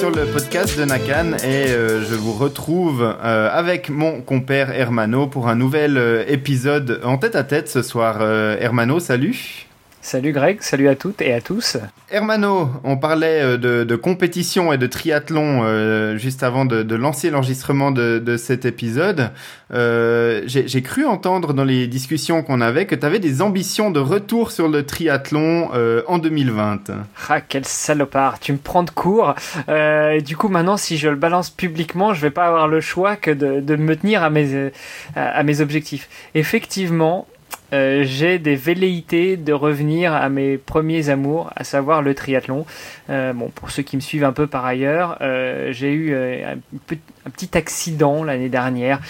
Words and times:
sur 0.00 0.10
le 0.10 0.24
podcast 0.24 0.78
de 0.78 0.86
Nakan 0.86 1.34
et 1.44 1.72
euh, 1.72 2.02
je 2.02 2.14
vous 2.14 2.32
retrouve 2.32 3.02
euh, 3.02 3.50
avec 3.52 3.90
mon 3.90 4.22
compère 4.22 4.70
Hermano 4.70 5.26
pour 5.26 5.46
un 5.46 5.56
nouvel 5.56 5.98
euh, 5.98 6.24
épisode 6.26 7.02
en 7.04 7.18
tête 7.18 7.36
à 7.36 7.44
tête 7.44 7.68
ce 7.68 7.82
soir. 7.82 8.22
Hermano, 8.22 8.98
salut. 8.98 9.69
Salut 10.10 10.32
Greg, 10.32 10.60
salut 10.60 10.88
à 10.88 10.96
toutes 10.96 11.22
et 11.22 11.32
à 11.32 11.40
tous. 11.40 11.76
Hermano, 12.10 12.68
on 12.82 12.96
parlait 12.96 13.42
euh, 13.42 13.84
de, 13.84 13.94
compétition 13.94 14.72
et 14.72 14.76
de 14.76 14.88
triathlon 14.88 15.60
euh, 15.62 16.16
juste 16.16 16.42
avant 16.42 16.64
de, 16.64 16.96
lancer 16.96 17.30
l'enregistrement 17.30 17.92
de, 17.92 18.36
cet 18.36 18.64
épisode. 18.64 19.30
Euh, 19.72 20.42
j'ai 20.46 20.82
cru 20.82 21.06
entendre 21.06 21.54
dans 21.54 21.62
les 21.62 21.86
discussions 21.86 22.42
qu'on 22.42 22.60
avait 22.60 22.86
que 22.86 22.96
tu 22.96 23.06
avais 23.06 23.20
des 23.20 23.40
ambitions 23.40 23.92
de 23.92 24.00
retour 24.00 24.50
sur 24.50 24.66
le 24.66 24.84
triathlon 24.84 25.70
en 26.08 26.18
2020. 26.18 26.90
Ah, 27.28 27.40
quel 27.40 27.64
salopard, 27.64 28.40
tu 28.40 28.52
me 28.52 28.58
prends 28.58 28.82
de 28.82 28.90
court. 28.90 29.36
du 29.68 30.36
coup, 30.36 30.48
maintenant, 30.48 30.76
si 30.76 30.98
je 30.98 31.08
le 31.08 31.14
balance 31.14 31.50
publiquement, 31.50 32.14
je 32.14 32.20
vais 32.20 32.32
pas 32.32 32.48
avoir 32.48 32.66
le 32.66 32.80
choix 32.80 33.14
que 33.14 33.30
de, 33.30 33.76
me 33.76 33.94
tenir 33.94 34.24
à 34.24 34.30
mes, 34.30 34.72
à 35.14 35.44
mes 35.44 35.60
objectifs. 35.60 36.08
Effectivement, 36.34 37.28
euh, 37.72 38.02
j'ai 38.04 38.38
des 38.38 38.56
velléités 38.56 39.36
de 39.36 39.52
revenir 39.52 40.12
à 40.12 40.28
mes 40.28 40.58
premiers 40.58 41.08
amours, 41.08 41.50
à 41.54 41.64
savoir 41.64 42.02
le 42.02 42.14
triathlon. 42.14 42.66
Euh, 43.10 43.32
bon, 43.32 43.48
pour 43.48 43.70
ceux 43.70 43.82
qui 43.82 43.96
me 43.96 44.00
suivent 44.00 44.24
un 44.24 44.32
peu 44.32 44.46
par 44.46 44.64
ailleurs, 44.64 45.18
euh, 45.20 45.72
j'ai 45.72 45.92
eu 45.92 46.14
un, 46.14 46.56
un, 46.56 47.30
petit 47.30 47.56
accident 47.56 48.24
l'année 48.24 48.48
dernière. 48.48 49.00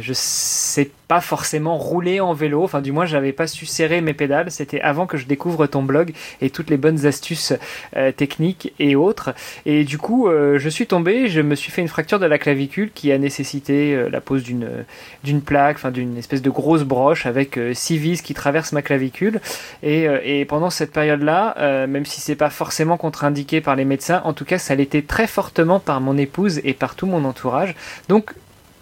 je 0.00 0.12
sais 0.12 0.90
pas 1.08 1.20
forcément 1.20 1.76
rouler 1.76 2.20
en 2.20 2.32
vélo, 2.32 2.62
enfin 2.62 2.80
du 2.80 2.92
moins 2.92 3.06
j'avais 3.06 3.32
pas 3.32 3.46
su 3.46 3.66
serrer 3.66 4.00
mes 4.00 4.14
pédales, 4.14 4.50
c'était 4.50 4.80
avant 4.80 5.06
que 5.06 5.16
je 5.16 5.26
découvre 5.26 5.66
ton 5.66 5.82
blog 5.82 6.12
et 6.40 6.50
toutes 6.50 6.70
les 6.70 6.76
bonnes 6.76 7.06
astuces 7.06 7.52
euh, 7.96 8.12
techniques 8.12 8.72
et 8.78 8.96
autres. 8.96 9.34
Et 9.66 9.84
du 9.84 9.98
coup 9.98 10.28
euh, 10.28 10.58
je 10.58 10.68
suis 10.68 10.86
tombé, 10.86 11.28
je 11.28 11.40
me 11.40 11.54
suis 11.54 11.70
fait 11.70 11.82
une 11.82 11.88
fracture 11.88 12.18
de 12.18 12.26
la 12.26 12.38
clavicule 12.38 12.90
qui 12.92 13.12
a 13.12 13.18
nécessité 13.18 13.94
euh, 13.94 14.08
la 14.08 14.20
pose 14.20 14.42
d'une 14.42 14.68
d'une 15.22 15.42
plaque, 15.42 15.76
enfin 15.76 15.90
d'une 15.90 16.16
espèce 16.16 16.42
de 16.42 16.50
grosse 16.50 16.84
broche 16.84 17.26
avec 17.26 17.58
six 17.72 17.98
vis 17.98 18.22
qui 18.22 18.34
traversent 18.34 18.72
ma 18.72 18.82
clavicule. 18.82 19.40
Et, 19.82 20.06
et 20.24 20.44
pendant 20.44 20.70
cette 20.70 20.92
période-là, 20.92 21.86
même 21.86 22.04
si 22.06 22.20
c'est 22.20 22.34
pas 22.34 22.50
forcément 22.50 22.96
contre-indiqué 22.96 23.60
par 23.60 23.76
les 23.76 23.84
médecins, 23.84 24.22
en 24.24 24.32
tout 24.32 24.44
cas 24.44 24.58
ça 24.58 24.74
l'était 24.74 25.02
très 25.02 25.26
fortement 25.26 25.80
par 25.80 26.00
mon 26.00 26.16
épouse 26.16 26.60
et 26.64 26.74
par 26.74 26.94
tout 26.94 27.06
mon 27.06 27.24
entourage. 27.24 27.74
Donc 28.08 28.34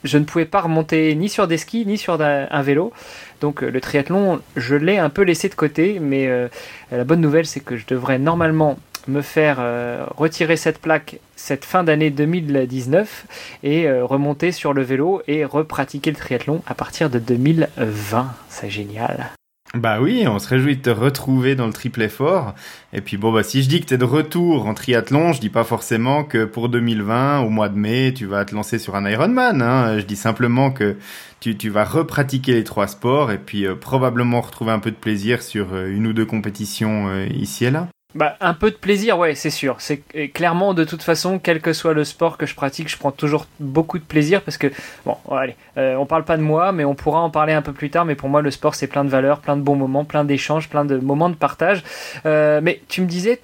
je 0.05 0.19
ne 0.19 0.25
pouvais 0.25 0.45
pas 0.45 0.61
remonter 0.61 1.15
ni 1.15 1.29
sur 1.29 1.47
des 1.47 1.59
skis 1.59 1.87
ni 1.87 1.99
sur 1.99 2.21
un 2.21 2.63
vélo. 2.63 2.93
Donc 3.41 3.63
euh, 3.63 3.71
le 3.71 3.81
triathlon, 3.81 4.41
je 4.57 4.75
l'ai 4.77 4.99
un 4.99 5.11
peu 5.11 5.23
laissé 5.23 5.49
de 5.49 5.55
côté, 5.55 5.99
mais 6.01 6.27
euh, 6.29 6.49
la 6.91 7.05
bonne 7.05 7.21
nouvelle, 7.21 7.47
c'est 7.47 7.61
que 7.61 7.77
je 7.77 7.87
devrais 7.87 8.19
normalement 8.19 8.79
me 9.09 9.21
faire 9.21 9.57
euh, 9.59 10.05
retirer 10.17 10.57
cette 10.57 10.79
plaque 10.79 11.19
cette 11.35 11.65
fin 11.65 11.83
d'année 11.83 12.11
2019 12.11 13.27
et 13.65 13.91
remonter 13.91 14.53
sur 14.53 14.73
le 14.73 14.83
vélo 14.83 15.23
et 15.27 15.45
repratiquer 15.45 16.13
le 16.13 16.17
triathlon 16.17 16.63
à 16.69 16.75
partir 16.75 17.11
de 17.11 17.19
2020. 17.19 18.33
C'est 18.49 18.71
génial. 18.71 19.33
Bah 19.75 20.03
oui, 20.03 20.25
on 20.29 20.39
se 20.39 20.49
réjouit 20.49 20.77
de 20.77 20.83
te 20.83 20.91
retrouver 20.91 21.55
dans 21.55 21.67
le 21.67 21.73
triple 21.73 22.03
effort. 22.03 22.55
Et 22.93 23.01
puis 23.01 23.17
bon, 23.17 23.33
bah 23.33 23.43
si 23.43 23.63
je 23.63 23.71
dis 23.71 23.81
que 23.81 23.87
tu 23.87 23.95
es 23.95 23.99
de 23.99 24.05
retour 24.05 24.67
en 24.67 24.75
triathlon, 24.75 25.33
je 25.33 25.41
dis 25.41 25.49
pas 25.49 25.65
forcément 25.65 26.25
que 26.25 26.45
pour 26.45 26.69
2020, 26.69 27.41
au 27.41 27.49
mois 27.49 27.71
de 27.71 27.79
mai, 27.79 28.13
tu 28.15 28.27
vas 28.27 28.45
te 28.45 28.55
lancer 28.55 28.79
sur 28.79 28.97
un 28.97 29.09
Ironman. 29.09 29.63
Hein. 29.63 29.99
Je 29.99 30.05
dis 30.05 30.17
simplement 30.17 30.73
que 30.73 30.97
tu, 31.41 31.57
tu 31.57 31.71
vas 31.71 31.85
repratiquer 31.85 32.53
les 32.53 32.65
trois 32.65 32.87
sports 32.87 33.33
et 33.33 33.39
puis 33.39 33.67
euh, 33.67 33.75
probablement 33.75 34.43
retrouver 34.43 34.73
un 34.73 34.79
peu 34.79 34.91
de 34.91 34.97
plaisir 34.97 35.43
sur 35.43 35.73
euh, 35.73 35.89
une 35.89 36.07
ou 36.07 36.13
deux 36.13 36.27
compétitions 36.27 37.09
euh, 37.09 37.27
ici 37.29 37.65
et 37.65 37.71
là. 37.71 37.89
Bah, 38.15 38.37
un 38.41 38.53
peu 38.53 38.71
de 38.71 38.77
plaisir, 38.77 39.19
ouais, 39.19 39.35
c'est 39.35 39.51
sûr. 39.51 39.77
C'est 39.79 40.03
clairement, 40.35 40.75
de 40.75 40.85
toute 40.85 41.03
façon, 41.03 41.39
quel 41.39 41.61
que 41.61 41.73
soit 41.73 41.95
le 41.95 42.05
sport 42.05 42.37
que 42.37 42.45
je 42.45 42.55
pratique, 42.55 42.89
je 42.89 42.99
prends 42.99 43.11
toujours 43.11 43.47
beaucoup 43.59 43.99
de 43.99 44.05
plaisir 44.05 44.43
parce 44.43 44.59
que, 44.59 44.67
bon, 45.07 45.17
allez, 45.31 45.57
euh, 45.79 45.97
on 45.97 46.05
parle 46.05 46.25
pas 46.25 46.37
de 46.37 46.43
moi, 46.43 46.73
mais 46.73 46.85
on 46.85 46.95
pourra 46.95 47.21
en 47.21 47.31
parler 47.31 47.55
un 47.55 47.63
peu 47.63 47.73
plus 47.73 47.89
tard. 47.89 48.05
Mais 48.05 48.15
pour 48.15 48.29
moi, 48.29 48.43
le 48.43 48.51
sport, 48.51 48.75
c'est 48.75 48.87
plein 48.87 49.05
de 49.05 49.09
valeurs, 49.09 49.41
plein 49.41 49.57
de 49.57 49.63
bons 49.63 49.77
moments, 49.77 50.05
plein 50.05 50.25
d'échanges, 50.25 50.69
plein 50.69 50.85
de 50.85 50.99
moments 50.99 51.31
de 51.31 51.35
partage. 51.35 51.83
Euh, 52.27 52.61
mais 52.63 52.83
tu 52.89 53.01
me 53.01 53.07
disais, 53.07 53.41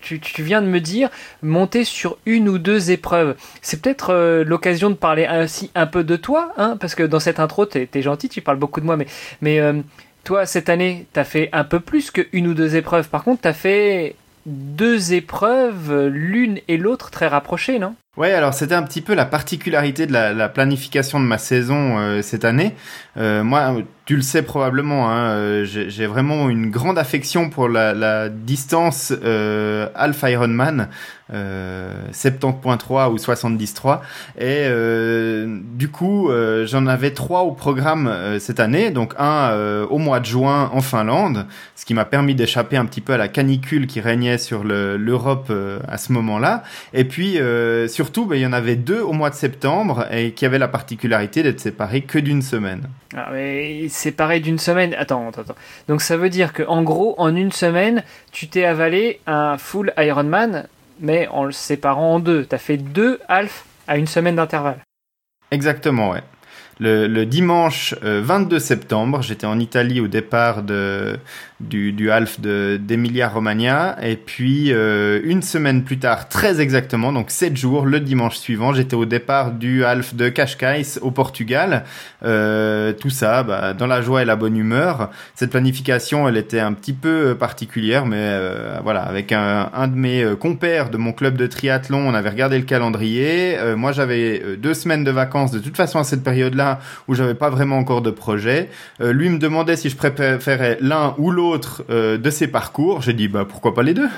tu, 0.00 0.20
tu, 0.20 0.42
viens 0.42 0.62
de 0.62 0.66
me 0.66 0.80
dire 0.80 1.10
monter 1.42 1.84
sur 1.84 2.16
une 2.24 2.48
ou 2.48 2.58
deux 2.58 2.92
épreuves. 2.92 3.34
C'est 3.60 3.82
peut-être 3.82 4.10
euh, 4.10 4.44
l'occasion 4.44 4.90
de 4.90 4.94
parler 4.94 5.26
ainsi 5.26 5.72
un 5.74 5.86
peu 5.86 6.04
de 6.04 6.14
toi, 6.14 6.52
hein, 6.58 6.76
parce 6.80 6.94
que 6.94 7.02
dans 7.02 7.20
cette 7.20 7.40
intro, 7.40 7.66
t'es 7.66 7.88
es 7.92 8.02
gentil, 8.02 8.28
tu 8.28 8.40
parles 8.40 8.58
beaucoup 8.58 8.80
de 8.80 8.86
moi, 8.86 8.96
mais, 8.96 9.06
mais 9.40 9.60
toi, 10.24 10.46
cette 10.46 10.68
année, 10.68 11.06
t'as 11.12 11.24
fait 11.24 11.48
un 11.52 11.64
peu 11.64 11.80
plus 11.80 12.10
qu'une 12.10 12.46
ou 12.46 12.54
deux 12.54 12.76
épreuves. 12.76 13.08
Par 13.08 13.24
contre, 13.24 13.42
t'as 13.42 13.52
fait 13.52 14.16
deux 14.46 15.12
épreuves, 15.12 16.08
l'une 16.08 16.60
et 16.68 16.76
l'autre 16.76 17.10
très 17.10 17.28
rapprochées, 17.28 17.78
non? 17.78 17.94
Ouais, 18.18 18.32
alors 18.32 18.52
c'était 18.52 18.74
un 18.74 18.82
petit 18.82 19.00
peu 19.00 19.14
la 19.14 19.24
particularité 19.24 20.06
de 20.06 20.12
la, 20.12 20.48
planification 20.50 21.18
de 21.18 21.24
ma 21.24 21.38
saison 21.38 21.98
euh, 21.98 22.20
cette 22.20 22.44
année. 22.44 22.74
Euh, 23.16 23.42
moi, 23.42 23.74
tu 24.04 24.16
le 24.16 24.22
sais 24.22 24.42
probablement, 24.42 25.10
hein, 25.10 25.30
euh, 25.30 25.64
j'ai 25.64 26.06
vraiment 26.06 26.50
une 26.50 26.70
grande 26.70 26.98
affection 26.98 27.48
pour 27.48 27.70
la, 27.70 28.28
distance 28.28 29.12
Alpha 29.94 30.30
Ironman, 30.30 30.88
70.3 31.32 33.10
ou 33.10 33.16
70.3. 33.16 34.00
Et 34.38 34.68
du 35.74 35.88
coup, 35.88 36.30
j'en 36.64 36.86
avais 36.86 37.12
trois 37.12 37.42
au 37.42 37.52
programme 37.52 38.38
cette 38.38 38.60
année, 38.60 38.90
donc 38.90 39.14
un 39.18 39.84
au 39.88 39.98
mois 39.98 40.20
de 40.20 40.26
juin 40.26 40.70
en 40.74 40.82
Finlande, 40.82 41.46
ce 41.74 41.86
qui 41.86 41.94
m'a 41.94 42.04
permis 42.04 42.34
d'échapper 42.34 42.76
un 42.76 42.84
petit 42.84 43.00
peu 43.00 43.14
à 43.14 43.16
la 43.16 43.28
canicule 43.28 43.86
qui 43.86 44.00
régnait 44.00 44.38
sur 44.38 44.64
l'Europe 44.64 45.50
à 45.88 45.96
ce 45.98 46.12
moment-là. 46.12 46.62
Et 46.92 47.04
puis 47.04 47.38
sur 47.88 48.02
surtout, 48.02 48.26
ben, 48.26 48.34
il 48.34 48.42
y 48.42 48.46
en 48.46 48.52
avait 48.52 48.74
deux 48.74 49.00
au 49.00 49.12
mois 49.12 49.30
de 49.30 49.36
septembre 49.36 50.06
et 50.10 50.32
qui 50.32 50.44
avaient 50.44 50.58
la 50.58 50.66
particularité 50.66 51.44
d'être 51.44 51.60
séparés 51.60 52.00
que 52.02 52.18
d'une 52.18 52.42
semaine. 52.42 52.88
Ah, 53.16 53.28
mais 53.32 53.88
séparés 53.88 54.40
d'une 54.40 54.58
semaine 54.58 54.92
Attends, 54.98 55.28
attends, 55.28 55.42
attends. 55.42 55.54
Donc 55.86 56.02
ça 56.02 56.16
veut 56.16 56.28
dire 56.28 56.52
qu'en 56.52 56.82
gros, 56.82 57.14
en 57.18 57.36
une 57.36 57.52
semaine, 57.52 58.02
tu 58.32 58.48
t'es 58.48 58.64
avalé 58.64 59.20
un 59.28 59.56
full 59.56 59.92
Ironman, 59.96 60.66
mais 61.02 61.28
en 61.28 61.44
le 61.44 61.52
séparant 61.52 62.14
en 62.14 62.20
deux. 62.20 62.46
Tu 62.46 62.56
fait 62.56 62.78
deux 62.78 63.20
half 63.28 63.66
à 63.86 63.98
une 63.98 64.06
semaine 64.06 64.36
d'intervalle. 64.36 64.78
Exactement, 65.50 66.10
ouais. 66.12 66.22
Le, 66.80 67.24
dimanche 67.24 67.94
22 68.02 68.56
euh, 68.56 68.58
septembre, 68.58 69.22
j'étais 69.22 69.46
en 69.46 69.60
Italie 69.60 70.00
au 70.00 70.08
départ 70.08 70.62
de, 70.62 71.16
du, 71.62 71.92
du 71.92 72.10
half 72.10 72.40
d'Emilia 72.40 73.28
Romagna. 73.28 73.96
Et 74.02 74.16
puis, 74.16 74.72
euh, 74.72 75.20
une 75.24 75.42
semaine 75.42 75.84
plus 75.84 75.98
tard, 75.98 76.28
très 76.28 76.60
exactement, 76.60 77.12
donc 77.12 77.30
sept 77.30 77.56
jours, 77.56 77.86
le 77.86 78.00
dimanche 78.00 78.36
suivant, 78.36 78.72
j'étais 78.72 78.96
au 78.96 79.04
départ 79.04 79.52
du 79.52 79.84
half 79.84 80.14
de 80.14 80.28
Cascais 80.28 80.98
au 81.00 81.10
Portugal. 81.10 81.84
Euh, 82.24 82.92
tout 82.92 83.10
ça, 83.10 83.42
bah, 83.42 83.74
dans 83.74 83.86
la 83.86 84.02
joie 84.02 84.22
et 84.22 84.24
la 84.24 84.36
bonne 84.36 84.56
humeur. 84.56 85.10
Cette 85.34 85.50
planification, 85.50 86.28
elle 86.28 86.36
était 86.36 86.60
un 86.60 86.72
petit 86.72 86.92
peu 86.92 87.30
euh, 87.30 87.34
particulière, 87.34 88.06
mais 88.06 88.16
euh, 88.18 88.78
voilà, 88.82 89.02
avec 89.02 89.32
un, 89.32 89.70
un, 89.74 89.88
de 89.88 89.96
mes 89.96 90.22
euh, 90.22 90.36
compères 90.36 90.90
de 90.90 90.96
mon 90.96 91.12
club 91.12 91.36
de 91.36 91.46
triathlon, 91.46 91.98
on 91.98 92.14
avait 92.14 92.30
regardé 92.30 92.58
le 92.58 92.64
calendrier. 92.64 93.56
moi, 93.76 93.92
j'avais 93.92 94.56
deux 94.56 94.74
semaines 94.74 95.04
de 95.04 95.10
vacances 95.10 95.50
de 95.50 95.58
toute 95.58 95.76
façon 95.76 95.98
à 95.98 96.04
cette 96.04 96.22
période-là 96.22 96.80
où 97.08 97.14
j'avais 97.14 97.34
pas 97.34 97.50
vraiment 97.50 97.78
encore 97.78 98.02
de 98.02 98.10
projet. 98.10 98.68
lui 99.00 99.28
me 99.28 99.38
demandait 99.38 99.76
si 99.76 99.88
je 99.88 99.96
préférais 99.96 100.78
l'un 100.80 101.14
ou 101.18 101.30
l'autre 101.30 101.51
euh, 101.90 102.18
de 102.18 102.30
ces 102.30 102.48
parcours, 102.48 103.02
j'ai 103.02 103.12
dit 103.12 103.28
bah 103.28 103.44
pourquoi 103.48 103.74
pas 103.74 103.82
les 103.82 103.94
deux? 103.94 104.08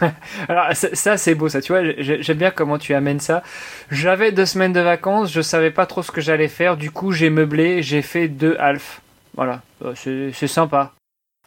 Alors 0.48 0.66
ça, 0.74 1.16
c'est 1.16 1.34
beau 1.34 1.48
ça, 1.48 1.60
tu 1.60 1.72
vois, 1.72 1.82
j'aime 1.98 2.38
bien 2.38 2.50
comment 2.50 2.78
tu 2.78 2.94
amènes 2.94 3.20
ça. 3.20 3.42
J'avais 3.90 4.32
deux 4.32 4.46
semaines 4.46 4.72
de 4.72 4.80
vacances, 4.80 5.32
je 5.32 5.40
savais 5.40 5.70
pas 5.70 5.86
trop 5.86 6.02
ce 6.02 6.10
que 6.10 6.20
j'allais 6.20 6.48
faire, 6.48 6.76
du 6.76 6.90
coup 6.90 7.12
j'ai 7.12 7.30
meublé, 7.30 7.82
j'ai 7.82 8.02
fait 8.02 8.28
deux 8.28 8.56
half. 8.58 9.00
Voilà, 9.36 9.62
euh, 9.84 10.30
c'est 10.32 10.46
sympa. 10.46 10.92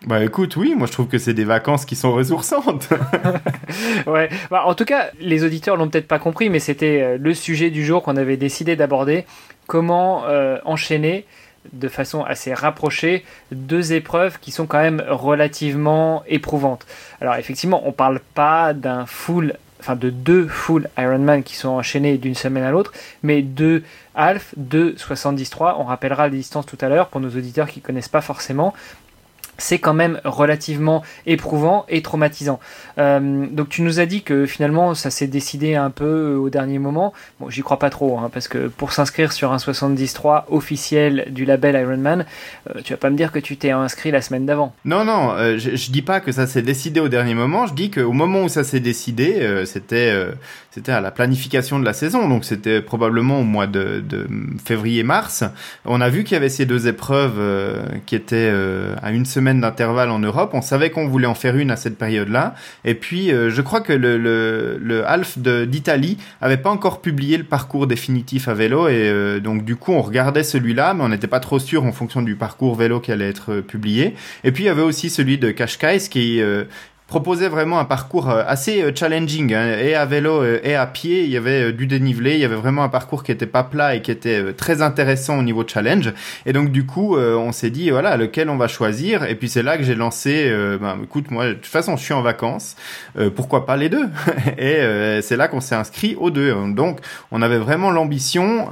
Bah 0.06 0.24
écoute, 0.24 0.56
oui, 0.56 0.76
moi 0.76 0.88
je 0.88 0.94
trouve 0.94 1.08
que 1.08 1.18
c'est 1.18 1.34
des 1.34 1.44
vacances 1.44 1.86
qui 1.86 1.96
sont 1.96 2.14
ressourçantes. 2.14 2.88
ouais, 4.08 4.30
bah, 4.50 4.64
en 4.66 4.74
tout 4.74 4.86
cas, 4.86 5.10
les 5.20 5.44
auditeurs 5.44 5.76
l'ont 5.76 5.90
peut-être 5.90 6.08
pas 6.08 6.20
compris, 6.20 6.50
mais 6.50 6.60
c'était 6.60 7.02
euh, 7.02 7.18
le 7.20 7.34
sujet 7.34 7.70
du 7.70 7.86
jour 7.86 8.02
qu'on 8.02 8.16
avait 8.16 8.38
décidé 8.38 8.76
d'aborder. 8.76 9.26
Comment 9.68 10.24
enchaîner 10.66 11.28
de 11.74 11.88
façon 11.88 12.24
assez 12.24 12.54
rapprochée 12.54 13.26
deux 13.52 13.94
épreuves 13.94 14.40
qui 14.40 14.52
sont 14.52 14.66
quand 14.66 14.82
même 14.82 15.04
relativement 15.08 16.24
éprouvantes. 16.28 16.86
Alors 17.22 17.36
effectivement, 17.36 17.82
on 17.86 17.92
parle 17.92 18.20
pas 18.34 18.74
d'un 18.74 19.06
full 19.06 19.56
enfin 19.80 19.96
de 19.96 20.10
deux 20.10 20.48
full 20.48 20.90
Ironman 20.98 21.44
qui 21.44 21.56
sont 21.56 21.70
enchaînés 21.70 22.18
d'une 22.18 22.36
semaine 22.36 22.64
à 22.64 22.72
l'autre, 22.72 22.92
mais 23.24 23.42
deux 23.42 23.84
half, 24.14 24.54
deux 24.58 24.96
73. 24.98 25.76
On 25.78 25.86
rappellera 25.86 26.28
les 26.28 26.38
distances 26.38 26.66
tout 26.66 26.78
à 26.82 26.90
l'heure 26.90 27.08
pour 27.08 27.22
nos 27.22 27.30
auditeurs 27.30 27.70
qui 27.70 27.80
connaissent 27.80 28.10
pas 28.10 28.22
forcément. 28.22 28.74
C'est 29.60 29.78
quand 29.78 29.94
même 29.94 30.20
relativement 30.24 31.04
éprouvant 31.28 31.86
et 31.88 32.02
traumatisant. 32.02 32.60
Euh, 32.98 33.46
donc 33.52 33.70
tu 33.70 33.84
nous 33.84 34.00
as 34.00 34.06
dit 34.06 34.24
que 34.24 34.46
finalement 34.46 34.96
ça 34.96 35.12
s'est 35.12 35.28
décidé 35.28 35.76
un 35.76 35.92
peu 35.92 36.36
au 36.36 36.50
dernier 36.50 36.80
moment. 36.80 37.14
Bon, 37.40 37.50
j'y 37.50 37.62
crois 37.62 37.80
pas 37.80 37.90
trop, 37.90 38.18
hein, 38.18 38.30
parce 38.34 38.48
que 38.48 38.68
pour 38.68 38.92
s'inscrire 38.92 39.32
sur 39.32 39.52
un 39.52 39.60
73 39.60 40.44
officiel 40.50 41.28
du 41.30 41.46
label 41.46 41.76
Ironman, 41.76 42.26
euh, 42.70 42.82
tu 42.84 42.94
vas 42.94 42.98
pas 42.98 43.10
me 43.10 43.16
dire 43.16 43.32
que 43.32 43.40
tu 43.40 43.58
t'es 43.58 43.72
inscrit 43.72 44.12
la 44.12 44.22
semaine 44.22 44.46
d'avant. 44.46 44.74
Non, 44.86 45.06
non, 45.06 45.32
euh, 45.34 45.58
je, 45.58 45.92
dis 45.92 46.02
pas 46.02 46.20
que 46.20 46.32
ça 46.32 46.48
s'est 46.48 46.62
décidé 46.62 47.00
au 47.00 47.10
dernier 47.10 47.34
moment. 47.34 47.68
Je 47.68 47.74
dis 47.74 47.92
qu'au 47.92 48.12
moment 48.12 48.44
où 48.44 48.50
ça 48.50 48.64
s'est 48.64 48.80
décidé, 48.80 49.40
euh, 49.42 49.66
c'était 49.66 50.12
euh, 50.12 50.32
c'était 50.72 50.92
à 50.92 51.02
la 51.02 51.12
planification 51.12 51.80
de 51.80 51.86
la 51.86 51.94
saison, 51.94 52.28
donc 52.30 52.46
c'était 52.46 52.82
probablement 52.82 53.40
au 53.40 53.44
mois 53.44 53.68
de, 53.68 54.04
février-mars. 54.64 55.44
On 55.86 56.02
a 56.02 56.10
vu 56.10 56.24
qu'il 56.24 56.34
y 56.34 56.38
avait 56.38 56.50
ces 56.50 56.66
deux 56.66 56.88
épreuves 56.88 57.40
qui 58.06 58.16
étaient 58.16 58.54
à 59.02 59.12
une 59.12 59.26
semaine 59.26 59.62
d'intervalle 59.62 60.10
en 60.10 60.20
Europe. 60.20 60.52
On 60.54 60.62
savait 60.62 60.90
qu'on 60.92 61.08
voulait 61.08 61.28
en 61.28 61.36
faire 61.36 61.58
une 61.58 61.72
à 61.72 61.76
cette 61.76 61.98
période-là. 61.98 62.56
Et 62.86 62.96
puis, 62.96 63.32
euh, 63.32 63.50
je 63.50 63.62
crois 63.62 63.82
que 63.82 63.94
le, 63.94 64.18
le, 64.18 64.78
le 64.82 65.08
Half 65.08 65.38
d'Italie 65.38 66.18
avait 66.42 66.58
pas 66.58 66.70
encore 66.70 67.02
publié 67.02 67.38
le 67.38 67.44
parcours 67.44 67.88
définitif 67.88 68.48
à 68.48 68.54
vélo. 68.54 68.88
Et 68.88 69.10
euh, 69.10 69.40
donc, 69.40 69.66
du 69.66 69.76
coup, 69.76 69.92
on 69.92 70.02
regardait 70.02 70.44
celui-là, 70.44 70.94
mais 70.94 71.04
on 71.04 71.10
n'était 71.10 71.28
pas 71.28 71.40
trop 71.40 71.60
sûr 71.60 71.84
en 71.86 71.92
fonction 71.92 72.22
du 72.22 72.36
parcours 72.36 72.76
vélo 72.76 73.00
qui 73.00 73.12
allait 73.12 73.30
être 73.30 73.54
euh, 73.54 73.62
publié. 73.62 74.16
Et 74.44 74.52
puis, 74.52 74.64
il 74.64 74.68
y 74.68 74.70
avait 74.70 74.82
aussi 74.82 75.10
celui 75.10 75.38
de 75.38 75.52
Cascais 75.52 76.00
qui 76.10 76.42
proposait 77.10 77.50
vraiment 77.50 77.80
un 77.80 77.86
parcours 77.86 78.30
euh, 78.30 78.44
assez 78.46 78.84
euh, 78.84 78.92
challenging, 78.96 79.54
hein, 79.54 79.78
et 79.80 79.96
à 79.96 80.06
vélo 80.06 80.44
euh, 80.44 80.60
et 80.64 80.76
à 80.76 80.86
pied. 80.86 81.24
Il 81.24 81.32
y 81.32 81.38
avait 81.38 81.74
du 81.74 81.88
dénivelé, 81.88 82.36
il 82.36 82.40
y 82.40 82.46
avait 82.46 82.56
vraiment 82.56 82.84
un 82.84 82.90
parcours 82.90 83.24
qui 83.24 83.32
était 83.32 83.48
pas 83.48 83.64
plat 83.64 83.96
et 83.96 84.02
qui 84.02 84.12
était 84.12 84.54
très 84.54 84.84
intéressant 84.84 85.40
au 85.40 85.42
niveau 85.42 85.66
challenge. 85.68 86.14
Et 86.46 86.54
donc 86.54 86.72
du 86.72 86.86
coup, 86.86 87.18
on 87.18 87.52
s'est 87.52 87.72
dit 87.72 87.90
voilà 87.90 88.16
lequel 88.16 88.50
on 88.50 88.58
va 88.58 88.68
choisir? 88.68 89.24
Et 89.24 89.36
puis 89.36 89.50
c'est 89.50 89.64
là 89.64 89.78
que 89.78 89.84
j'ai 89.84 89.96
lancé. 89.96 90.54
ben, 90.80 91.00
écoute, 91.04 91.32
moi 91.32 91.48
de 91.48 91.54
toute 91.54 91.66
façon, 91.66 91.98
je 91.98 92.04
suis 92.04 92.14
en 92.14 92.22
vacances. 92.22 92.76
pourquoi 93.36 93.66
pas 93.66 93.76
les 93.76 93.90
deux? 93.90 94.08
Et 94.58 95.22
c'est 95.22 95.36
là 95.36 95.48
qu'on 95.48 95.62
s'est 95.62 95.76
inscrit 95.76 96.16
aux 96.20 96.30
deux. 96.30 96.54
Donc 96.70 97.00
on 97.32 97.42
avait 97.42 97.58
vraiment 97.58 97.90
l'ambition 97.90 98.70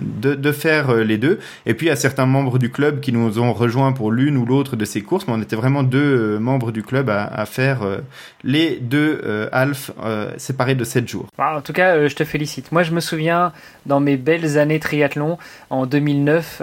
de, 0.00 0.34
de 0.34 0.52
faire 0.52 0.94
les 0.94 1.18
deux. 1.18 1.38
Et 1.66 1.74
puis 1.74 1.90
a 1.90 1.96
certains 1.96 2.26
membres 2.26 2.58
du 2.58 2.70
club 2.70 3.00
qui 3.00 3.12
nous 3.12 3.38
ont 3.38 3.52
rejoints 3.52 3.92
pour 3.92 4.10
l'une 4.10 4.36
ou 4.38 4.46
l'autre 4.46 4.76
de 4.76 4.84
ces 4.84 5.02
courses, 5.02 5.26
mais 5.26 5.34
on 5.34 5.42
était 5.42 5.56
vraiment 5.56 5.82
deux 5.82 6.38
membres 6.38 6.72
du 6.72 6.82
club 6.82 7.10
à, 7.10 7.24
à 7.24 7.46
faire 7.46 7.65
euh, 7.66 7.98
les 8.44 8.76
deux 8.76 9.20
euh, 9.24 9.48
Alf 9.52 9.90
euh, 10.02 10.32
séparés 10.36 10.74
de 10.74 10.84
7 10.84 11.08
jours. 11.08 11.26
Bah, 11.36 11.54
en 11.56 11.60
tout 11.60 11.72
cas, 11.72 12.06
je 12.06 12.14
te 12.14 12.24
félicite. 12.24 12.72
Moi, 12.72 12.82
je 12.82 12.92
me 12.92 13.00
souviens 13.00 13.52
dans 13.86 14.00
mes 14.00 14.16
belles 14.16 14.58
années 14.58 14.80
triathlon 14.80 15.38
en 15.70 15.86
2009 15.86 16.62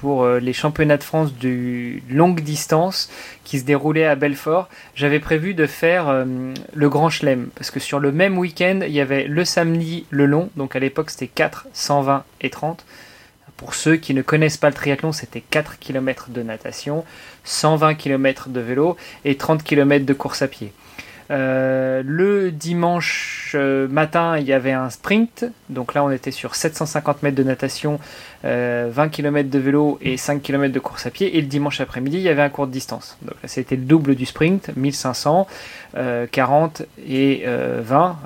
pour 0.00 0.26
les 0.26 0.52
championnats 0.52 0.96
de 0.96 1.02
France 1.02 1.34
du 1.34 2.02
longue 2.10 2.40
distance 2.40 3.10
qui 3.44 3.58
se 3.58 3.64
déroulaient 3.64 4.06
à 4.06 4.14
Belfort, 4.14 4.68
j'avais 4.94 5.20
prévu 5.20 5.52
de 5.52 5.66
faire 5.66 6.24
le 6.74 6.88
Grand 6.88 7.10
Chelem 7.10 7.48
parce 7.54 7.70
que 7.70 7.80
sur 7.80 7.98
le 7.98 8.12
même 8.12 8.38
week-end, 8.38 8.80
il 8.82 8.92
y 8.92 9.00
avait 9.00 9.24
le 9.24 9.44
samedi 9.44 10.06
le 10.08 10.24
long, 10.24 10.48
donc 10.56 10.76
à 10.76 10.78
l'époque 10.78 11.10
c'était 11.10 11.26
4, 11.26 11.66
120 11.74 12.24
et 12.40 12.50
30. 12.50 12.84
Pour 13.56 13.74
ceux 13.74 13.96
qui 13.96 14.14
ne 14.14 14.22
connaissent 14.22 14.56
pas 14.56 14.68
le 14.68 14.74
triathlon, 14.74 15.12
c'était 15.12 15.40
4 15.40 15.78
km 15.78 16.30
de 16.30 16.42
natation, 16.42 17.04
120 17.44 17.94
km 17.94 18.48
de 18.48 18.60
vélo 18.60 18.96
et 19.24 19.36
30 19.36 19.62
km 19.62 20.04
de 20.04 20.12
course 20.12 20.42
à 20.42 20.48
pied. 20.48 20.72
Euh, 21.30 22.02
le 22.04 22.50
dimanche 22.50 23.52
euh, 23.54 23.88
matin, 23.88 24.36
il 24.38 24.44
y 24.44 24.52
avait 24.52 24.72
un 24.72 24.90
sprint. 24.90 25.46
Donc 25.68 25.94
là, 25.94 26.04
on 26.04 26.10
était 26.10 26.30
sur 26.30 26.54
750 26.54 27.22
mètres 27.22 27.36
de 27.36 27.42
natation, 27.42 27.98
20 28.42 28.50
euh, 28.50 29.08
km 29.08 29.48
de 29.48 29.58
vélo 29.58 29.98
et 30.02 30.16
5 30.16 30.42
km 30.42 30.72
de 30.72 30.80
course 30.80 31.06
à 31.06 31.10
pied. 31.10 31.36
Et 31.36 31.40
le 31.40 31.46
dimanche 31.46 31.80
après-midi, 31.80 32.18
il 32.18 32.22
y 32.22 32.28
avait 32.28 32.42
un 32.42 32.50
court 32.50 32.66
de 32.66 32.72
distance. 32.72 33.16
Donc 33.22 33.36
là, 33.42 33.48
c'était 33.48 33.76
le 33.76 33.82
double 33.82 34.14
du 34.14 34.26
sprint, 34.26 34.70
1500, 34.76 35.46
40 36.30 36.82
et 37.08 37.44
20. 37.46 38.18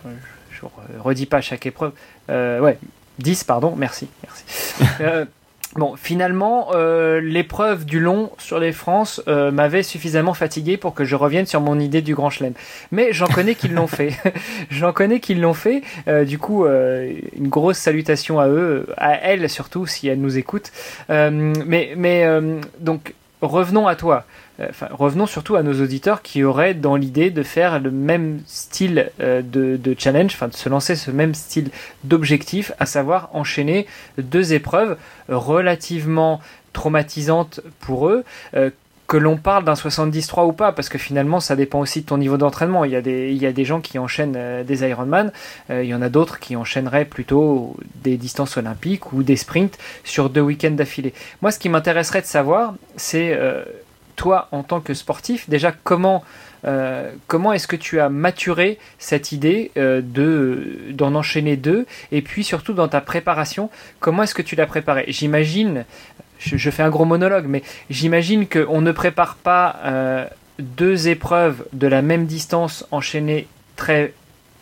Je 0.51 0.65
ne 0.65 1.01
redis 1.01 1.27
pas 1.27 1.41
chaque 1.41 1.67
épreuve. 1.67 1.93
ouais, 2.29 2.79
10, 3.19 3.45
pardon, 3.45 3.75
merci. 3.77 4.09
merci. 4.23 4.95
Bon, 5.77 5.97
finalement, 5.97 6.71
euh, 6.73 7.21
l'épreuve 7.21 7.85
du 7.85 8.01
long 8.01 8.33
sur 8.39 8.59
les 8.59 8.73
France 8.73 9.23
euh, 9.29 9.51
m'avait 9.51 9.83
suffisamment 9.83 10.33
fatigué 10.33 10.79
pour 10.79 10.95
que 10.95 11.05
je 11.05 11.15
revienne 11.15 11.45
sur 11.45 11.61
mon 11.61 11.79
idée 11.79 12.01
du 12.01 12.15
Grand 12.15 12.31
Chelem. 12.31 12.55
Mais 12.91 13.13
j'en 13.13 13.27
connais 13.27 13.55
qui 13.55 13.69
l'ont 13.69 13.87
fait. 13.87 14.15
j'en 14.71 14.95
connais 14.95 15.21
qui 15.21 15.35
l'ont 15.35 15.53
fait. 15.53 15.83
Euh, 16.09 16.25
du 16.25 16.39
coup, 16.39 16.67
une 16.67 17.49
grosse 17.49 17.79
salutation 17.79 18.41
à 18.41 18.49
eux, 18.49 18.87
à 18.97 19.15
elles 19.15 19.49
surtout 19.51 19.87
si 19.87 20.09
elles 20.09 20.21
nous 20.21 20.39
écoutent. 20.39 20.73
mais 21.09 21.93
mais 21.97 22.27
donc 22.81 23.15
revenons 23.43 23.87
à 23.87 23.95
toi. 23.95 24.25
Enfin, 24.61 24.89
revenons 24.91 25.27
surtout 25.27 25.55
à 25.57 25.63
nos 25.63 25.81
auditeurs 25.81 26.23
qui 26.23 26.43
auraient 26.43 26.75
dans 26.75 26.97
l'idée 26.97 27.31
de 27.31 27.43
faire 27.43 27.79
le 27.79 27.91
même 27.91 28.41
style 28.47 29.11
de, 29.21 29.43
de, 29.43 29.97
challenge, 29.97 30.33
enfin 30.35 30.49
de 30.49 30.55
se 30.55 30.69
lancer 30.69 30.97
ce 30.97 31.11
même 31.11 31.35
style 31.35 31.71
d'objectif, 32.03 32.73
à 32.81 32.87
savoir 32.87 33.31
enchaîner 33.35 33.87
deux 34.19 34.53
épreuves 34.53 34.97
relativement 35.29 36.41
traumatisantes 36.73 37.61
pour 37.81 38.09
eux. 38.09 38.25
Euh, 38.55 38.71
que 39.07 39.17
l'on 39.17 39.39
parle 39.39 39.65
d'un 39.65 39.75
73 39.75 40.47
ou 40.47 40.53
pas, 40.53 40.71
parce 40.71 40.91
que 40.91 40.99
finalement 40.99 41.41
ça 41.41 41.57
dépend 41.57 41.81
aussi 41.81 42.03
de 42.03 42.07
ton 42.07 42.19
niveau 42.19 42.37
d'entraînement. 42.37 42.85
Il, 42.85 42.91
y 42.91 42.97
a 42.97 43.01
des, 43.01 43.65
gens 43.65 43.81
qui 43.81 43.99
enchaînent 43.99 44.37
euh, 44.37 44.65
des 44.65 44.87
Ironman, 44.87 45.33
euh, 45.71 45.83
il 45.83 45.89
y 45.89 45.95
en 45.95 46.03
a 46.03 46.11
d'autres 46.11 46.39
qui 46.39 46.57
enchaîneraient 46.57 47.07
plutôt 47.07 47.75
des 48.05 48.19
distances 48.19 48.59
olympiques 48.59 49.15
ou 49.15 49.23
des 49.23 49.37
sprints 49.37 49.79
sur 50.05 50.29
deux 50.29 50.43
week-ends 50.43 50.73
d'affilée. 50.73 51.15
Moi 51.41 51.51
ce 51.53 51.59
qui 51.59 51.71
m'intéresserait 51.71 52.21
de 52.21 52.27
savoir, 52.27 52.75
c'est 52.97 53.35
toi 54.19 54.49
en 54.53 54.63
tant 54.63 54.81
que 54.81 54.93
sportif, 54.93 55.49
déjà 55.49 55.73
comment 55.73 56.23
euh, 56.65 57.13
comment 57.29 57.53
est-ce 57.53 57.69
que 57.69 57.77
tu 57.77 58.01
as 58.01 58.09
maturé 58.09 58.79
cette 58.99 59.31
idée 59.31 59.71
euh, 59.77 60.01
de 60.03 60.91
d'en 60.91 61.15
enchaîner 61.15 61.57
deux 61.57 61.87
et 62.11 62.21
puis 62.21 62.43
surtout 62.43 62.73
dans 62.73 62.89
ta 62.89 63.01
préparation 63.01 63.71
comment 64.01 64.25
est-ce 64.25 64.35
que 64.35 64.43
tu 64.43 64.57
l'as 64.57 64.67
préparé 64.67 65.05
j'imagine 65.07 65.85
je, 66.41 66.71
fais 66.71 66.83
un 66.83 66.91
gros 66.91 67.05
monologue 67.05 67.47
mais 67.49 67.63
j'imagine 67.91 68.49
qu'on 68.49 68.81
ne 68.81 68.91
prépare 68.91 69.37
pas 69.37 69.77
euh, 69.85 70.27
deux 70.59 71.07
épreuves 71.07 71.65
de 71.73 71.87
la 71.87 72.03
même 72.03 72.27
distance 72.27 72.85
enchaînées 72.91 73.47
très 73.77 74.13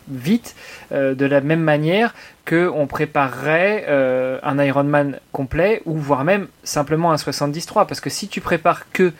vite 0.07 0.55
de 0.91 1.25
la 1.25 1.41
même 1.41 1.59
manière 1.59 2.15
que 2.45 2.71
on 2.73 2.87
préparerait 2.87 3.85
un 4.41 4.63
Ironman 4.63 5.19
complet 5.33 5.81
ou 5.85 5.97
voire 5.97 6.23
même 6.23 6.47
simplement 6.63 7.11
un 7.11 7.17
73 7.17 7.85
parce 7.85 7.99
que 7.99 8.09
si 8.09 8.29
tu 8.29 8.39
prépares 8.39 8.89
que 8.93 9.11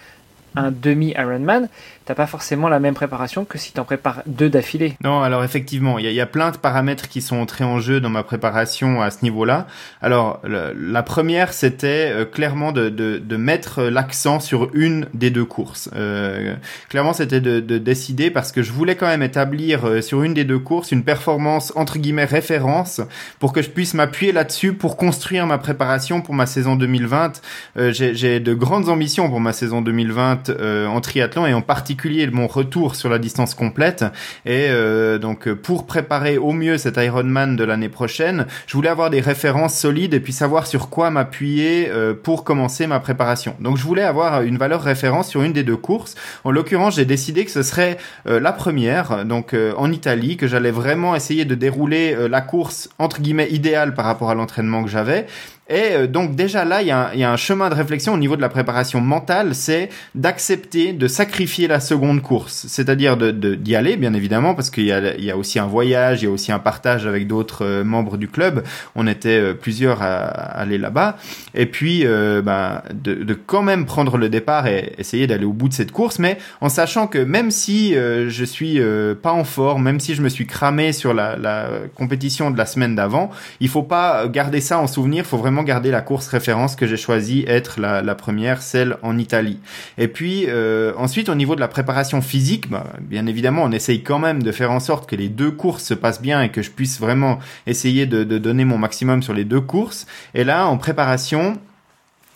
un 0.57 0.71
demi 0.71 1.13
Ironman, 1.18 1.69
t'as 2.06 2.15
pas 2.15 2.27
forcément 2.27 2.69
la 2.69 2.80
même 2.80 2.94
préparation 2.94 3.45
que 3.45 3.57
si 3.57 3.74
t'en 3.74 3.83
prépares 3.83 4.24
deux 4.25 4.50
d'affilée. 4.50 4.95
Non, 5.04 5.21
alors 5.21 5.44
effectivement, 5.44 6.00
il 6.00 6.12
y, 6.12 6.21
a 6.21 6.25
plein 6.25 6.51
de 6.51 6.57
paramètres 6.57 7.09
qui 7.09 7.21
sont 7.21 7.38
entrés 7.38 7.63
en 7.63 7.80
jeu 7.80 8.00
dans 8.00 8.09
ma 8.09 8.24
préparation 8.24 9.01
à 9.01 9.12
ce 9.12 9.24
niveau-là. 9.24 9.68
Alors, 10.01 10.42
la 10.44 11.04
première, 11.04 11.54
c'était 11.54 12.11
euh, 12.11 12.26
clairement 12.26 12.71
de, 12.71 13.37
mettre 13.37 13.83
l'accent 13.83 14.40
sur 14.40 14.69
une 14.73 15.07
des 15.14 15.30
deux 15.30 15.45
courses. 15.45 15.90
Euh, 15.95 16.56
clairement, 16.90 17.14
c'était 17.14 17.42
de, 17.42 17.59
de, 17.59 17.78
décider 17.78 18.31
parce 18.31 18.52
que 18.52 18.64
je 18.64 18.71
voulais 18.71 18.95
quand 18.95 19.07
même 19.07 19.21
établir 19.21 19.85
euh, 19.85 20.02
sur 20.02 20.23
une 20.23 20.33
des 20.33 20.44
deux 20.44 20.59
courses 20.59 20.92
une 20.92 21.04
performance 21.04 21.71
entre 21.76 21.99
guillemets 21.99 22.26
référence 22.26 23.02
pour 23.40 23.54
que 23.54 23.61
je 23.61 23.69
puisse 23.69 23.94
m'appuyer 23.94 24.31
là-dessus 24.31 24.73
pour 24.73 24.97
construire 24.97 25.45
ma 25.45 25.57
préparation 25.57 26.21
pour 26.21 26.33
ma 26.33 26.45
saison 26.45 26.76
2020. 26.76 27.42
Euh, 27.78 27.92
J'ai 27.94 28.40
de 28.40 28.54
grandes 28.54 28.90
ambitions 28.90 29.30
pour 29.30 29.40
ma 29.40 29.54
saison 29.54 29.81
2020 29.81 30.46
euh, 30.49 30.87
en 30.87 31.01
triathlon 31.01 31.45
et 31.45 31.54
en 31.54 31.61
particulier 31.61 32.27
mon 32.27 32.47
retour 32.47 32.95
sur 32.95 33.09
la 33.09 33.19
distance 33.19 33.54
complète. 33.54 34.06
Et 34.45 34.68
euh, 34.69 35.18
donc 35.18 35.49
pour 35.49 35.85
préparer 35.85 36.37
au 36.37 36.51
mieux 36.51 36.77
cet 36.77 36.97
Ironman 36.97 37.56
de 37.56 37.63
l'année 37.63 37.89
prochaine, 37.89 38.45
je 38.68 38.73
voulais 38.73 38.89
avoir 38.89 39.09
des 39.09 39.21
références 39.21 39.77
solides 39.77 40.13
et 40.13 40.19
puis 40.19 40.33
savoir 40.33 40.68
sur 40.68 40.89
quoi 40.89 41.09
m'appuyer 41.09 41.89
euh, 41.89 42.13
pour 42.13 42.44
commencer 42.44 42.87
ma 42.87 42.99
préparation. 42.99 43.56
Donc 43.59 43.77
je 43.77 43.83
voulais 43.83 44.04
avoir 44.04 44.42
une 44.42 44.57
valeur 44.57 44.81
référence 44.81 45.30
sur 45.30 45.44
une 45.44 45.54
des 45.54 45.63
deux 45.63 45.77
courses. 45.77 46.16
En 46.44 46.51
l'occurrence, 46.51 46.95
j'ai 46.95 47.06
décidé 47.06 47.45
que 47.45 47.51
ce 47.51 47.63
serait 47.63 47.97
la 48.25 48.51
première, 48.51 49.25
donc 49.25 49.56
en 49.77 49.92
Italie, 49.92 50.37
que 50.37 50.47
j'allais 50.47 50.71
vraiment 50.71 51.16
essayer 51.16 51.45
de 51.45 51.56
dérouler 51.56 52.16
la 52.30 52.42
course 52.42 52.89
entre 52.99 53.21
guillemets 53.21 53.49
idéale 53.51 53.94
par 53.94 54.06
rapport 54.06 54.30
à 54.30 54.35
l'entraînement 54.35 54.83
que 54.83 54.89
j'avais 54.89 55.27
et 55.69 55.92
euh, 55.92 56.07
donc 56.07 56.36
déjà 56.36 56.64
là, 56.64 56.81
il 56.81 56.88
y, 56.88 56.92
a 56.92 57.31
un, 57.31 57.38
chemin 57.38 57.69
de 57.69 57.76
réflexion 57.76 58.14
au 58.14 58.18
niveau 58.18 58.36
de 58.36 58.42
la 58.42 58.50
préparation 58.50 59.02
mentale, 59.02 59.54
c'est 59.54 59.90
d'accepter 60.16 60.94
de 60.94 61.07
sacrifier 61.07 61.68
la, 61.68 61.80
seconde 61.80 62.21
course, 62.21 62.66
c'est-à-dire 62.68 63.18
de 63.18 63.31
d'y 63.31 63.76
aller 63.76 63.97
bien 63.97 64.14
évidemment 64.14 64.56
parce 64.56 64.69
qu'il 64.69 64.86
y 64.86 64.92
a 64.92 65.16
il 65.16 65.24
y 65.24 65.31
a 65.31 65.38
aussi 65.38 65.59
un 65.59 65.68
voyage, 65.68 66.21
il 66.21 66.26
y 66.26 66.28
a 66.28 66.31
aussi 66.31 66.52
un 66.52 66.59
partage 66.59 67.06
avec 67.06 67.28
d'autres 67.28 67.66
euh, 67.66 67.83
membres 67.83 68.18
du 68.18 68.28
club. 68.28 68.64
On 68.95 69.07
était 69.07 69.40
euh, 69.40 69.54
plusieurs 69.54 70.02
à, 70.02 70.26
aller 70.26 70.78
là-bas 70.78 71.18
et 71.54 71.66
puis 71.66 72.06
ben 72.06 72.81
de, 72.94 73.14
de 73.16 73.33
quand 73.33 73.62
même 73.62 73.86
prendre 73.86 74.18
le 74.18 74.30
départ 74.30 74.68
et 74.68 74.94
essayer 74.97 75.28
d'aller 75.28 75.45
au 75.45 75.54
bout 75.54 75.69
de 75.69 75.74
cette 75.74 75.92
course, 75.92 76.19
mais 76.19 76.38
en 76.62 76.69
sachant 76.69 77.07
que 77.07 77.19
même 77.19 77.52
si 77.52 77.94
je 77.94 78.44
suis 78.45 78.80
pas 79.21 79.31
en 79.31 79.44
forme, 79.44 79.83
même 79.83 80.00
si 80.00 80.16
je 80.16 80.21
me 80.21 80.30
suis 80.30 80.45
cramé 80.45 80.94
sur 80.94 81.14
la, 81.14 81.36
la 81.36 81.68
compétition 81.95 82.52
de 82.52 82.57
la 82.57 82.66
semaine 82.66 82.95
d'avant, 82.95 83.31
il 83.59 83.69
faut 83.69 83.83
pas 83.83 84.28
garder 84.28 84.62
ça 84.62 84.80
en 84.80 84.88
souvenir, 84.88 85.24
il 85.24 85.28
faut 85.28 85.38
vraiment 85.38 85.56
garder 85.64 85.92
la 85.92 86.02
course 86.02 86.28
référence 86.28 86.76
que 86.76 86.87
j'ai 86.87 86.97
choisi 86.97 87.44
être 87.47 87.80
la, 87.80 88.16
première, 88.16 88.61
celle 88.61 88.97
en 89.02 89.18
Italie. 89.18 89.59
Et 89.97 90.07
puis 90.07 90.45
euh, 90.47 90.94
ensuite, 90.97 91.30
au 91.30 91.35
niveau 91.35 91.56
de 91.56 91.59
la 91.59 91.68
préparation 91.68 92.21
physique, 92.21 92.69
bah, 92.69 92.85
bien 93.02 93.26
évidemment, 93.28 93.64
on 93.64 93.71
essaye 93.71 94.04
quand 94.04 94.19
même 94.19 94.44
de 94.44 94.52
faire 94.52 94.71
en 94.71 94.80
sorte 94.80 95.09
que 95.09 95.16
les 95.16 95.30
deux 95.30 95.52
courses 95.52 95.83
se 95.83 95.94
passent 95.94 96.21
bien 96.21 96.42
et 96.42 96.49
que 96.49 96.61
je 96.61 96.71
puisse 96.71 96.99
vraiment 96.99 97.40
essayer 97.66 98.06
de, 98.06 98.23
de 98.23 98.37
donner 98.37 98.66
mon 98.66 98.78
maximum 98.78 99.23
sur 99.23 99.33
les 99.33 99.45
deux 99.45 99.61
courses. 99.61 100.07
Et 100.33 100.44
là, 100.44 100.68
en 100.68 100.78
préparation, 100.78 101.57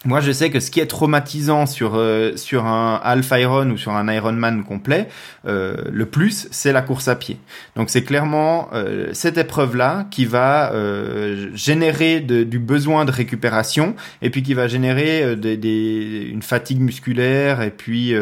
moi, 0.03 0.19
je 0.19 0.31
sais 0.31 0.49
que 0.49 0.59
ce 0.59 0.71
qui 0.71 0.79
est 0.79 0.87
traumatisant 0.87 1.67
sur 1.67 1.93
euh, 1.95 2.35
sur 2.35 2.65
un 2.65 2.99
half 3.03 3.31
Iron 3.33 3.69
ou 3.69 3.77
sur 3.77 3.91
un 3.91 4.11
Ironman 4.11 4.63
complet, 4.63 5.07
euh, 5.45 5.75
le 5.91 6.07
plus, 6.07 6.47
c'est 6.49 6.71
la 6.71 6.81
course 6.81 7.07
à 7.07 7.15
pied. 7.15 7.37
Donc, 7.75 7.91
c'est 7.91 8.03
clairement 8.03 8.69
euh, 8.73 9.09
cette 9.13 9.37
épreuve-là 9.37 10.07
qui 10.09 10.25
va 10.25 10.73
euh, 10.73 11.51
générer 11.53 12.19
de, 12.19 12.43
du 12.43 12.57
besoin 12.57 13.05
de 13.05 13.11
récupération 13.11 13.95
et 14.23 14.31
puis 14.31 14.41
qui 14.41 14.55
va 14.55 14.67
générer 14.67 15.35
des, 15.35 15.55
des, 15.55 16.27
une 16.31 16.41
fatigue 16.41 16.81
musculaire 16.81 17.61
et 17.61 17.71
puis 17.71 18.15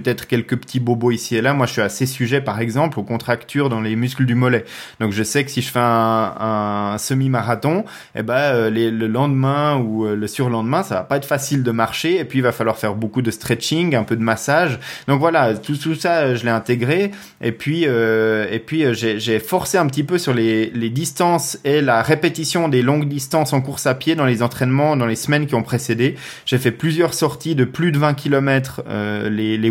peut-être 0.00 0.26
quelques 0.26 0.56
petits 0.56 0.80
bobos 0.80 1.10
ici 1.10 1.36
et 1.36 1.42
là. 1.42 1.54
Moi, 1.54 1.66
je 1.66 1.72
suis 1.72 1.82
assez 1.82 2.06
sujet, 2.06 2.40
par 2.40 2.60
exemple, 2.60 2.98
aux 2.98 3.02
contractures 3.02 3.68
dans 3.68 3.80
les 3.80 3.96
muscles 3.96 4.24
du 4.24 4.34
mollet. 4.34 4.64
Donc, 5.00 5.12
je 5.12 5.22
sais 5.22 5.44
que 5.44 5.50
si 5.50 5.62
je 5.62 5.70
fais 5.70 5.80
un, 5.80 6.96
semi-marathon, 6.98 7.84
eh 8.14 8.22
ben, 8.22 8.34
euh, 8.34 8.70
le 8.70 9.06
lendemain 9.06 9.76
ou 9.76 10.06
euh, 10.06 10.16
le 10.16 10.26
surlendemain, 10.26 10.82
ça 10.82 10.96
va 10.96 11.02
pas 11.02 11.16
être 11.16 11.26
facile 11.26 11.62
de 11.62 11.70
marcher. 11.70 12.18
Et 12.18 12.24
puis, 12.24 12.38
il 12.38 12.42
va 12.42 12.52
falloir 12.52 12.76
faire 12.76 12.94
beaucoup 12.94 13.22
de 13.22 13.30
stretching, 13.30 13.94
un 13.94 14.04
peu 14.04 14.16
de 14.16 14.22
massage. 14.22 14.78
Donc 15.06 15.20
voilà, 15.20 15.54
tout, 15.54 15.74
ça, 15.94 16.34
je 16.34 16.44
l'ai 16.44 16.50
intégré. 16.50 17.12
Et 17.40 17.52
puis, 17.52 17.84
euh, 17.86 18.46
et 18.50 18.58
puis, 18.58 18.84
euh, 18.84 18.92
j'ai 18.94 19.38
forcé 19.38 19.78
un 19.78 19.86
petit 19.86 20.04
peu 20.04 20.18
sur 20.18 20.34
les, 20.34 20.70
distances 20.90 21.58
et 21.64 21.80
la 21.82 22.02
répétition 22.02 22.68
des 22.68 22.82
longues 22.82 23.08
distances 23.08 23.52
en 23.52 23.60
course 23.60 23.86
à 23.86 23.94
pied 23.94 24.14
dans 24.14 24.24
les 24.24 24.42
entraînements, 24.42 24.96
dans 24.96 25.06
les 25.06 25.16
semaines 25.16 25.46
qui 25.46 25.54
ont 25.54 25.62
précédé. 25.62 26.16
J'ai 26.46 26.58
fait 26.58 26.70
plusieurs 26.70 27.14
sorties 27.14 27.54
de 27.54 27.64
plus 27.64 27.92
de 27.92 27.98
20 27.98 28.14
km 28.14 28.82
euh, 28.88 29.28
les, 29.28 29.58
les 29.58 29.70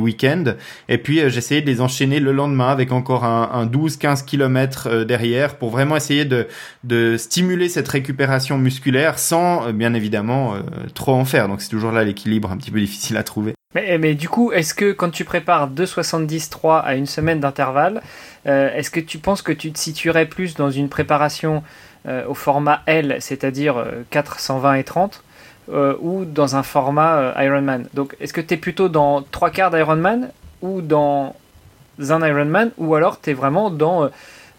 Et 0.89 0.97
puis 0.97 1.19
euh, 1.19 1.29
j'essayais 1.29 1.61
de 1.61 1.67
les 1.67 1.81
enchaîner 1.81 2.19
le 2.19 2.31
lendemain 2.31 2.69
avec 2.69 2.91
encore 2.91 3.23
un, 3.23 3.49
un 3.53 3.65
12-15 3.65 4.25
km 4.25 4.87
euh, 4.87 5.05
derrière 5.05 5.55
pour 5.55 5.69
vraiment 5.69 5.95
essayer 5.95 6.25
de, 6.25 6.47
stimuler 7.17 7.69
cette 7.69 7.87
récupération 7.87 8.57
musculaire 8.57 9.19
sans 9.19 9.67
euh, 9.67 9.71
bien 9.71 9.93
évidemment 9.93 10.55
trop 10.93 11.13
en 11.13 11.25
faire. 11.25 11.47
Donc 11.47 11.61
c'est 11.61 11.69
toujours 11.69 11.91
là 11.91 12.03
l'équilibre 12.03 12.51
un 12.51 12.57
petit 12.57 12.71
peu 12.71 12.79
difficile 12.79 13.17
à 13.17 13.23
trouver. 13.23 13.53
Mais, 13.75 13.97
mais, 13.97 14.15
du 14.15 14.29
coup, 14.29 14.51
est-ce 14.51 14.73
que 14.73 14.91
quand 14.91 15.09
tu 15.09 15.25
prépares 15.25 15.69
2,73 15.69 16.81
à 16.81 16.95
une 16.95 17.05
semaine 17.05 17.39
d'intervalle, 17.39 18.01
est-ce 18.45 18.89
que 18.89 19.01
tu 19.01 19.17
penses 19.17 19.41
que 19.41 19.51
tu 19.51 19.71
te 19.71 19.77
situerais 19.77 20.25
plus 20.25 20.55
dans 20.55 20.71
une 20.71 20.87
préparation 20.87 21.63
au 22.07 22.33
format 22.33 22.81
L, 22.85 23.17
c'est-à-dire 23.19 23.85
4, 24.09 24.39
120 24.39 24.73
et 24.75 24.83
30, 24.85 25.23
euh, 25.71 25.95
ou 25.99 26.25
dans 26.25 26.55
un 26.55 26.63
format 26.63 27.17
euh, 27.17 27.43
Ironman. 27.43 27.87
Donc, 27.93 28.15
est-ce 28.19 28.33
que 28.33 28.41
tu 28.41 28.57
plutôt 28.57 28.89
dans 28.89 29.21
trois 29.21 29.49
quarts 29.49 29.71
d'Ironman 29.71 30.29
ou 30.61 30.81
dans 30.81 31.35
un 31.99 32.27
Ironman, 32.27 32.71
ou 32.77 32.95
alors 32.95 33.19
tu 33.19 33.33
vraiment 33.33 33.69
dans 33.69 34.05
euh, 34.05 34.07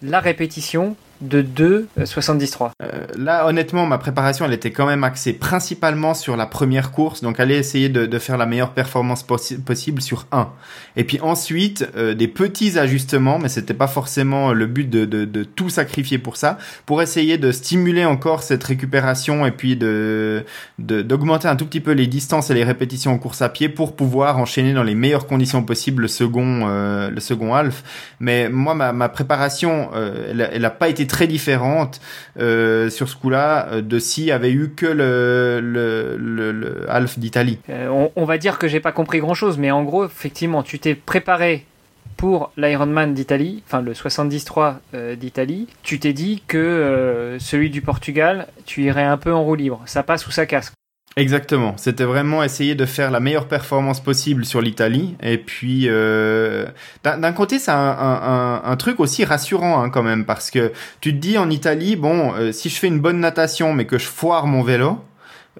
la 0.03 0.21
répétition 0.21 0.97
de 1.21 1.43
2 1.43 1.89
73. 2.05 2.71
Euh, 2.83 3.07
là, 3.17 3.47
honnêtement, 3.47 3.87
ma 3.87 3.99
préparation, 3.99 4.45
elle 4.45 4.53
était 4.53 4.71
quand 4.71 4.87
même 4.87 5.05
axée 5.05 5.33
principalement 5.33 6.15
sur 6.15 6.37
la 6.37 6.47
première 6.47 6.93
course, 6.93 7.23
donc 7.23 7.41
aller 7.41 7.57
essayer 7.57 7.89
de, 7.89 8.19
faire 8.19 8.37
la 8.37 8.47
meilleure 8.47 8.73
performance 8.73 9.23
possi 9.23 9.59
possible 9.59 10.03
sur 10.03 10.27
1. 10.33 10.49
Et 10.97 11.05
puis 11.05 11.21
ensuite, 11.21 11.89
euh, 11.97 12.15
des 12.15 12.29
petits 12.29 12.79
ajustements, 12.79 13.39
mais 13.39 13.49
c'était 13.49 13.75
pas 13.75 13.87
forcément 13.87 14.53
le 14.53 14.67
but 14.67 14.89
de, 14.89 15.45
tout 15.45 15.71
sacrifier 15.71 16.19
pour 16.19 16.37
ça, 16.37 16.59
pour 16.87 17.03
essayer 17.03 17.39
de 17.39 17.53
stimuler 17.53 18.05
encore 18.05 18.43
cette 18.43 18.65
récupération 18.65 19.47
et 19.47 19.51
puis 19.51 19.77
de 19.77 20.45
d'augmenter 20.79 21.49
un 21.49 21.57
tout 21.57 21.67
petit 21.67 21.81
peu 21.81 21.93
les 21.93 22.07
distances 22.07 22.51
et 22.51 22.55
les 22.55 22.65
répétitions 22.65 23.13
en 23.13 23.19
course 23.19 23.43
à 23.43 23.49
pied 23.49 23.69
pour 23.69 23.97
pouvoir 23.97 24.39
enchaîner 24.39 24.73
dans 24.73 24.83
les 24.83 24.95
meilleures 24.95 25.27
conditions 25.27 25.63
possibles 25.63 26.03
le 26.03 26.09
second 26.09 26.67
euh, 26.69 27.11
le 27.11 27.21
second 27.21 27.55
half. 27.55 27.83
Mais 28.21 28.49
moi, 28.49 28.75
ma, 28.75 28.93
ma 28.93 29.09
préparation, 29.09 29.91
euh, 29.95 30.29
elle, 30.31 30.49
elle 30.53 30.65
a 30.65 30.71
pas 30.71 30.89
été 30.89 31.07
très 31.09 31.27
différente 31.27 32.01
euh, 32.39 32.89
sur 32.91 33.09
ce 33.09 33.17
coup-là 33.17 33.69
euh, 33.73 33.83
de 33.83 33.99
s'il 33.99 34.31
avait 34.31 34.53
eu 34.53 34.71
que 34.71 34.87
le, 34.87 35.61
le, 35.61 36.17
le, 36.17 36.53
le 36.53 36.87
Half 36.89 37.19
d'Italie. 37.19 37.59
Euh, 37.69 38.09
on, 38.15 38.25
va 38.25 38.39
dire 38.39 38.59
que 38.59 38.69
j'ai 38.69 38.79
pas 38.79 38.93
compris 38.93 39.19
grand-chose, 39.19 39.59
mais 39.59 39.73
en 39.73 39.83
gros, 39.83 40.05
effectivement, 40.05 40.63
tu 40.63 40.79
t'es 40.79 40.95
préparé 40.95 41.67
pour 42.17 42.53
l'Ironman 42.57 43.15
d'Italie, 43.15 43.63
enfin 43.67 43.81
le 43.81 43.95
73 43.95 44.75
euh, 44.95 45.17
d'Italie. 45.17 45.67
Tu 45.83 45.99
t'es 45.99 46.13
dit 46.13 46.43
que 46.47 47.37
celui 47.41 47.71
du 47.71 47.81
Portugal, 47.81 48.47
tu 48.67 48.85
irais 48.85 49.05
un 49.05 49.17
peu 49.17 49.33
en 49.33 49.43
roue 49.43 49.55
libre. 49.55 49.83
Ça 49.87 50.03
passe 50.03 50.27
ou 50.27 50.31
ça 50.31 50.47
casse. 50.47 50.73
Exactement. 51.17 51.75
C'était 51.77 52.05
vraiment 52.05 52.45
essayer 52.45 52.77
de 52.77 52.87
faire 52.87 53.11
la 53.11 53.19
meilleure 53.19 53.49
performance 53.49 54.01
possible 54.01 54.45
sur 54.45 54.61
l'Italie. 54.61 55.17
Et 55.21 55.37
puis, 55.37 55.87
euh, 55.89 56.67
d'un 57.05 57.33
côté, 57.33 57.59
c'est 57.59 57.73
un, 57.73 58.77
truc 58.79 59.01
aussi 59.01 59.25
rassurant 59.25 59.83
hein, 59.83 59.91
quand 59.91 60.05
même, 60.05 60.25
parce 60.25 60.53
que 60.53 60.73
tu 61.01 61.13
te 61.13 61.19
dis 61.19 61.37
en 61.37 61.51
Italie, 61.51 61.97
bon, 61.97 62.33
euh, 62.35 62.53
si 62.53 62.69
je 62.69 62.77
fais 62.77 62.87
une 62.87 63.01
bonne 63.01 63.19
natation, 63.19 63.73
mais 63.73 63.85
que 63.85 63.99
je 63.99 64.07
foire 64.07 64.47
mon 64.47 64.63
vélo, 64.63 64.99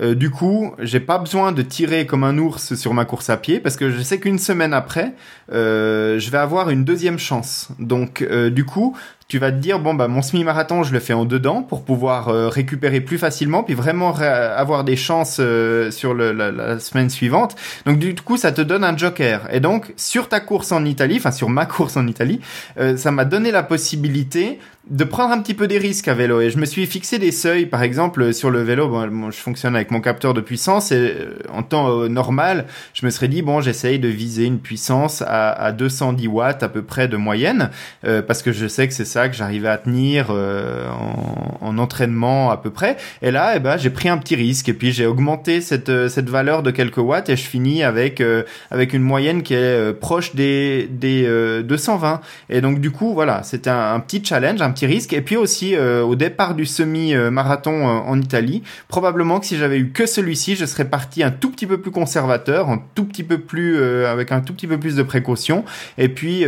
euh, 0.01 0.15
du 0.15 0.31
coup, 0.31 0.75
j'ai 0.79 1.01
pas 1.01 1.19
besoin 1.19 1.51
de 1.51 1.63
tirer 1.63 2.07
comme 2.07 2.23
un 2.23 2.39
ours 2.39 2.77
sur 2.77 2.95
ma 2.95 3.05
course 3.05 3.29
à 3.29 3.37
pied 3.37 3.59
parce 3.59 3.77
que 3.77 3.91
je 3.91 4.01
sais 4.01 4.21
qu'une 4.21 4.39
semaine 4.39 4.73
après, 4.73 5.15
euh, 5.53 6.21
je 6.21 6.31
vais 6.31 6.39
avoir 6.39 6.71
une 6.71 6.85
deuxième 6.85 7.19
chance. 7.19 7.71
Donc, 7.81 8.23
du 8.23 8.65
coup, 8.65 8.97
tu 9.29 9.39
vas 9.39 9.53
te 9.53 9.59
dire 9.59 9.79
bon 9.79 9.93
bah 9.93 10.09
mon 10.09 10.23
semi-marathon 10.23 10.85
je 10.85 10.93
le 10.95 11.01
fais 11.01 11.13
en 11.13 11.27
dedans 11.27 11.63
pour 11.63 11.85
pouvoir 11.85 12.29
euh, 12.29 12.49
récupérer 12.49 13.03
plus 13.03 13.19
facilement 13.19 13.63
puis 13.63 13.75
vraiment 13.75 14.15
avoir 14.17 14.85
des 14.85 14.97
chances 14.97 15.37
euh, 15.39 15.91
sur 15.91 16.15
la, 16.15 16.79
semaine 16.81 17.11
suivante. 17.11 17.55
Donc 17.85 17.99
du 17.99 18.15
coup 18.15 18.39
ça 18.39 18.53
te 18.53 18.63
donne 18.63 18.85
un 18.85 18.97
joker. 18.97 19.47
Et 19.53 19.61
donc 19.61 19.93
sur 19.97 20.31
ta 20.31 20.41
course 20.41 20.73
en 20.73 20.87
Italie 20.87 21.17
enfin 21.19 21.31
sur 21.31 21.51
ma 21.51 21.67
course 21.67 21.99
en 21.99 22.07
Italie 22.07 22.41
euh, 22.79 22.97
ça 22.97 23.11
m'a 23.11 23.27
donné 23.27 23.51
la 23.51 23.63
possibilité 23.63 24.61
de 24.89 25.05
prendre 25.05 25.35
un 25.35 25.43
petit 25.43 25.53
peu 25.53 25.67
des 25.67 25.77
risques 25.77 26.09
à 26.09 26.15
vélo. 26.15 26.41
Et 26.41 26.49
je 26.49 26.57
me 26.57 26.65
suis 26.65 26.87
fixé 26.87 27.19
des 27.19 27.33
seuils. 27.33 27.67
Par 27.67 27.83
exemple 27.83 28.33
sur 28.33 28.49
le 28.49 28.63
vélo 28.63 28.89
bon, 28.89 29.31
je 29.31 29.37
fonctionne 29.37 29.77
avec 29.77 29.91
mon 29.91 30.01
capteur 30.01 30.33
de 30.33 30.41
puissance 30.41 30.91
et 30.91 31.15
en 31.53 31.63
temps 31.63 32.09
normal 32.09 32.65
je 32.95 33.05
me 33.05 33.11
serais 33.11 33.29
dit 33.29 33.43
bon 33.43 33.61
j'essaye 33.61 33.99
de 33.99 34.09
viser 34.09 34.47
une 34.47 34.59
puissance 34.59 35.21
à, 35.21 35.51
à 35.51 35.73
210 35.73 36.29
watts 36.29 36.63
à 36.63 36.71
peu 36.71 36.81
près 36.81 37.09
de 37.09 37.19
moyenne 37.19 37.69
parce 38.03 38.43
que 38.43 38.53
je 38.53 38.67
sais 38.67 38.89
que 38.89 38.95
c'est 38.95 39.05
ça 39.05 39.18
que 39.27 39.35
j'arrivais 39.35 39.69
à 39.69 39.79
tenir 39.79 40.27
euh, 40.31 40.89
en, 40.89 41.67
en, 41.67 41.79
entraînement 41.79 42.51
à 42.51 42.57
peu 42.57 42.71
près. 42.71 42.97
Et 43.23 43.33
là, 43.33 43.55
eh 43.57 43.59
ben, 43.59 43.77
j'ai 43.77 43.91
pris 43.91 44.09
un 44.09 44.19
petit 44.19 44.37
risque 44.37 44.69
et 44.69 44.75
puis 44.75 44.93
j'ai 44.93 45.07
augmenté 45.07 45.61
cette, 45.61 45.89
euh, 45.89 46.09
cette 46.09 46.31
valeur 46.31 46.63
de 46.63 46.71
quelques 46.71 46.99
watts 46.99 47.29
et 47.29 47.37
je 47.37 47.49
finis 47.49 47.83
avec, 47.83 48.21
euh, 48.21 48.43
avec 48.71 48.93
une 48.93 49.03
moyenne 49.03 49.43
qui 49.43 49.55
est 49.55 49.57
euh, 49.57 49.93
proche 49.93 50.35
des, 50.35 50.89
des 50.91 51.25
euh, 51.27 51.63
220. 51.63 52.21
Et 52.51 52.61
donc 52.61 52.81
du 52.81 52.91
coup, 52.91 53.15
voilà, 53.15 53.43
c'était 53.43 53.71
un, 53.71 53.99
petit 54.01 54.23
challenge, 54.25 54.61
un 54.63 54.71
petit 54.71 54.87
risque. 54.87 55.13
Et 55.13 55.23
puis 55.23 55.37
aussi, 55.37 55.77
au 55.77 56.15
départ 56.15 56.55
du 56.55 56.67
semi-marathon 56.67 57.85
en 57.85 58.21
Italie, 58.21 58.63
probablement 58.89 59.41
que 59.41 59.47
si 59.47 59.57
j'avais 59.57 59.79
eu 59.79 59.91
que 59.91 60.07
celui-ci, 60.07 60.57
je 60.57 60.65
serais 60.65 60.85
parti 60.85 61.23
un 61.23 61.31
tout 61.31 61.51
petit 61.51 61.67
peu 61.67 61.79
plus 61.79 61.91
conservateur, 61.91 62.69
un 62.69 62.83
tout 62.95 63.05
petit 63.05 63.23
peu 63.23 63.39
plus, 63.39 63.83
avec 64.05 64.33
un 64.33 64.41
tout 64.41 64.53
petit 64.53 64.67
peu 64.67 64.79
plus 64.79 64.95
de 64.95 65.03
précaution. 65.03 65.65
Et 65.97 66.09
puis, 66.09 66.45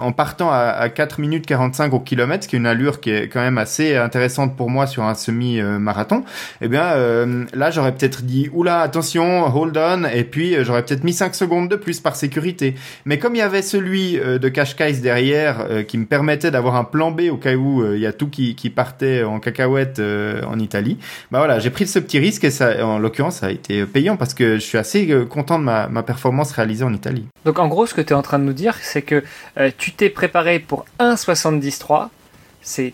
en 0.00 0.12
partant 0.12 0.50
à, 0.50 0.56
à 0.56 0.88
4 0.88 1.20
minutes 1.20 1.46
45 1.46 1.92
au 1.96 2.04
ce 2.06 2.48
qui 2.48 2.56
est 2.56 2.58
une 2.58 2.66
allure 2.66 3.00
qui 3.00 3.10
est 3.10 3.28
quand 3.28 3.40
même 3.40 3.58
assez 3.58 3.96
intéressante 3.96 4.56
pour 4.56 4.70
moi 4.70 4.86
sur 4.86 5.02
un 5.02 5.14
semi-marathon, 5.14 6.24
eh 6.60 6.68
bien 6.68 6.84
euh, 6.84 7.44
là 7.54 7.70
j'aurais 7.70 7.92
peut-être 7.92 8.22
dit 8.22 8.48
oula 8.52 8.80
attention 8.80 9.46
hold 9.54 9.76
on 9.76 10.04
et 10.04 10.24
puis 10.24 10.54
euh, 10.54 10.64
j'aurais 10.64 10.84
peut-être 10.84 11.04
mis 11.04 11.12
5 11.12 11.34
secondes 11.34 11.68
de 11.68 11.76
plus 11.76 12.00
par 12.00 12.16
sécurité. 12.16 12.74
Mais 13.04 13.18
comme 13.18 13.34
il 13.34 13.38
y 13.38 13.42
avait 13.42 13.62
celui 13.62 14.18
euh, 14.18 14.38
de 14.38 14.48
Qashqai 14.48 14.92
derrière 14.94 15.66
euh, 15.68 15.82
qui 15.82 15.98
me 15.98 16.06
permettait 16.06 16.50
d'avoir 16.50 16.76
un 16.76 16.84
plan 16.84 17.10
B 17.10 17.22
au 17.30 17.36
cas 17.36 17.54
où 17.54 17.84
il 17.94 18.00
y 18.00 18.06
a 18.06 18.12
tout 18.12 18.28
qui, 18.28 18.54
partait 18.74 19.22
en 19.22 19.38
cacahuète 19.38 20.00
en 20.00 20.58
Italie, 20.58 20.98
bah 21.30 21.38
voilà 21.38 21.60
j'ai 21.60 21.70
pris 21.70 21.86
ce 21.86 21.98
petit 21.98 22.18
risque 22.18 22.44
et 22.44 22.50
ça 22.50 22.84
en 22.84 22.98
l'occurrence 22.98 23.36
ça 23.36 23.46
a 23.46 23.50
été 23.50 23.86
payant 23.86 24.16
parce 24.16 24.34
que 24.34 24.54
je 24.54 24.60
suis 24.60 24.76
assez 24.76 25.08
content 25.30 25.58
de 25.58 25.64
ma, 25.64 25.86
ma 25.86 26.02
performance 26.02 26.52
réalisée 26.52 26.84
en 26.84 26.92
Italie. 26.92 27.26
Donc 27.44 27.58
en 27.58 27.68
gros 27.68 27.86
ce 27.86 27.94
que 27.94 28.00
tu 28.00 28.08
es 28.08 28.16
en 28.16 28.22
train 28.22 28.38
de 28.38 28.44
nous 28.44 28.52
dire 28.52 28.74
c'est 28.82 29.02
que 29.02 29.22
tu 29.78 29.92
t'es 29.92 30.10
préparé 30.10 30.58
pour 30.58 30.84
1,73 30.98 31.85
c'est 32.62 32.92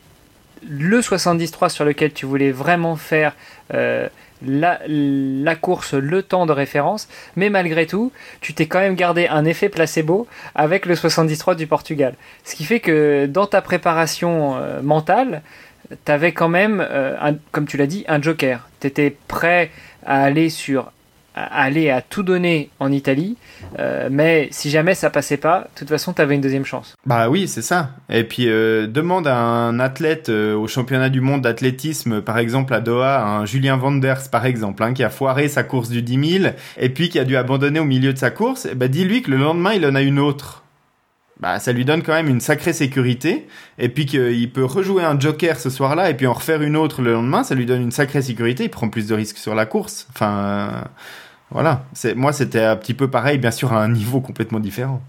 le 0.68 1.02
73 1.02 1.72
sur 1.72 1.84
lequel 1.84 2.12
tu 2.12 2.26
voulais 2.26 2.52
vraiment 2.52 2.96
faire 2.96 3.34
la, 4.46 4.80
la, 4.86 5.56
course, 5.56 5.94
le 5.94 6.22
temps 6.22 6.46
de 6.46 6.52
référence, 6.52 7.08
mais 7.36 7.50
malgré 7.50 7.86
tout, 7.86 8.12
tu 8.40 8.54
t'es 8.54 8.66
quand 8.66 8.80
même 8.80 8.94
gardé 8.94 9.26
un 9.28 9.44
effet 9.44 9.68
placebo 9.68 10.26
avec 10.54 10.86
le 10.86 10.94
73 10.94 11.56
du 11.56 11.66
Portugal. 11.66 12.14
Ce 12.44 12.54
qui 12.54 12.64
fait 12.64 12.80
que 12.80 13.26
dans 13.26 13.46
ta 13.46 13.62
préparation 13.62 14.56
euh, 14.56 14.82
mentale, 14.82 15.42
tu 16.04 16.12
avais 16.12 16.32
quand 16.32 16.48
même, 16.48 16.84
euh, 16.88 17.32
comme 17.50 17.66
tu 17.66 17.76
l'as 17.76 17.86
dit, 17.86 18.04
un 18.08 18.20
joker. 18.20 18.68
Tu 18.80 18.86
étais 18.86 19.16
prêt 19.28 19.70
à 20.04 20.22
aller 20.22 20.50
sur 20.50 20.90
aller 21.34 21.88
à 21.88 22.02
tout 22.02 22.22
donner 22.22 22.68
en 22.78 22.92
Italie, 22.92 23.38
euh, 23.78 24.08
mais 24.10 24.48
si 24.50 24.70
jamais 24.70 24.94
ça 24.94 25.10
passait 25.10 25.36
pas, 25.36 25.60
de 25.60 25.78
toute 25.78 25.88
façon, 25.88 26.12
tu 26.12 26.22
avais 26.22 26.34
une 26.34 26.40
deuxième 26.40 26.64
chance. 26.64 26.94
Bah 27.06 27.28
oui, 27.28 27.48
c'est 27.48 27.62
ça. 27.62 27.90
Et 28.10 28.24
puis 28.24 28.48
euh, 28.48 28.86
demande 28.86 29.26
à 29.26 29.36
un 29.36 29.80
athlète 29.80 30.28
euh, 30.28 30.54
au 30.54 30.66
championnat 30.66 31.08
du 31.08 31.20
monde 31.20 31.42
d'athlétisme, 31.42 32.20
par 32.20 32.38
exemple 32.38 32.74
à 32.74 32.80
Doha, 32.80 33.24
un 33.24 33.44
Julien 33.46 33.76
Vanders 33.76 34.30
par 34.30 34.46
exemple, 34.46 34.82
hein, 34.82 34.92
qui 34.92 35.04
a 35.04 35.10
foiré 35.10 35.48
sa 35.48 35.62
course 35.62 35.88
du 35.88 36.02
10 36.02 36.40
000 36.40 36.54
et 36.78 36.88
puis 36.88 37.08
qui 37.08 37.18
a 37.18 37.24
dû 37.24 37.36
abandonner 37.36 37.80
au 37.80 37.84
milieu 37.84 38.12
de 38.12 38.18
sa 38.18 38.30
course. 38.30 38.68
Bah 38.74 38.88
dis-lui 38.88 39.22
que 39.22 39.30
le 39.30 39.38
lendemain, 39.38 39.72
il 39.72 39.86
en 39.86 39.94
a 39.94 40.02
une 40.02 40.18
autre. 40.18 40.62
Bah, 41.42 41.58
ça 41.58 41.72
lui 41.72 41.84
donne 41.84 42.04
quand 42.04 42.12
même 42.12 42.28
une 42.28 42.40
sacrée 42.40 42.72
sécurité. 42.72 43.48
Et 43.78 43.88
puis 43.88 44.06
qu'il 44.06 44.52
peut 44.52 44.64
rejouer 44.64 45.02
un 45.02 45.18
joker 45.18 45.58
ce 45.58 45.70
soir-là 45.70 46.08
et 46.08 46.14
puis 46.14 46.28
en 46.28 46.34
refaire 46.34 46.62
une 46.62 46.76
autre 46.76 47.02
le 47.02 47.12
lendemain, 47.12 47.42
ça 47.42 47.56
lui 47.56 47.66
donne 47.66 47.82
une 47.82 47.90
sacrée 47.90 48.22
sécurité. 48.22 48.64
Il 48.64 48.70
prend 48.70 48.88
plus 48.88 49.08
de 49.08 49.14
risques 49.14 49.38
sur 49.38 49.56
la 49.56 49.66
course. 49.66 50.06
Enfin, 50.14 50.84
voilà, 51.52 51.84
moi 52.16 52.32
c'était 52.32 52.62
un 52.62 52.76
petit 52.76 52.94
peu 52.94 53.10
pareil, 53.10 53.38
bien 53.38 53.50
sûr 53.50 53.72
à 53.72 53.82
un 53.82 53.88
niveau 53.88 54.20
complètement 54.20 54.60
différent. 54.60 55.02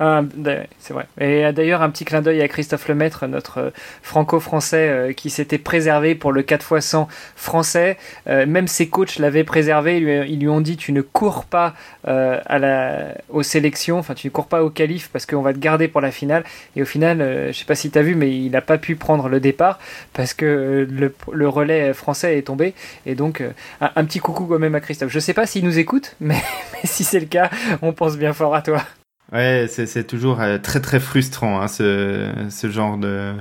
C'est 0.00 0.94
vrai. 0.94 1.06
Et 1.20 1.44
euh, 1.44 1.52
d'ailleurs, 1.52 1.82
un 1.82 1.90
petit 1.90 2.06
clin 2.06 2.22
d'œil 2.22 2.40
à 2.40 2.48
Christophe 2.48 2.88
Lemaître, 2.88 3.26
notre 3.26 3.58
euh, 3.58 3.70
franco-français 4.02 4.88
euh, 4.88 5.12
qui 5.12 5.28
s'était 5.28 5.58
préservé 5.58 6.14
pour 6.14 6.32
le 6.32 6.42
4 6.42 6.76
x 6.76 6.86
100 6.86 7.08
français. 7.36 7.98
même 8.26 8.66
ses 8.66 8.88
coachs 8.88 9.18
l'avaient 9.18 9.44
préservé. 9.44 9.98
Ils 9.98 10.40
lui, 10.40 10.48
ont 10.48 10.60
dit 10.60 10.76
Tu 10.76 10.92
ne 10.92 11.02
cours 11.02 11.44
pas 11.44 11.74
à 12.04 12.58
la, 12.58 13.14
aux 13.28 13.42
sélections, 13.42 13.98
enfin, 13.98 14.14
tu 14.14 14.26
ne 14.26 14.32
cours 14.32 14.46
pas 14.46 14.64
au 14.64 14.70
qualif 14.70 15.10
parce 15.12 15.26
qu'on 15.26 15.42
va 15.42 15.52
te 15.52 15.58
garder 15.58 15.88
pour 15.88 16.00
la 16.00 16.10
finale. 16.10 16.44
Et 16.76 16.82
au 16.82 16.84
final, 16.84 17.18
je 17.48 17.52
sais 17.52 17.64
pas 17.64 17.74
si 17.74 17.90
tu 17.90 18.00
vu, 18.00 18.14
mais 18.14 18.30
il 18.30 18.50
n'a 18.50 18.62
pas 18.62 18.78
pu 18.78 18.96
prendre 18.96 19.28
le 19.28 19.40
départ 19.40 19.78
parce 20.12 20.34
que 20.34 20.88
le, 20.90 21.48
relais 21.48 21.92
français 21.92 22.38
est 22.38 22.42
tombé. 22.42 22.74
Et 23.06 23.14
donc, 23.14 23.42
un, 23.80 24.04
petit 24.04 24.18
coucou 24.18 24.46
quand 24.46 24.58
même 24.58 24.74
à 24.74 24.80
Christophe. 24.80 25.12
Je 25.12 25.18
sais 25.18 25.34
pas 25.34 25.46
s'il 25.46 25.64
nous 25.64 25.78
écoute, 25.78 26.16
mais 26.20 26.40
si 26.84 27.04
c'est 27.04 27.20
le 27.20 27.26
cas, 27.26 27.50
on 27.82 27.92
pense 27.92 28.16
bien 28.16 28.32
fort 28.32 28.54
à 28.54 28.62
toi. 28.62 28.82
Ouais, 29.32 29.66
c'est 29.68 30.06
toujours 30.08 30.40
euh, 30.40 30.58
très 30.58 30.80
très 30.80 30.98
frustrant 30.98 31.60
hein, 31.60 31.68
ce, 31.68 32.32
ce 32.50 32.68
genre 32.68 32.98
de 32.98 33.34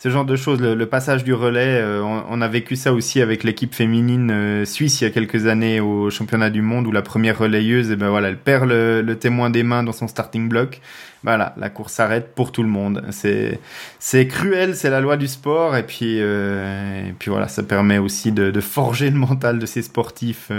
ce 0.00 0.10
genre 0.10 0.24
de 0.24 0.36
choses. 0.36 0.60
Le, 0.60 0.86
passage 0.86 1.22
du 1.24 1.32
relais, 1.34 1.80
euh, 1.80 2.02
on, 2.02 2.40
a 2.40 2.48
vécu 2.48 2.76
ça 2.76 2.92
aussi 2.92 3.20
avec 3.20 3.44
l'équipe 3.44 3.74
féminine 3.74 4.30
euh, 4.30 4.64
suisse 4.64 5.00
il 5.00 5.04
y 5.04 5.06
a 5.06 5.10
quelques 5.10 5.46
années 5.46 5.80
au 5.80 6.10
championnat 6.10 6.50
du 6.50 6.62
monde 6.62 6.86
où 6.86 6.92
la 6.92 7.02
première 7.02 7.38
relayeuse, 7.38 7.90
eh 7.92 7.96
ben 7.96 8.08
voilà, 8.08 8.28
elle 8.28 8.38
perd 8.38 8.68
le, 8.68 9.00
le, 9.02 9.18
témoin 9.18 9.50
des 9.50 9.62
mains 9.62 9.82
dans 9.84 9.92
son 9.92 10.08
starting 10.08 10.48
block. 10.48 10.80
Voilà, 11.24 11.54
la 11.56 11.68
course 11.70 11.92
s'arrête 11.94 12.34
pour 12.34 12.52
tout 12.52 12.62
le 12.62 12.68
monde. 12.68 13.04
C'est 13.10 13.60
c'est 14.00 14.26
cruel, 14.26 14.74
c'est 14.76 14.90
la 14.90 15.00
loi 15.00 15.16
du 15.16 15.28
sport 15.28 15.76
et 15.76 15.84
puis 15.84 16.18
et 16.18 17.14
puis 17.18 17.30
voilà, 17.30 17.46
ça 17.48 17.62
permet 17.62 17.98
aussi 17.98 18.32
de, 18.32 18.50
de, 18.50 18.60
forger 18.60 19.10
le 19.10 19.16
mental 19.18 19.58
de 19.58 19.66
ces 19.66 19.82
sportifs 19.82 20.50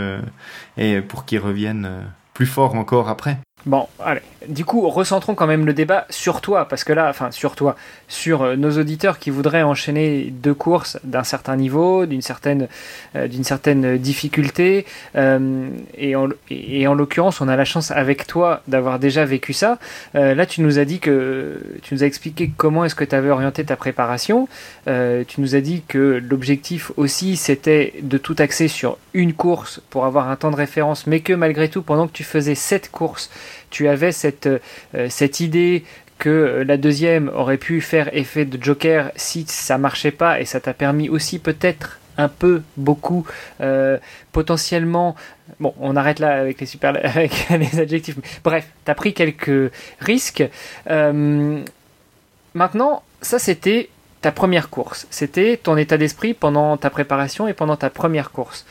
et 0.77 1.01
pour 1.01 1.25
qu'ils 1.25 1.39
reviennent 1.39 1.89
plus 2.33 2.45
forts 2.45 2.75
encore 2.75 3.09
après. 3.09 3.39
Bon, 3.66 3.88
allez. 4.00 4.22
Du 4.48 4.63
coup, 4.63 4.88
recentrons 4.88 5.36
quand 5.36 5.46
même 5.46 5.66
le 5.66 5.74
débat 5.74 6.06
sur 6.10 6.39
toi, 6.39 6.66
parce 6.70 6.86
que 6.86 6.94
là, 6.94 7.10
enfin 7.10 7.30
sur 7.30 7.56
toi, 7.56 7.75
sur 8.08 8.42
euh, 8.42 8.56
nos 8.56 8.78
auditeurs 8.80 9.20
qui 9.20 9.32
voudraient 9.32 9.63
enchaîner 9.63 10.32
deux 10.32 10.54
courses 10.54 10.98
d'un 11.04 11.25
certain 11.25 11.58
niveau, 11.58 12.06
d'une 12.06 12.22
certaine, 12.22 12.70
euh, 13.18 13.28
certaine 13.44 13.98
difficulté. 13.98 14.86
Euh, 15.18 15.70
et 15.98 16.16
en, 16.16 16.30
et 16.50 16.88
en 16.88 16.94
l'occurrence, 16.94 17.42
on 17.42 17.50
a 17.50 17.58
la 17.58 17.66
chance 17.66 17.92
avec 17.92 18.28
toi 18.28 18.62
d'avoir 18.70 18.98
déjà 18.98 19.25
vécu 19.25 19.51
ça. 19.51 19.78
là, 20.13 20.46
tu 20.46 20.62
nous 20.62 20.80
as 20.80 20.86
dit 20.86 21.00
que, 21.00 21.60
tu 21.82 21.94
nous 21.94 22.04
as 22.04 22.08
expliqué 22.08 22.51
comment 22.56 22.86
est-ce 22.86 22.96
que 22.96 23.04
tu 23.04 23.16
avais 23.16 23.30
orienté 23.30 23.66
ta 23.66 23.75
préparation. 23.75 24.48
tu 24.86 25.42
nous 25.42 25.56
as 25.56 25.62
dit 25.62 25.84
que 25.88 26.22
l'objectif 26.30 26.92
aussi, 26.98 27.36
c'était 27.36 27.94
de 28.01 28.18
tout 28.18 28.36
axer 28.39 28.68
sur 28.68 28.98
une 29.13 29.34
course 29.34 29.82
pour 29.89 30.06
avoir 30.06 30.30
un 30.30 30.36
temps 30.36 30.51
de 30.51 30.56
référence, 30.56 31.08
mais 31.08 31.20
que 31.20 31.34
malgré 31.34 31.70
tout, 31.70 31.82
pendant 31.82 32.08
que 32.08 32.13
tu 32.13 32.24
faisais 32.24 32.56
cette 32.56 32.92
course, 32.92 33.30
tu 33.70 33.88
avais 33.88 34.12
cette, 34.12 34.48
euh, 34.48 35.08
cette 35.10 35.39
idée 35.39 35.84
que 36.18 36.63
la 36.68 36.77
deuxième 36.77 37.29
aurait 37.29 37.58
pu 37.58 37.82
faire 37.82 38.15
effet 38.15 38.46
de 38.46 38.62
Joker 38.62 39.12
si 39.15 39.46
ça 39.48 39.77
marchait 39.77 40.12
pas 40.12 40.41
et 40.41 40.46
ça 40.46 40.60
t'a 40.60 40.74
permis 40.74 41.10
aussi 41.10 41.39
peut-être 41.39 42.00
un 42.20 42.27
peu, 42.27 42.62
beaucoup, 42.75 43.25
euh, 43.62 43.98
potentiellement. 44.34 45.15
Bon, 45.60 45.74
on 45.79 45.96
arrête 45.96 46.20
là 46.20 46.38
avec 46.38 46.60
les 46.60 46.65
super, 46.65 47.00
avec 47.03 47.32
les 47.50 47.79
adjectifs. 47.79 48.18
Bref, 48.44 48.68
t'as 48.84 48.94
pris 48.94 49.13
quelques 49.13 49.72
risques. 50.01 50.44
Euh, 50.89 51.63
maintenant, 52.53 53.03
ça 53.22 53.39
c'était 53.39 53.89
ta 54.22 54.34
première 54.34 54.70
course. 54.70 55.08
C'était 55.10 55.56
ton 55.56 55.77
état 55.77 55.98
d'esprit 55.98 56.34
pendant 56.34 56.75
ta 56.75 56.89
préparation 56.89 57.48
et 57.48 57.53
pendant 57.53 57.77
ta 57.77 57.89
première 57.89 58.32
course. 58.32 58.65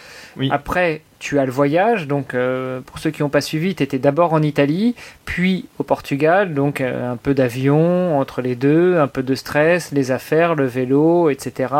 Après, 0.50 1.00
tu 1.18 1.38
as 1.38 1.44
le 1.44 1.50
voyage, 1.50 2.06
donc 2.06 2.34
euh, 2.34 2.80
pour 2.80 2.98
ceux 2.98 3.10
qui 3.10 3.22
n'ont 3.22 3.28
pas 3.28 3.40
suivi, 3.40 3.74
tu 3.74 3.82
étais 3.82 3.98
d'abord 3.98 4.32
en 4.32 4.42
Italie, 4.42 4.94
puis 5.24 5.66
au 5.78 5.82
Portugal, 5.82 6.54
donc 6.54 6.80
euh, 6.80 7.12
un 7.12 7.16
peu 7.16 7.34
d'avion 7.34 8.18
entre 8.18 8.40
les 8.40 8.54
deux, 8.54 8.98
un 8.98 9.08
peu 9.08 9.24
de 9.24 9.34
stress, 9.34 9.90
les 9.90 10.12
affaires, 10.12 10.54
le 10.54 10.66
vélo, 10.66 11.28
etc. 11.28 11.74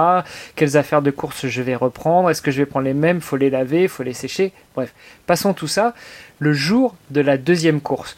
Quelles 0.57 0.77
affaires 0.77 1.03
de 1.03 1.13
course 1.13 1.47
je 1.47 1.63
vais 1.63 1.77
reprendre? 1.77 2.31
Est-ce 2.31 2.43
que 2.43 2.51
je 2.51 2.59
vais 2.59 2.67
prendre 2.67 2.87
les 2.87 2.95
mêmes? 2.95 3.21
Faut 3.21 3.37
les 3.37 3.51
laver, 3.51 3.87
faut 3.87 4.03
les 4.03 4.13
sécher. 4.13 4.53
Bref, 4.75 4.93
passons 5.27 5.55
tout 5.55 5.69
ça. 5.69 5.95
Le 6.41 6.53
jour 6.53 6.97
de 7.11 7.21
la 7.21 7.37
deuxième 7.37 7.81
course, 7.81 8.17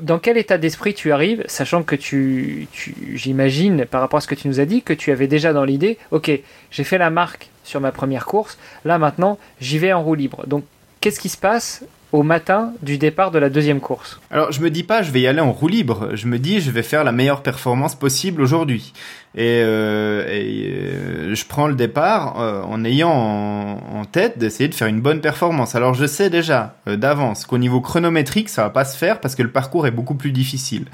dans 0.00 0.18
quel 0.18 0.36
état 0.36 0.58
d'esprit 0.58 0.94
tu 0.94 1.12
arrives, 1.12 1.44
sachant 1.46 1.82
que 1.82 1.94
tu, 1.94 2.66
tu 2.72 2.94
j'imagine, 3.14 3.86
par 3.86 4.00
rapport 4.00 4.18
à 4.18 4.20
ce 4.20 4.26
que 4.26 4.34
tu 4.34 4.48
nous 4.48 4.60
as 4.60 4.64
dit, 4.64 4.82
que 4.82 4.92
tu 4.92 5.12
avais 5.12 5.28
déjà 5.28 5.52
dans 5.52 5.64
l'idée, 5.64 5.98
ok, 6.10 6.32
j'ai 6.70 6.84
fait 6.84 6.98
la 6.98 7.10
marque 7.10 7.49
sur 7.64 7.80
ma 7.80 7.92
première 7.92 8.26
course. 8.26 8.58
Là 8.84 8.98
maintenant, 8.98 9.38
j'y 9.60 9.78
vais 9.78 9.92
en 9.92 10.02
roue 10.02 10.14
libre. 10.14 10.44
Donc, 10.46 10.64
qu'est-ce 11.00 11.20
qui 11.20 11.28
se 11.28 11.38
passe 11.38 11.84
au 12.12 12.22
matin 12.22 12.72
du 12.82 12.98
départ 12.98 13.30
de 13.30 13.38
la 13.38 13.50
deuxième 13.50 13.80
course? 13.80 14.20
Alors, 14.30 14.52
je 14.52 14.60
me 14.60 14.70
dis 14.70 14.82
pas, 14.82 15.02
je 15.02 15.10
vais 15.10 15.20
y 15.20 15.26
aller 15.26 15.40
en 15.40 15.52
roue 15.52 15.68
libre. 15.68 16.10
Je 16.14 16.26
me 16.26 16.38
dis, 16.38 16.60
je 16.60 16.70
vais 16.70 16.82
faire 16.82 17.04
la 17.04 17.12
meilleure 17.12 17.42
performance 17.42 17.94
possible 17.94 18.42
aujourd'hui. 18.42 18.92
Et, 19.36 19.62
euh, 19.62 20.24
euh, 20.28 21.34
je 21.34 21.46
prends 21.46 21.68
le 21.68 21.76
départ 21.76 22.40
euh, 22.40 22.62
en 22.62 22.84
ayant 22.84 23.10
en, 23.12 24.04
tête 24.10 24.38
d'essayer 24.38 24.68
de 24.68 24.74
faire 24.74 24.88
une 24.88 25.00
bonne 25.00 25.20
performance. 25.20 25.76
Alors 25.76 25.94
je 25.94 26.04
sais 26.04 26.30
déjà 26.30 26.74
d'avance 26.86 27.46
qu'au 27.46 27.58
niveau 27.58 27.80
chronométrique, 27.80 28.48
ça 28.48 28.64
va 28.64 28.70
pas 28.70 28.84
se 28.84 28.96
faire 28.96 29.20
parce 29.20 29.36
que 29.36 29.42
le 29.44 29.50
parcours 29.50 29.86
est 29.86 29.92
beaucoup 29.92 30.16
plus 30.16 30.32
difficile. 30.32 30.86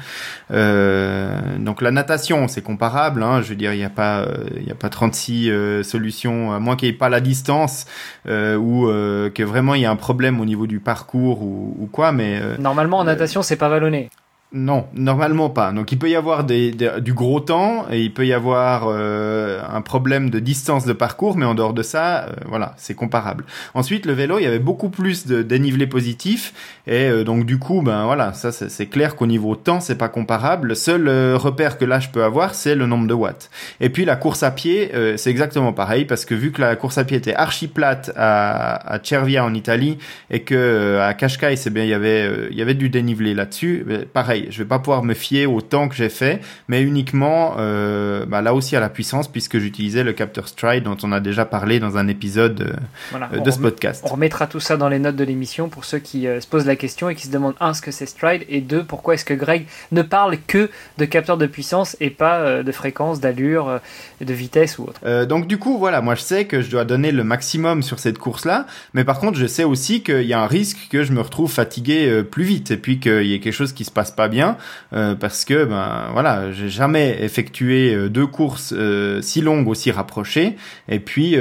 donc 0.51 1.81
la 1.81 1.91
natation, 1.91 2.47
c'est 2.47 2.61
comparable. 2.61 3.23
Hein, 3.23 3.41
je 3.41 3.49
veux 3.49 3.55
dire, 3.55 3.73
il 3.73 3.79
n'y 3.79 3.85
a 3.85 3.91
pas, 3.91 4.27
il 4.57 4.67
y 4.67 4.71
a 4.71 4.75
pas 4.75 4.91
36 4.91 5.51
solutions 5.83 6.53
à 6.53 6.59
moins 6.59 6.77
qu'il 6.77 6.91
n'y 6.91 6.95
ait 6.95 6.99
pas 6.99 7.09
la 7.09 7.21
distance 7.21 7.87
ou 8.27 8.87
que 8.89 9.43
vraiment 9.43 9.75
il 9.75 9.81
y 9.81 9.87
a 9.87 9.91
un 9.91 9.97
problème 9.97 10.41
au 10.41 10.45
niveau 10.45 10.67
du 10.67 10.81
parcours 10.81 11.41
ou, 11.43 11.75
ou 11.79 11.87
quoi. 11.87 12.13
Mais 12.13 12.41
normalement 12.59 12.99
en 12.99 13.05
natation, 13.05 13.41
c'est 13.41 13.57
pas 13.57 13.71
vallonné. 13.71 14.11
Non, 14.53 14.87
normalement 14.95 15.51
pas. 15.51 15.73
Donc 15.73 15.91
il 15.91 15.99
peut 15.99 16.09
y 16.09 16.15
avoir 16.15 16.45
du 16.45 17.13
gros 17.13 17.41
temps 17.41 17.85
et 17.91 18.01
il 18.01 18.15
peut 18.15 18.25
y 18.25 18.33
avoir 18.33 18.85
euh, 18.87 19.61
un 19.69 19.81
problème 19.81 20.31
de 20.31 20.39
distance 20.39 20.87
de 20.87 20.93
parcours, 20.93 21.37
mais 21.37 21.45
en 21.45 21.57
dehors 21.57 21.73
de 21.73 21.83
ça, 21.83 22.27
euh, 22.27 22.33
voilà, 22.47 22.73
c'est 22.77 22.95
comparable. 22.95 23.45
Ensuite, 23.75 24.07
le 24.07 24.13
vélo, 24.13 24.39
il 24.39 24.45
y 24.45 24.47
avait 24.47 24.61
beaucoup 24.61 24.89
plus 24.89 25.27
de 25.27 25.43
dénivelé 25.43 25.89
positif 25.89 26.55
et 26.87 27.09
euh, 27.09 27.25
donc 27.25 27.45
du 27.45 27.59
coup, 27.59 27.83
ben 27.83 28.05
voilà, 28.05 28.33
ça 28.35 28.53
c'est 28.53 28.87
clair 28.87 29.17
qu'au 29.17 29.27
niveau 29.27 29.57
temps, 29.57 29.81
c'est 29.81 29.99
pas 29.99 30.09
comparable. 30.09 30.69
Le 30.69 30.75
seul 30.77 31.09
repère 31.35 31.77
que 31.77 31.85
là 31.85 31.99
je 31.99 32.11
peux 32.11 32.23
avoir, 32.23 32.55
c'est 32.55 32.77
le 32.77 32.87
nombre 32.87 33.09
de 33.09 33.15
watts. 33.15 33.51
Et 33.81 33.91
puis 33.91 34.05
la 34.05 34.15
course 34.15 34.45
à 34.45 34.53
pied, 34.53 34.93
c'est 35.17 35.31
exactement 35.31 35.73
pareil 35.73 36.05
parce 36.05 36.25
que 36.25 36.37
vu 36.37 36.53
que 36.53 36.61
la 36.61 36.77
course 36.77 36.99
à 36.99 37.05
pied 37.05 37.17
était 37.17 37.35
archi 37.35 37.67
plate 37.67 38.13
à, 38.15 38.95
à 38.95 39.01
Cervia 39.03 39.45
en 39.45 39.55
Italie 39.55 39.99
et 40.31 40.43
que 40.43 41.01
à 41.01 41.15
Cascais, 41.15 41.57
c'est 41.57 41.71
bien, 41.71 41.83
il 41.83 41.91
y 41.91 41.95
avait 41.95 42.49
il 42.51 42.57
y 42.57 42.63
avait 42.63 42.75
du 42.75 42.91
dénivelé 42.91 43.35
là-dessus, 43.35 43.85
ben, 43.85 44.05
pareil 44.37 44.47
je 44.51 44.59
vais 44.59 44.69
pas 44.69 44.79
pouvoir 44.79 45.03
me 45.03 45.15
fier 45.15 45.47
au 45.47 45.61
temps 45.61 45.89
que 45.89 45.95
j'ai 45.95 46.09
fait, 46.09 46.41
mais 46.69 46.83
uniquement 46.83 47.57
euh, 47.59 48.27
bah, 48.27 48.43
là 48.43 48.55
aussi 48.55 48.77
à 48.77 48.81
la 48.81 48.89
puissance 48.89 49.29
puisque 49.29 49.59
j'utilisais 49.59 50.05
le 50.05 50.13
capteur 50.13 50.49
Stride 50.49 50.85
dont 50.85 50.97
on 51.03 51.13
a 51.13 51.21
déjà 51.21 51.45
parlé 51.45 51.81
dans 51.81 51.97
un 51.97 52.09
épisode 52.09 52.77
euh, 53.13 53.39
de 53.39 53.51
ce 53.51 53.59
podcast. 53.59 54.03
On 54.05 54.09
remettra 54.09 54.47
tout 54.47 54.61
ça 54.61 54.77
dans 54.77 54.89
les 54.89 54.99
notes 54.99 55.17
de 55.17 55.25
l'émission 55.25 55.69
pour 55.69 55.85
ceux 55.85 55.99
qui 55.99 56.27
euh, 56.27 56.41
se 56.41 56.47
posent 56.47 56.67
la 56.67 56.77
question 56.77 57.09
et 57.09 57.15
qui 57.15 57.27
se 57.27 57.33
demandent 57.33 57.57
un 57.61 57.75
ce 57.75 57.83
que 57.83 57.91
c'est 57.91 58.07
Stride 58.07 58.45
et 58.49 58.61
deux 58.61 58.85
pourquoi 58.85 59.15
est-ce 59.15 59.25
que 59.25 59.35
Greg 59.35 59.67
ne 59.93 60.03
parle 60.03 60.39
que 60.47 60.71
de 60.99 61.05
capteur 61.05 61.37
de 61.37 61.47
puissance 61.47 61.97
et 62.01 62.11
pas 62.11 62.63
de 62.63 62.73
fréquence, 62.73 63.21
d'allure, 63.21 63.81
de 64.21 64.35
vitesse 64.35 64.79
ou 64.79 64.85
autre. 64.85 65.25
donc 65.25 65.47
du 65.47 65.59
coup 65.59 65.79
voilà, 65.79 66.01
moi 66.01 66.15
je 66.15 66.23
sais 66.23 66.45
que 66.47 66.61
je 66.61 66.71
dois 66.71 66.85
donner 66.85 67.13
le 67.13 67.25
maximum 67.25 67.83
sur 67.83 67.99
cette 67.99 68.19
course 68.19 68.45
là, 68.45 68.67
mais 68.95 69.05
par 69.05 69.19
contre 69.19 69.39
je 69.39 69.47
sais 69.47 69.65
aussi 69.65 70.03
qu'il 70.03 70.23
y 70.23 70.33
a 70.33 70.41
un 70.41 70.47
risque 70.47 70.89
que 70.91 71.05
je 71.05 71.13
me 71.13 71.21
retrouve 71.21 71.51
fatigué 71.51 72.23
plus 72.31 72.45
vite 72.45 72.71
et 72.71 72.77
puis 72.77 72.99
qu'il 72.99 73.27
y 73.27 73.35
ait 73.35 73.41
quelque 73.41 73.53
chose 73.53 73.73
qui 73.73 73.85
se 73.85 73.91
passe 73.91 74.11
pas 74.11 74.26
bien 74.29 74.57
parce 74.91 75.45
que 75.45 75.65
ben 75.65 76.09
voilà, 76.13 76.53
j'ai 76.53 76.69
jamais 76.69 77.19
effectué 77.21 78.09
deux 78.09 78.27
courses 78.27 78.75
si 79.21 79.41
longues 79.41 79.69
aussi 79.69 79.91
rapprochées. 79.91 80.57
Et 80.89 81.01
puis 81.01 81.37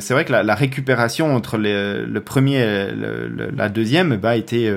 c'est 0.00 0.14
vrai 0.14 0.24
que 0.24 0.32
la, 0.32 0.54
récupération 0.54 1.34
entre 1.34 1.58
le 1.58 2.18
premier 2.20 2.60
et 2.60 2.88
la 3.54 3.68
deuxième 3.68 4.16
bah, 4.16 4.36
été 4.36 4.74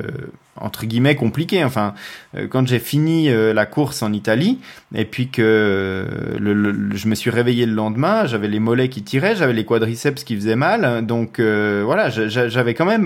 entre 0.59 0.85
guillemets 0.85 1.15
compliqué. 1.15 1.63
Enfin, 1.63 1.93
euh, 2.35 2.47
quand 2.47 2.67
j'ai 2.67 2.79
fini 2.79 3.29
euh, 3.29 3.53
la 3.53 3.65
course 3.65 4.01
en 4.01 4.13
Italie 4.13 4.59
et 4.93 5.05
puis 5.05 5.27
que 5.27 5.41
euh, 5.43 6.37
le, 6.39 6.95
je 6.95 7.07
me 7.07 7.15
suis 7.15 7.29
réveillé 7.29 7.65
le 7.65 7.73
lendemain, 7.73 8.25
j'avais 8.25 8.47
les 8.47 8.59
mollets 8.59 8.89
qui 8.89 9.03
tiraient, 9.03 9.35
j'avais 9.35 9.53
les 9.53 9.65
quadriceps 9.65 10.23
qui 10.23 10.35
faisaient 10.35 10.55
mal. 10.55 11.05
Donc 11.05 11.39
voilà, 11.39 12.09
j'avais 12.09 12.73
quand 12.73 12.85
même 12.85 13.05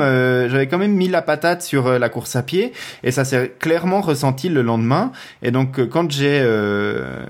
j'avais 0.50 0.68
quand 0.68 0.78
même 0.78 0.94
mis 0.94 1.08
la 1.08 1.22
patate 1.22 1.62
sur 1.62 1.98
la 1.98 2.10
course 2.10 2.36
à 2.36 2.44
pied 2.44 2.74
et 3.04 3.12
ça 3.12 3.26
s'est 3.26 3.56
clairement 3.60 4.02
ressenti 4.02 4.50
le 4.50 4.62
lendemain. 4.62 5.12
Et 5.42 5.52
donc 5.52 5.84
quand 5.88 6.12
j'ai 6.12 6.46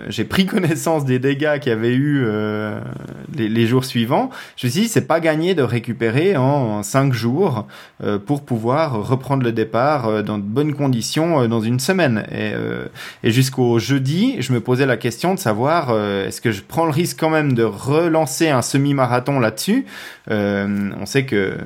j'ai 0.10 0.26
pris 0.26 0.46
connaissance 0.50 1.06
des 1.06 1.20
dégâts 1.20 1.60
qu'il 1.60 1.72
y 1.72 1.76
avait 1.76 1.94
eu 1.94 2.26
les, 3.36 3.48
les, 3.48 3.68
jours 3.68 3.86
suivants, 3.86 4.30
je 4.58 4.68
me 4.68 4.72
suis 4.72 4.82
dit 4.82 4.88
c'est 4.88 5.08
pas 5.08 5.20
gagné 5.20 5.56
de 5.56 5.64
récupérer 5.64 6.36
en 6.36 6.84
cinq 6.84 7.14
jours 7.14 7.68
pour 8.26 8.44
pouvoir 8.44 9.08
reprendre 9.08 9.44
le 9.44 9.52
départ 9.52 10.09
euh, 10.10 10.22
dans 10.22 10.38
de 10.38 10.44
bonnes 10.44 10.74
conditions 10.74 11.42
euh, 11.42 11.48
dans 11.48 11.62
une 11.62 11.80
semaine. 11.80 12.26
Et, 12.32 12.52
euh, 12.54 12.86
et 13.24 13.32
jusqu'au 13.32 13.80
jeudi, 13.80 14.38
je 14.40 14.54
me 14.54 14.60
posais 14.60 14.86
la 14.86 14.98
question 14.98 15.34
de 15.34 15.40
savoir 15.40 15.90
est-ce 16.00 16.42
que 16.42 16.52
je 16.52 16.62
prends 16.62 16.86
le 16.86 16.92
risque 16.92 17.18
quand 17.20 17.30
même 17.30 17.54
de 17.54 17.64
relancer 17.64 18.50
un 18.50 18.62
semi-marathon 18.62 19.40
là-dessus? 19.40 19.86
on 20.32 21.06
sait 21.06 21.26
que 21.26 21.58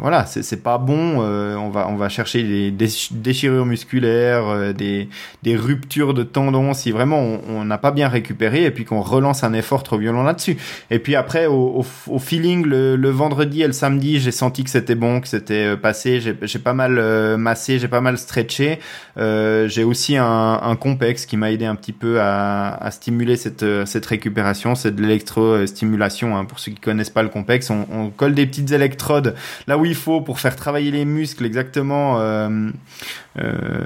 voilà, 0.00 0.24
c'est 0.24 0.62
pas 0.62 0.78
bon. 0.78 1.18
on 1.18 1.68
va 1.68 1.86
on 1.88 1.96
va 1.96 2.08
chercher 2.08 2.42
des 2.42 2.88
déchirures 3.10 3.66
musculaires, 3.66 4.72
des 4.72 5.08
des 5.42 5.56
ruptures 5.56 6.14
de 6.14 6.22
tendons 6.22 6.72
si 6.72 6.90
vraiment 6.90 7.38
on 7.48 7.64
n'a 7.64 7.76
pas 7.76 7.90
bien 7.90 8.08
récupéré 8.08 8.64
et 8.64 8.70
puis 8.70 8.86
qu'on 8.86 9.02
relance 9.02 9.44
un 9.44 9.52
effort 9.52 9.82
trop 9.82 9.98
violent 9.98 10.22
là-dessus. 10.22 10.56
Et 10.90 10.98
puis 10.98 11.16
après 11.16 11.46
au, 11.46 11.84
au, 12.06 12.18
feeling 12.18 12.64
le, 12.64 12.96
le, 12.96 13.10
vendredi 13.10 13.62
et 13.62 13.66
le 13.66 13.74
samedi, 13.74 14.20
j'ai 14.20 14.32
senti 14.32 14.64
que 14.64 14.70
c'était 14.70 14.94
bon, 14.94 15.20
que 15.20 15.28
c'était 15.28 15.76
passé. 15.76 16.20
J'ai 16.20 16.58
pas 16.58 16.74
mal 16.74 17.36
massé 17.36 17.77
j'ai 17.78 17.88
pas 17.88 18.00
mal 18.00 18.18
stretché. 18.18 18.78
Euh, 19.16 19.68
j'ai 19.68 19.84
aussi 19.84 20.16
un, 20.16 20.60
un, 20.62 20.76
complexe 20.76 21.26
qui 21.26 21.36
m'a 21.36 21.50
aidé 21.50 21.64
un 21.64 21.74
petit 21.74 21.92
peu 21.92 22.20
à, 22.20 22.88
stimuler 22.90 23.36
cette, 23.36 23.64
cette 23.86 24.06
récupération. 24.06 24.74
C'est 24.74 24.94
de 24.94 25.02
l'électrostimulation. 25.02 26.36
Hein. 26.36 26.44
Pour 26.44 26.58
ceux 26.58 26.72
qui 26.72 26.80
connaissent 26.80 27.10
pas 27.10 27.22
le 27.22 27.28
complexe, 27.28 27.70
on, 27.70 28.10
colle 28.10 28.34
des 28.34 28.46
petites 28.46 28.72
électrodes 28.72 29.34
là 29.66 29.78
où 29.78 29.84
il 29.84 29.94
faut 29.94 30.20
pour 30.20 30.40
faire 30.40 30.56
travailler 30.56 30.90
les 30.90 31.04
muscles 31.04 31.44
exactement 31.44 32.18
euh, 32.20 32.48
euh, 32.48 32.70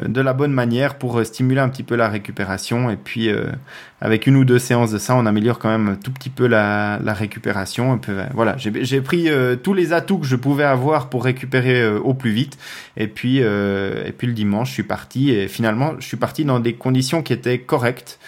de 0.06 0.20
la 0.20 0.32
bonne 0.32 0.52
manière 0.52 0.96
pour 0.96 1.24
stimuler 1.24 1.60
un 1.60 1.68
petit 1.68 1.82
peu 1.82 1.94
la 1.96 2.08
récupération. 2.08 2.90
Et 2.90 2.96
puis 2.96 3.28
euh, 3.28 3.46
avec 4.00 4.26
une 4.26 4.36
ou 4.36 4.44
deux 4.44 4.58
séances 4.58 4.90
de 4.90 4.98
ça, 4.98 5.14
on 5.14 5.26
améliore 5.26 5.58
quand 5.58 5.68
même 5.68 5.96
tout 6.02 6.10
petit 6.10 6.30
peu 6.30 6.46
la, 6.46 6.98
la 7.02 7.12
récupération. 7.12 7.98
Peu, 7.98 8.16
voilà, 8.34 8.56
j'ai 8.56 9.00
pris 9.00 9.28
euh, 9.28 9.56
tous 9.56 9.74
les 9.74 9.92
atouts 9.92 10.18
que 10.18 10.26
je 10.26 10.36
pouvais 10.36 10.64
avoir 10.64 11.08
pour 11.08 11.24
récupérer 11.24 11.86
au 11.88 12.14
plus 12.14 12.30
vite. 12.30 12.58
Et 12.96 13.08
puis 13.08 13.38
et 13.38 14.14
puis 14.16 14.26
le 14.26 14.32
dimanche, 14.32 14.68
je 14.68 14.74
suis 14.74 14.82
parti 14.82 15.30
et 15.30 15.48
finalement, 15.48 15.94
je 15.98 16.06
suis 16.06 16.16
parti 16.16 16.44
dans 16.44 16.60
des 16.60 16.74
conditions 16.74 17.22
qui 17.22 17.32
étaient 17.32 17.58
correctes 17.58 18.18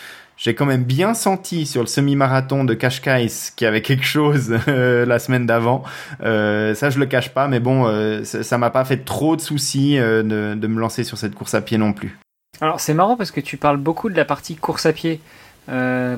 j'ai 0.45 0.55
quand 0.55 0.67
même 0.67 0.85
bien 0.85 1.15
senti 1.15 1.65
sur 1.65 1.81
le 1.81 1.87
semi-marathon 1.87 2.65
de 2.65 2.75
Cascais 2.75 3.29
qu'il 3.57 3.65
y 3.65 3.69
avait 3.69 3.81
quelque 3.81 4.05
chose 4.05 4.55
euh, 4.69 5.07
la 5.07 5.19
semaine 5.19 5.47
d'avant. 5.47 5.85
Euh, 6.23 6.75
ça, 6.75 6.91
je 6.91 6.99
le 6.99 7.07
cache 7.07 7.31
pas, 7.31 7.49
mais 7.49 7.61
bon, 7.61 7.87
euh, 7.87 8.25
ça 8.25 8.59
m'a 8.59 8.69
pas 8.69 8.85
fait 8.85 9.07
trop 9.07 9.37
de 9.37 9.41
soucis 9.41 9.97
de, 9.97 10.55
de, 10.55 10.67
me 10.67 10.79
lancer 10.79 11.03
sur 11.03 11.17
cette 11.17 11.35
course 11.35 11.55
à 11.55 11.63
pied 11.63 11.79
non 11.79 11.95
plus. 11.95 12.19
Alors, 12.61 12.79
c'est 12.79 12.93
marrant 12.93 13.17
parce 13.17 13.31
que 13.31 13.41
tu 13.41 13.57
parles 13.57 13.79
beaucoup 13.79 14.11
de 14.11 14.17
la 14.17 14.27
partie 14.27 14.55
course 14.55 14.85
à 14.85 14.93
pied. 14.93 15.19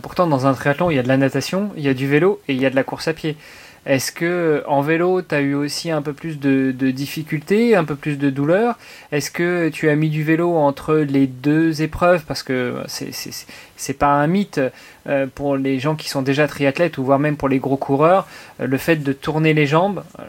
pourtant, 0.02 0.26
dans 0.26 0.46
un 0.48 0.54
triathlon, 0.54 0.90
il 0.90 0.96
y 0.96 0.98
a 0.98 1.04
de 1.04 1.08
la 1.08 1.18
natation, 1.18 1.70
il 1.76 1.84
y 1.84 1.88
a 1.88 1.94
du 1.94 2.08
vélo 2.08 2.40
et 2.48 2.54
il 2.54 2.60
y 2.60 2.66
a 2.66 2.70
de 2.70 2.76
la 2.76 2.82
course 2.82 3.06
à 3.06 3.12
pied. 3.12 3.36
Est-ce 3.86 4.10
que 4.10 4.64
en 4.66 4.80
vélo, 4.80 5.22
tu 5.22 5.32
as 5.32 5.40
eu 5.40 5.54
aussi 5.54 5.92
un 5.92 6.02
peu 6.02 6.12
plus 6.12 6.40
de, 6.40 6.72
difficultés, 6.90 7.76
un 7.76 7.84
peu 7.84 7.94
plus 7.94 8.18
de 8.18 8.30
douleur 8.30 8.76
Est-ce 9.12 9.30
que 9.30 9.68
tu 9.68 9.88
as 9.88 9.94
mis 9.94 10.10
du 10.10 10.24
vélo 10.24 10.56
entre 10.56 10.96
les 10.96 11.28
deux 11.28 11.82
épreuves? 11.82 12.24
Parce 12.26 12.42
que 12.42 12.82
c'est 13.76 13.98
pas 13.98 14.08
un 14.08 14.26
mythe 14.26 14.60
euh, 15.08 15.28
pour 15.32 15.56
les 15.56 15.78
gens 15.78 15.94
qui 15.94 16.08
sont 16.08 16.22
déjà 16.22 16.48
triathlètes 16.48 16.98
ou 16.98 17.04
voire 17.04 17.20
même 17.20 17.36
pour 17.36 17.48
les 17.48 17.60
gros 17.60 17.76
coureurs, 17.76 18.26
euh, 18.60 18.66
le 18.66 18.76
fait 18.76 18.96
de 18.96 19.12
tourner 19.12 19.54
les 19.54 19.66
jambes. 19.66 20.02
Euh, 20.18 20.22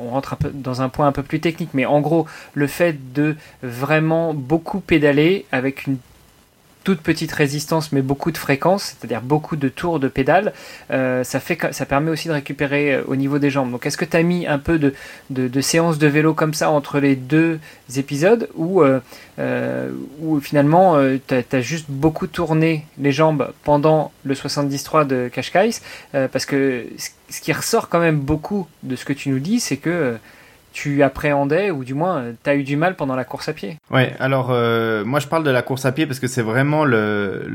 on 0.00 0.10
rentre 0.10 0.36
dans 0.52 0.82
un 0.82 0.88
point 0.88 1.06
un 1.06 1.12
peu 1.12 1.22
plus 1.22 1.38
technique, 1.38 1.70
mais 1.74 1.86
en 1.86 2.00
gros, 2.00 2.26
le 2.54 2.66
fait 2.66 3.12
de 3.12 3.36
vraiment 3.62 4.34
beaucoup 4.34 4.80
pédaler 4.80 5.46
avec 5.52 5.86
une 5.86 5.98
toute 6.84 7.00
petite 7.00 7.32
résistance 7.32 7.92
mais 7.92 8.02
beaucoup 8.02 8.30
de 8.30 8.38
fréquence, 8.38 8.96
c'est-à-dire 8.98 9.20
beaucoup 9.20 9.56
de 9.56 9.68
tours 9.68 10.00
de 10.00 10.08
pédale, 10.08 10.52
euh, 10.90 11.24
ça, 11.24 11.40
permet 11.86 12.10
aussi 12.10 12.28
de 12.28 12.32
récupérer 12.32 12.94
euh, 12.94 13.02
au 13.06 13.16
niveau 13.16 13.38
des 13.38 13.50
jambes. 13.50 13.70
Donc 13.70 13.86
est-ce 13.86 13.96
que 13.96 14.04
tu 14.04 14.16
as 14.16 14.22
mis 14.22 14.46
un 14.46 14.58
peu 14.58 14.78
de, 14.78 14.94
de, 15.30 15.48
de 15.48 16.06
vélo 16.06 16.34
comme 16.34 16.54
ça 16.54 16.70
entre 16.70 16.98
les 17.00 17.16
deux 17.16 17.58
épisodes 17.96 18.48
ou, 18.54 18.82
euh, 18.82 19.00
finalement 20.42 20.98
tu 21.26 21.34
as, 21.34 21.60
juste 21.60 21.86
beaucoup 21.88 22.26
tourné 22.26 22.86
les 22.98 23.12
jambes 23.12 23.52
pendant 23.64 24.12
le 24.24 24.34
73 24.34 25.06
de 25.06 25.30
Qashqai 25.32 25.70
Parce 26.12 26.44
que 26.44 26.86
ce 27.30 27.40
qui 27.40 27.52
ressort 27.52 27.88
quand 27.88 28.00
même 28.00 28.18
beaucoup 28.18 28.66
de 28.82 28.96
ce 28.96 29.04
que 29.04 29.12
tu 29.12 29.30
nous 29.30 29.38
dis, 29.38 29.60
c'est 29.60 29.76
que 29.76 30.18
tu 30.72 31.02
appréhendais 31.02 31.70
ou 31.70 31.84
du 31.84 31.94
moins 31.94 32.18
euh, 32.18 32.32
tu 32.42 32.50
as 32.50 32.54
eu 32.54 32.62
du 32.62 32.76
mal 32.76 32.96
pendant 32.96 33.16
la 33.16 33.24
course 33.24 33.48
à 33.48 33.52
pied. 33.52 33.78
Ouais, 33.90 34.14
alors 34.20 34.48
euh, 34.50 35.04
moi 35.04 35.20
je 35.20 35.26
parle 35.26 35.44
de 35.44 35.50
la 35.50 35.62
course 35.62 35.84
à 35.84 35.92
pied 35.92 36.06
parce 36.06 36.20
que 36.20 36.28
c'est 36.28 36.42
vraiment 36.42 36.84
le 36.84 37.46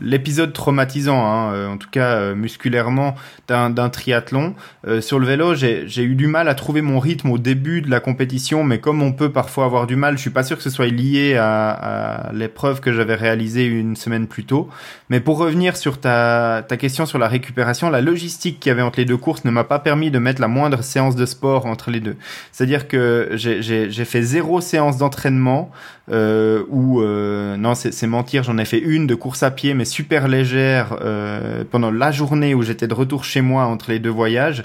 l'épisode 0.00 0.52
traumatisant, 0.52 1.26
hein, 1.26 1.52
euh, 1.52 1.68
en 1.68 1.76
tout 1.76 1.90
cas 1.90 2.34
musculairement 2.34 3.14
d'un 3.48 3.88
triathlon. 3.88 4.54
sur 5.00 5.18
le 5.18 5.26
vélo, 5.26 5.54
j'ai 5.54 6.02
eu 6.02 6.14
du 6.14 6.26
mal 6.26 6.48
à 6.48 6.54
trouver 6.54 6.82
mon 6.82 6.98
rythme 6.98 7.30
au 7.30 7.38
début 7.38 7.82
de 7.82 7.90
la 7.90 8.00
compétition, 8.00 8.64
mais 8.64 8.78
comme 8.78 9.02
on 9.02 9.12
peut 9.12 9.30
parfois 9.30 9.64
avoir 9.64 9.86
du 9.86 9.96
mal, 9.96 10.16
je 10.16 10.22
suis 10.22 10.30
pas 10.30 10.42
sûr 10.42 10.56
que 10.56 10.62
ce 10.62 10.70
soit 10.70 10.86
lié 10.86 11.36
à, 11.36 11.70
à 11.70 12.32
l'épreuve 12.32 12.80
que 12.80 12.92
j'avais 12.92 13.14
réalisée 13.14 13.66
une 13.66 13.96
semaine 13.96 14.26
plus 14.26 14.44
tôt. 14.44 14.68
Mais 15.10 15.20
pour 15.20 15.38
revenir 15.38 15.76
sur 15.76 16.00
ta, 16.00 16.64
ta 16.66 16.76
question 16.76 17.06
sur 17.06 17.18
la 17.18 17.28
récupération, 17.28 17.90
la 17.90 18.00
logistique 18.00 18.58
qu'il 18.60 18.70
y 18.70 18.72
avait 18.72 18.82
entre 18.82 18.98
les 18.98 19.04
deux 19.04 19.16
courses 19.16 19.44
ne 19.44 19.50
m'a 19.50 19.64
pas 19.64 19.78
permis 19.78 20.10
de 20.10 20.18
mettre 20.18 20.40
la 20.40 20.48
moindre 20.48 20.82
séance 20.82 21.16
de 21.16 21.26
sport 21.26 21.66
entre 21.66 21.90
les 21.90 22.00
deux. 22.00 22.16
C'est-à-dire 22.52 22.88
que 22.88 23.30
j'ai 23.34 24.04
fait 24.04 24.22
zéro 24.22 24.60
séance 24.60 24.96
d'entraînement 24.96 25.70
euh, 26.10 26.62
ou 26.68 27.00
euh, 27.00 27.56
non 27.56 27.74
c'est 27.74 28.06
mentir, 28.06 28.44
j'en 28.44 28.58
ai 28.58 28.64
fait 28.64 28.78
une 28.78 29.06
de 29.06 29.14
course 29.14 29.42
à 29.42 29.50
pied 29.50 29.74
mais 29.74 29.84
super 29.84 30.28
légère 30.28 30.96
euh, 31.00 31.64
pendant 31.70 31.90
la 31.90 32.12
journée 32.12 32.54
où 32.54 32.62
j'étais 32.62 32.86
de 32.86 32.94
retour 32.94 33.24
chez 33.24 33.40
moi 33.40 33.64
entre 33.64 33.90
les 33.90 33.98
deux 33.98 34.10
voyages 34.10 34.64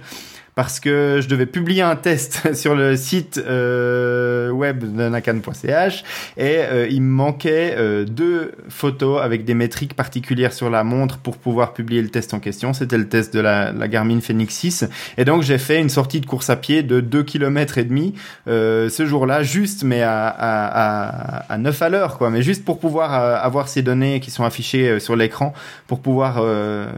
parce 0.56 0.80
que 0.80 1.20
je 1.22 1.28
devais 1.28 1.46
publier 1.46 1.82
un 1.82 1.96
test 1.96 2.54
sur 2.56 2.76
le 2.76 2.96
site 2.96 3.42
euh, 3.46 4.50
web 4.50 4.80
de 4.80 5.10
nakan.ch 5.10 6.04
et 6.38 6.58
euh, 6.58 6.88
il 6.90 7.02
me 7.02 7.12
manquait 7.12 7.76
euh, 7.78 8.06
deux 8.06 8.52
photos 8.68 9.22
avec 9.22 9.46
des 9.46 9.54
métriques 9.54 9.96
particulières 9.96 10.54
sur 10.54 10.70
la 10.70 10.84
montre 10.84 11.18
pour 11.18 11.38
pouvoir 11.38 11.74
publier 11.74 12.02
le 12.02 12.10
test 12.10 12.34
en 12.34 12.40
question. 12.40 12.74
C'était 12.74 12.98
le 12.98 13.08
test 13.08 13.34
de 13.34 13.40
la, 13.40 13.72
Garmin 13.88 14.22
Fenix 14.22 14.54
6 14.54 14.86
et 15.18 15.26
donc 15.26 15.44
j'ai 15.44 15.58
fait 15.58 15.80
une 15.80 15.90
sortie 15.90 16.22
de 16.22 16.26
course 16.26 16.50
à 16.50 16.56
pied 16.56 16.84
de 16.84 17.00
2 17.00 17.24
km 17.24 17.78
et 17.78 17.84
demi 17.84 18.14
ce 18.46 19.06
jour-là 19.06 19.44
juste 19.44 19.84
mais 19.84 20.02
à, 20.02 20.28
à, 20.28 21.54
à, 21.54 21.58
9 21.58 21.82
à 21.82 21.90
l'heure 21.90 22.18
quoi 22.18 22.30
mais 22.30 22.42
juste 22.42 22.64
pour 22.64 22.80
pouvoir 22.80 23.14
avoir 23.14 23.68
ces 23.68 23.82
données 23.82 24.20
qui 24.20 24.32
sont 24.32 24.46
affichées 24.46 25.00
sur 25.00 25.16
l'écran 25.16 25.54
pour 25.88 26.00
pouvoir 26.00 26.44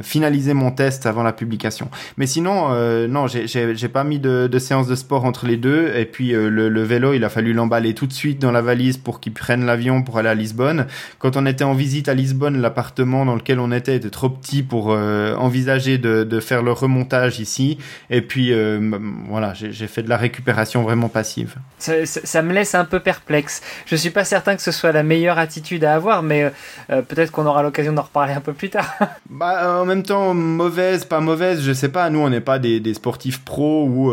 finaliser 0.01 0.53
mon 0.53 0.71
test 0.71 1.05
avant 1.05 1.23
la 1.23 1.33
publication. 1.33 1.89
Mais 2.17 2.27
sinon 2.27 2.69
non 3.07 3.27
j'ai 3.27 3.42
j'ai 3.45 3.87
pas 3.87 4.03
mis 4.03 4.19
de, 4.19 4.47
de, 4.47 4.59
séance 4.59 4.87
de 4.87 4.95
sport 4.95 5.25
entre 5.25 5.45
les 5.45 5.57
deux. 5.57 5.91
Et 5.95 6.05
puis 6.05 6.33
euh, 6.33 6.49
le, 6.49 6.69
le, 6.69 6.83
vélo, 6.83 7.13
il 7.13 7.23
a 7.23 7.29
fallu 7.29 7.53
l'emballer 7.53 7.93
tout 7.93 8.07
de 8.07 8.13
suite 8.13 8.39
dans 8.39 8.51
la 8.51 8.61
valise 8.61 8.97
pour 8.97 9.19
qu'il 9.19 9.33
prenne 9.33 9.65
l'avion 9.65 10.03
pour 10.03 10.17
aller 10.17 10.29
à 10.29 10.35
Lisbonne. 10.35 10.87
Quand 11.19 11.37
on 11.37 11.45
était 11.45 11.63
en 11.63 11.73
visite 11.73 12.07
à 12.07 12.13
Lisbonne, 12.13 12.61
l'appartement 12.61 13.25
dans 13.25 13.35
lequel 13.35 13.59
on 13.59 13.71
était 13.71 13.95
était 13.95 14.09
trop 14.09 14.29
petit 14.29 14.63
pour 14.63 14.91
euh, 14.91 15.35
envisager 15.35 15.97
de, 15.97 16.23
de, 16.23 16.39
faire 16.39 16.63
le 16.63 16.71
remontage 16.71 17.39
ici. 17.39 17.77
Et 18.09 18.21
puis 18.21 18.53
euh, 18.53 18.97
voilà, 19.29 19.53
j'ai 19.53 19.87
fait 19.87 20.03
de 20.03 20.09
la 20.09 20.17
récupération 20.17 20.83
vraiment 20.83 21.09
passive. 21.09 21.55
Ça, 21.77 22.05
ça, 22.05 22.41
me 22.41 22.53
laisse 22.53 22.75
un 22.75 22.85
peu 22.85 22.99
perplexe. 22.99 23.61
Je 23.85 23.95
suis 23.95 24.09
pas 24.09 24.23
certain 24.23 24.55
que 24.55 24.61
ce 24.61 24.71
soit 24.71 24.91
la 24.91 25.03
meilleure 25.03 25.37
attitude 25.37 25.83
à 25.83 25.95
avoir, 25.95 26.23
mais 26.23 26.51
peut-être 26.87 27.31
qu'on 27.31 27.45
aura 27.45 27.63
l'occasion 27.63 27.93
d'en 27.93 28.03
reparler 28.03 28.33
un 28.33 28.41
peu 28.41 28.53
plus 28.53 28.69
tard. 28.69 28.95
bah 29.29 29.81
en 29.81 29.85
même 29.85 30.03
temps, 30.03 30.33
mauvaise, 30.33 31.05
pas 31.05 31.19
mauvaise, 31.19 31.61
je 31.61 31.73
sais 31.73 31.89
pas. 31.89 32.09
Nous, 32.09 32.19
on 32.19 32.29
n'est 32.29 32.41
pas 32.41 32.59
des, 32.59 32.79
des 32.79 32.93
sportifs 32.93 33.32
pro 33.39 33.85
où 33.85 34.11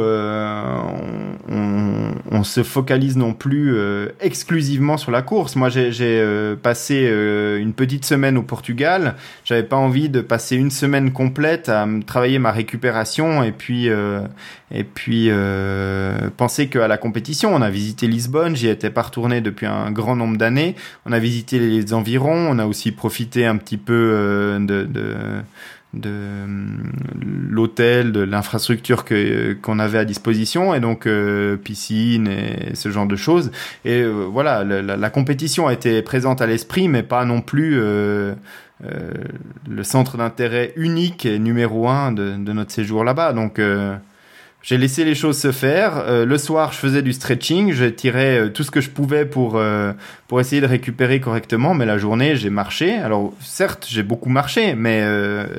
on, 1.48 2.12
on, 2.30 2.44
se 2.44 2.62
focalise 2.62 3.16
non 3.16 3.32
plus 3.32 3.76
exclusivement 4.20 4.96
sur 4.96 5.10
la 5.10 5.22
course. 5.22 5.56
Moi, 5.56 5.68
j'ai 5.68 6.56
passé 6.62 6.96
une 7.60 7.72
petite 7.72 8.04
semaine 8.04 8.38
au 8.38 8.42
Portugal. 8.42 9.16
J'avais 9.44 9.62
pas 9.62 9.76
envie 9.76 10.08
de 10.08 10.20
passer 10.20 10.56
une 10.56 10.70
semaine 10.70 11.12
complète 11.12 11.68
à 11.68 11.86
travailler 12.06 12.38
ma 12.38 12.52
récupération 12.52 13.42
et 13.42 13.52
puis 13.52 13.90
et 14.72 14.84
puis 14.84 15.26
euh, 15.28 16.30
penser 16.36 16.68
qu'à 16.68 16.86
la 16.86 16.96
compétition, 16.96 17.52
on 17.54 17.60
a 17.60 17.70
visité 17.70 18.06
Lisbonne, 18.06 18.54
j'y 18.54 18.68
étais 18.68 18.90
pas 18.90 19.02
retourné 19.02 19.40
depuis 19.40 19.66
un 19.66 19.90
grand 19.90 20.14
nombre 20.14 20.36
d'années. 20.36 20.76
On 21.06 21.12
a 21.12 21.18
visité 21.18 21.58
les 21.58 21.92
environs, 21.92 22.48
on 22.50 22.58
a 22.58 22.66
aussi 22.66 22.92
profité 22.92 23.46
un 23.46 23.56
petit 23.56 23.76
peu 23.76 24.12
euh, 24.14 24.58
de 24.60 24.88
de 25.92 26.10
euh, 26.12 26.46
l'hôtel, 27.48 28.12
de 28.12 28.20
l'infrastructure 28.20 29.04
que 29.04 29.54
qu'on 29.54 29.78
avait 29.78 29.98
à 29.98 30.04
disposition 30.04 30.72
et 30.74 30.80
donc 30.80 31.06
euh, 31.06 31.56
piscine 31.56 32.28
et 32.28 32.74
ce 32.74 32.90
genre 32.90 33.06
de 33.06 33.16
choses. 33.16 33.50
Et 33.84 34.02
euh, 34.02 34.26
voilà, 34.30 34.62
la, 34.64 34.96
la, 34.96 35.10
compétition 35.10 35.66
a 35.66 35.72
été 35.72 36.00
présente 36.02 36.40
à 36.42 36.46
l'esprit, 36.46 36.88
mais 36.88 37.02
pas 37.02 37.24
non 37.24 37.40
plus 37.40 37.80
le 37.80 38.36
centre 39.82 40.16
d'intérêt 40.16 40.72
unique 40.76 41.26
et 41.26 41.38
numéro 41.38 41.88
un 41.88 42.12
de, 42.12 42.36
de 42.36 42.52
notre 42.52 42.70
séjour 42.70 43.04
là-bas. 43.04 43.32
Donc 43.32 43.60
j'ai 44.62 44.76
laissé 44.76 45.04
les 45.04 45.14
choses 45.14 45.38
se 45.38 45.52
faire. 45.52 45.98
Euh, 45.98 46.26
le 46.26 46.38
soir, 46.38 46.72
je 46.72 46.78
faisais 46.78 47.02
du 47.02 47.12
stretching, 47.12 47.72
je 47.72 47.86
tirais 47.86 48.38
euh, 48.38 48.48
tout 48.50 48.62
ce 48.62 48.70
que 48.70 48.80
je 48.80 48.90
pouvais 48.90 49.24
pour 49.24 49.56
euh, 49.56 49.92
pour 50.28 50.40
essayer 50.40 50.60
de 50.60 50.66
récupérer 50.66 51.18
correctement. 51.18 51.74
Mais 51.74 51.86
la 51.86 51.98
journée, 51.98 52.36
j'ai 52.36 52.50
marché. 52.50 52.94
Alors 52.94 53.32
certes, 53.40 53.86
j'ai 53.88 54.02
beaucoup 54.02 54.28
marché, 54.28 54.74
mais 54.74 55.04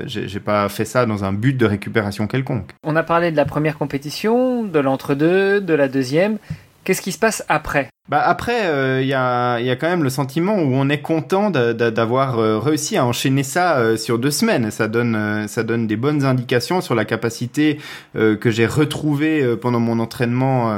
j'ai 0.06 0.40
pas 0.40 0.70
fait 0.70 0.86
ça 0.86 1.06
dans 1.06 1.24
un 1.24 1.34
but 1.34 1.58
de 1.58 1.66
récupération 1.66 2.28
quelconque. 2.28 2.72
On 2.84 2.96
a 2.96 3.04
parlé 3.04 3.32
de 3.32 3.38
la 3.38 3.46
première 3.46 3.78
compétition, 3.78 4.64
de 4.64 4.80
l'entre-deux, 4.80 5.62
de 5.62 5.74
la 5.74 5.88
deuxième. 5.88 6.38
Qu'est-ce 6.84 7.02
qui 7.02 7.12
se 7.12 7.20
passe 7.20 7.44
après? 7.48 7.90
Bah 8.10 8.24
après, 8.26 8.64
il 8.64 8.66
euh, 8.66 9.02
y, 9.04 9.14
a, 9.14 9.60
y, 9.60 9.70
a, 9.70 9.76
quand 9.76 9.88
même 9.88 10.04
le 10.04 10.10
sentiment 10.10 10.56
où 10.56 10.74
on 10.74 10.90
est 10.90 11.02
content 11.02 11.52
d'avoir 11.52 12.40
euh, 12.40 12.58
réussi 12.58 12.98
à 12.98 13.06
enchaîner 13.06 13.44
ça 13.44 13.78
euh, 13.78 13.98
sur 13.98 14.18
deux 14.18 14.32
semaines. 14.32 14.72
Ça 14.72 14.88
donne 14.88 15.88
des 15.88 15.96
bonnes 15.96 16.26
indications 16.26 16.82
sur 16.82 16.96
la 16.96 17.06
capacité 17.06 17.80
que 18.16 18.50
j'ai 18.50 18.66
retrouvée 18.66 19.56
pendant 19.58 19.80
mon 19.80 20.00
entraînement 20.00 20.74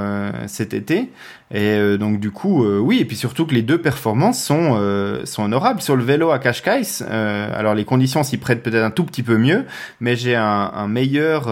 cet 0.48 0.74
été. 0.74 1.10
Et 1.54 1.98
donc 1.98 2.20
du 2.20 2.32
coup, 2.32 2.66
oui, 2.66 3.00
et 3.00 3.06
puis 3.06 3.16
surtout 3.16 3.46
que 3.46 3.54
les 3.54 3.62
deux 3.62 3.78
performances 3.78 4.44
sont 4.44 4.80
sont 5.26 5.44
honorables 5.44 5.82
sur 5.82 5.96
le 5.96 6.04
vélo 6.04 6.32
à 6.32 6.40
Cascais. 6.40 7.04
alors 7.04 7.76
les 7.76 7.86
conditions 7.86 8.24
s'y 8.24 8.38
prêtent 8.38 8.64
peut-être 8.64 8.84
un 8.84 8.92
tout 8.92 9.04
petit 9.04 9.24
peu 9.24 9.38
mieux, 9.38 9.66
mais 10.00 10.16
j'ai 10.16 10.36
un, 10.36 10.72
un, 10.74 10.88
meilleur 10.88 11.46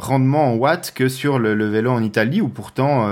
rendement 0.00 0.52
en 0.52 0.54
watts 0.54 0.92
que 0.94 1.08
sur 1.08 1.38
le, 1.38 1.54
le, 1.54 1.68
vélo 1.68 1.90
en 1.90 2.02
Italie 2.02 2.40
où 2.40 2.48
pourtant 2.48 3.06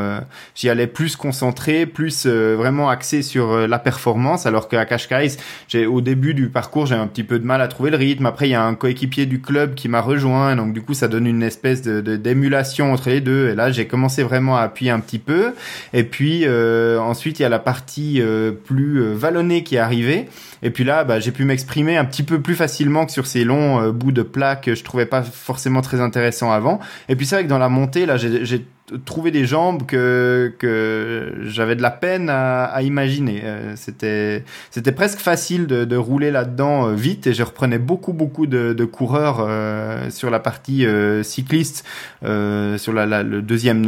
j'y 0.54 0.68
allais 0.68 0.86
plus 0.86 1.16
concentré 1.16 1.86
plus 1.86 2.26
euh, 2.26 2.56
vraiment 2.56 2.88
axé 2.88 3.22
sur 3.22 3.50
euh, 3.50 3.66
la 3.66 3.78
performance, 3.78 4.46
alors 4.46 4.68
qu'à 4.68 4.84
Cascais, 4.84 5.36
j'ai 5.68 5.86
au 5.86 6.00
début 6.00 6.34
du 6.34 6.48
parcours, 6.48 6.86
j'ai 6.86 6.94
un 6.94 7.06
petit 7.06 7.24
peu 7.24 7.38
de 7.38 7.44
mal 7.44 7.60
à 7.60 7.68
trouver 7.68 7.90
le 7.90 7.96
rythme. 7.96 8.26
Après, 8.26 8.48
il 8.48 8.52
y 8.52 8.54
a 8.54 8.64
un 8.64 8.74
coéquipier 8.74 9.26
du 9.26 9.40
club 9.40 9.74
qui 9.74 9.88
m'a 9.88 10.00
rejoint, 10.00 10.56
donc 10.56 10.72
du 10.72 10.82
coup, 10.82 10.94
ça 10.94 11.08
donne 11.08 11.26
une 11.26 11.42
espèce 11.42 11.82
de 11.82 12.00
d'émulation 12.00 12.92
entre 12.92 13.10
les 13.10 13.20
deux. 13.20 13.50
Et 13.50 13.54
là, 13.54 13.70
j'ai 13.70 13.86
commencé 13.86 14.22
vraiment 14.22 14.56
à 14.56 14.62
appuyer 14.62 14.90
un 14.90 15.00
petit 15.00 15.18
peu. 15.18 15.52
Et 15.92 16.04
puis 16.04 16.42
euh, 16.44 16.98
ensuite, 17.00 17.38
il 17.38 17.42
y 17.42 17.44
a 17.44 17.48
la 17.48 17.58
partie 17.58 18.22
plus 18.64 19.12
vallonnée 19.14 19.62
qui 19.64 19.76
est 19.76 19.80
arrivée. 19.80 20.28
Et 20.62 20.70
puis 20.70 20.84
là, 20.84 21.04
bah, 21.04 21.20
j'ai 21.20 21.32
pu 21.32 21.44
m'exprimer 21.44 21.96
un 21.96 22.04
petit 22.04 22.22
peu 22.22 22.40
plus 22.40 22.54
facilement 22.54 23.06
que 23.06 23.12
sur 23.12 23.26
ces 23.26 23.44
longs 23.44 23.90
bouts 23.90 24.12
de 24.12 24.22
plaques 24.22 24.64
que 24.64 24.74
je 24.74 24.84
trouvais 24.84 25.06
pas 25.06 25.22
forcément 25.22 25.80
très 25.80 26.00
intéressants 26.00 26.52
avant. 26.52 26.80
Et 27.08 27.16
puis 27.16 27.26
c'est 27.26 27.36
vrai 27.36 27.44
que 27.44 27.48
dans 27.48 27.58
la 27.58 27.68
montée, 27.68 28.06
là, 28.06 28.16
j'ai 28.16 28.66
trouver 29.04 29.30
des 29.30 29.44
jambes 29.44 29.86
que 29.86 30.54
que 30.58 31.32
j'avais 31.42 31.76
de 31.76 31.82
la 31.82 31.90
peine 31.90 32.28
à, 32.28 32.64
à 32.64 32.82
imaginer. 32.82 33.42
Euh, 33.44 33.72
c'était 33.76 34.44
c'était 34.70 34.92
presque 34.92 35.18
facile 35.20 35.66
de, 35.66 35.84
de 35.84 35.96
rouler 35.96 36.30
là-dedans 36.30 36.88
euh, 36.88 36.94
vite 36.94 37.26
et 37.26 37.34
je 37.34 37.42
reprenais 37.42 37.78
beaucoup 37.78 38.12
beaucoup 38.12 38.46
de, 38.46 38.72
de 38.72 38.84
coureurs 38.84 39.38
euh, 39.40 40.10
sur 40.10 40.30
la 40.30 40.40
partie 40.40 40.86
cycliste 41.22 41.84
sur 42.22 42.92
la, 42.92 43.06
la, 43.06 43.22
le 43.22 43.42
deuxième 43.42 43.84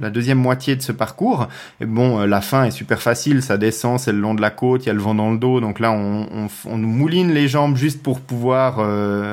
la 0.00 0.10
deuxième 0.10 0.38
moitié 0.38 0.76
de 0.76 0.82
ce 0.82 0.92
parcours. 0.92 1.48
Et 1.80 1.86
bon, 1.86 2.24
la 2.24 2.40
fin 2.40 2.64
est 2.64 2.70
super 2.70 3.00
facile, 3.02 3.42
ça 3.42 3.56
descend, 3.56 3.98
c'est 3.98 4.12
le 4.12 4.18
long 4.18 4.34
de 4.34 4.40
la 4.40 4.50
côte, 4.50 4.84
il 4.84 4.86
y 4.86 4.90
a 4.90 4.94
le 4.94 5.00
vent 5.00 5.14
dans 5.14 5.30
le 5.30 5.38
dos, 5.38 5.60
donc 5.60 5.80
là 5.80 5.92
on, 5.92 6.26
on, 6.32 6.48
on 6.66 6.78
nous 6.78 6.88
mouline 6.88 7.32
les 7.32 7.48
jambes 7.48 7.76
juste 7.76 8.02
pour 8.02 8.20
pouvoir 8.20 8.80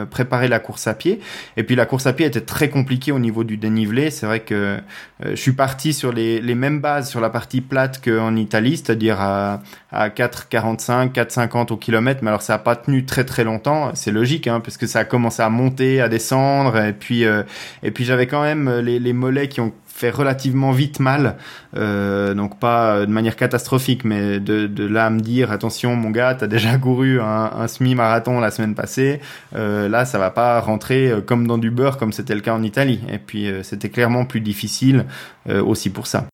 préparer 0.09 0.47
la 0.47 0.59
course 0.59 0.87
à 0.87 0.93
pied. 0.93 1.19
Et 1.57 1.63
puis 1.63 1.75
la 1.75 1.85
course 1.85 2.07
à 2.07 2.13
pied 2.13 2.25
était 2.25 2.41
très 2.41 2.69
compliquée 2.69 3.11
au 3.11 3.19
niveau 3.19 3.43
du 3.43 3.57
dénivelé. 3.57 4.11
C'est 4.11 4.25
vrai 4.25 4.41
que 4.41 4.53
euh, 4.53 4.77
je 5.23 5.35
suis 5.35 5.53
parti 5.53 5.93
sur 5.93 6.11
les, 6.11 6.41
mêmes 6.55 6.79
bases 6.79 7.09
sur 7.09 7.21
la 7.21 7.29
partie 7.29 7.61
plate 7.61 8.01
qu'en 8.03 8.35
Italie, 8.35 8.77
c'est-à-dire 8.77 9.19
à, 9.19 9.61
à 9.91 10.09
4,45, 10.09 11.11
4,50 11.11 11.73
au 11.73 11.77
kilomètre. 11.77 12.21
Mais 12.23 12.29
alors 12.29 12.41
ça 12.41 12.55
a 12.55 12.57
pas 12.57 12.75
tenu 12.75 13.05
très 13.05 13.23
très 13.23 13.43
longtemps. 13.43 13.91
C'est 13.93 14.11
logique, 14.11 14.47
hein, 14.47 14.59
parce 14.59 14.77
que 14.77 14.87
ça 14.87 14.99
a 14.99 15.03
commencé 15.05 15.41
à 15.41 15.49
monter, 15.49 16.01
à 16.01 16.09
descendre, 16.09 16.77
et 16.77 16.93
puis 16.93 17.25
euh, 17.25 17.43
puis 17.93 18.05
j'avais 18.05 18.27
quand 18.27 18.41
même 18.41 18.69
les 18.79 19.13
mollets 19.13 19.47
qui 19.47 19.61
ont 19.61 19.73
fait 19.93 20.09
relativement 20.09 20.71
vite 20.71 20.99
mal, 20.99 21.37
euh, 21.75 22.33
donc 22.33 22.59
pas 22.59 23.05
de 23.05 23.11
manière 23.11 23.35
catastrophique, 23.35 24.03
mais 24.05 24.39
de, 24.39 24.87
là 24.87 25.05
à 25.05 25.09
me 25.09 25.19
dire 25.19 25.51
attention 25.51 25.95
mon 25.95 26.09
gars, 26.09 26.35
t'as 26.35 26.47
déjà 26.47 26.77
couru 26.77 27.21
un, 27.21 27.67
semi-marathon 27.67 28.39
la 28.39 28.51
semaine 28.51 28.75
passée, 28.75 29.21
euh, 29.55 29.87
là 29.87 30.05
ça 30.05 30.17
va 30.17 30.31
pas 30.31 30.59
rentrer 30.59 31.11
euh, 31.11 31.21
comme 31.21 31.47
dans 31.47 31.57
du 31.57 31.71
beurre 31.71 31.97
comme 31.97 32.11
c'était 32.11 32.35
le 32.35 32.41
cas 32.41 32.53
en 32.53 32.63
Italie. 32.63 32.99
Et 33.09 33.17
puis 33.17 33.47
euh, 33.47 33.63
c'était 33.63 33.89
clairement 33.89 34.25
plus 34.25 34.41
difficile 34.41 35.05
euh, 35.49 35.63
aussi 35.63 35.89
pour 35.89 36.07
ça. 36.07 36.25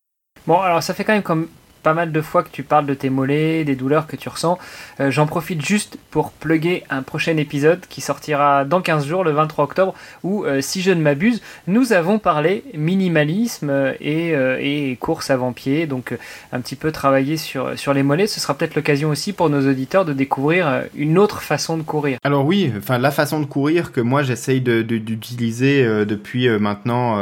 Bon 0.45 0.59
alors 0.59 0.81
ça 0.83 0.93
fait 0.93 1.03
quand 1.03 1.13
même 1.13 1.23
comme 1.23 1.47
pas 1.87 1.93
mal 1.93 2.11
de 2.11 2.21
fois 2.21 2.43
que 2.43 2.49
tu 2.51 2.63
parles 2.63 2.85
de 2.85 2.93
tes 2.93 3.09
mollets, 3.09 3.63
des 3.63 3.77
douleurs 3.77 4.07
que 4.07 4.17
tu 4.17 4.27
ressens. 4.27 4.59
Euh, 4.99 5.09
j'en 5.09 5.25
profite 5.25 5.65
juste 5.65 5.97
pour 6.11 6.33
plugger 6.33 6.83
un 6.89 7.01
prochain 7.01 7.37
épisode 7.37 7.79
qui 7.87 8.01
sortira 8.01 8.65
dans 8.65 8.81
15 8.81 9.05
jours, 9.05 9.23
le 9.23 9.31
23 9.31 9.63
octobre, 9.63 9.93
où, 10.21 10.43
euh, 10.43 10.59
si 10.59 10.81
je 10.81 10.91
ne 10.91 11.01
m'abuse, 11.01 11.41
nous 11.65 11.93
avons 11.93 12.19
parlé 12.19 12.65
minimalisme 12.73 13.93
et, 14.01 14.35
euh, 14.35 14.57
et 14.59 14.97
course 14.99 15.29
avant-pied, 15.29 15.87
donc 15.87 16.13
un 16.51 16.59
petit 16.59 16.75
peu 16.75 16.91
travailler 16.91 17.37
sur, 17.37 17.79
sur 17.79 17.93
les 17.93 18.03
mollets. 18.03 18.27
Ce 18.27 18.41
sera 18.41 18.53
peut-être 18.53 18.75
l'occasion 18.75 19.09
aussi 19.09 19.31
pour 19.31 19.49
nos 19.49 19.65
auditeurs 19.65 20.03
de 20.03 20.11
découvrir 20.11 20.83
une 20.93 21.17
autre 21.17 21.41
façon 21.41 21.77
de 21.77 21.83
courir. 21.83 22.17
Alors 22.25 22.45
oui, 22.45 22.69
enfin 22.77 22.97
la 22.97 23.11
façon 23.11 23.39
de 23.39 23.45
courir 23.45 23.93
que 23.93 24.01
moi 24.01 24.23
j'essaye 24.23 24.59
d'utiliser 24.59 25.85
de, 25.85 26.03
depuis 26.03 26.49
maintenant 26.59 27.17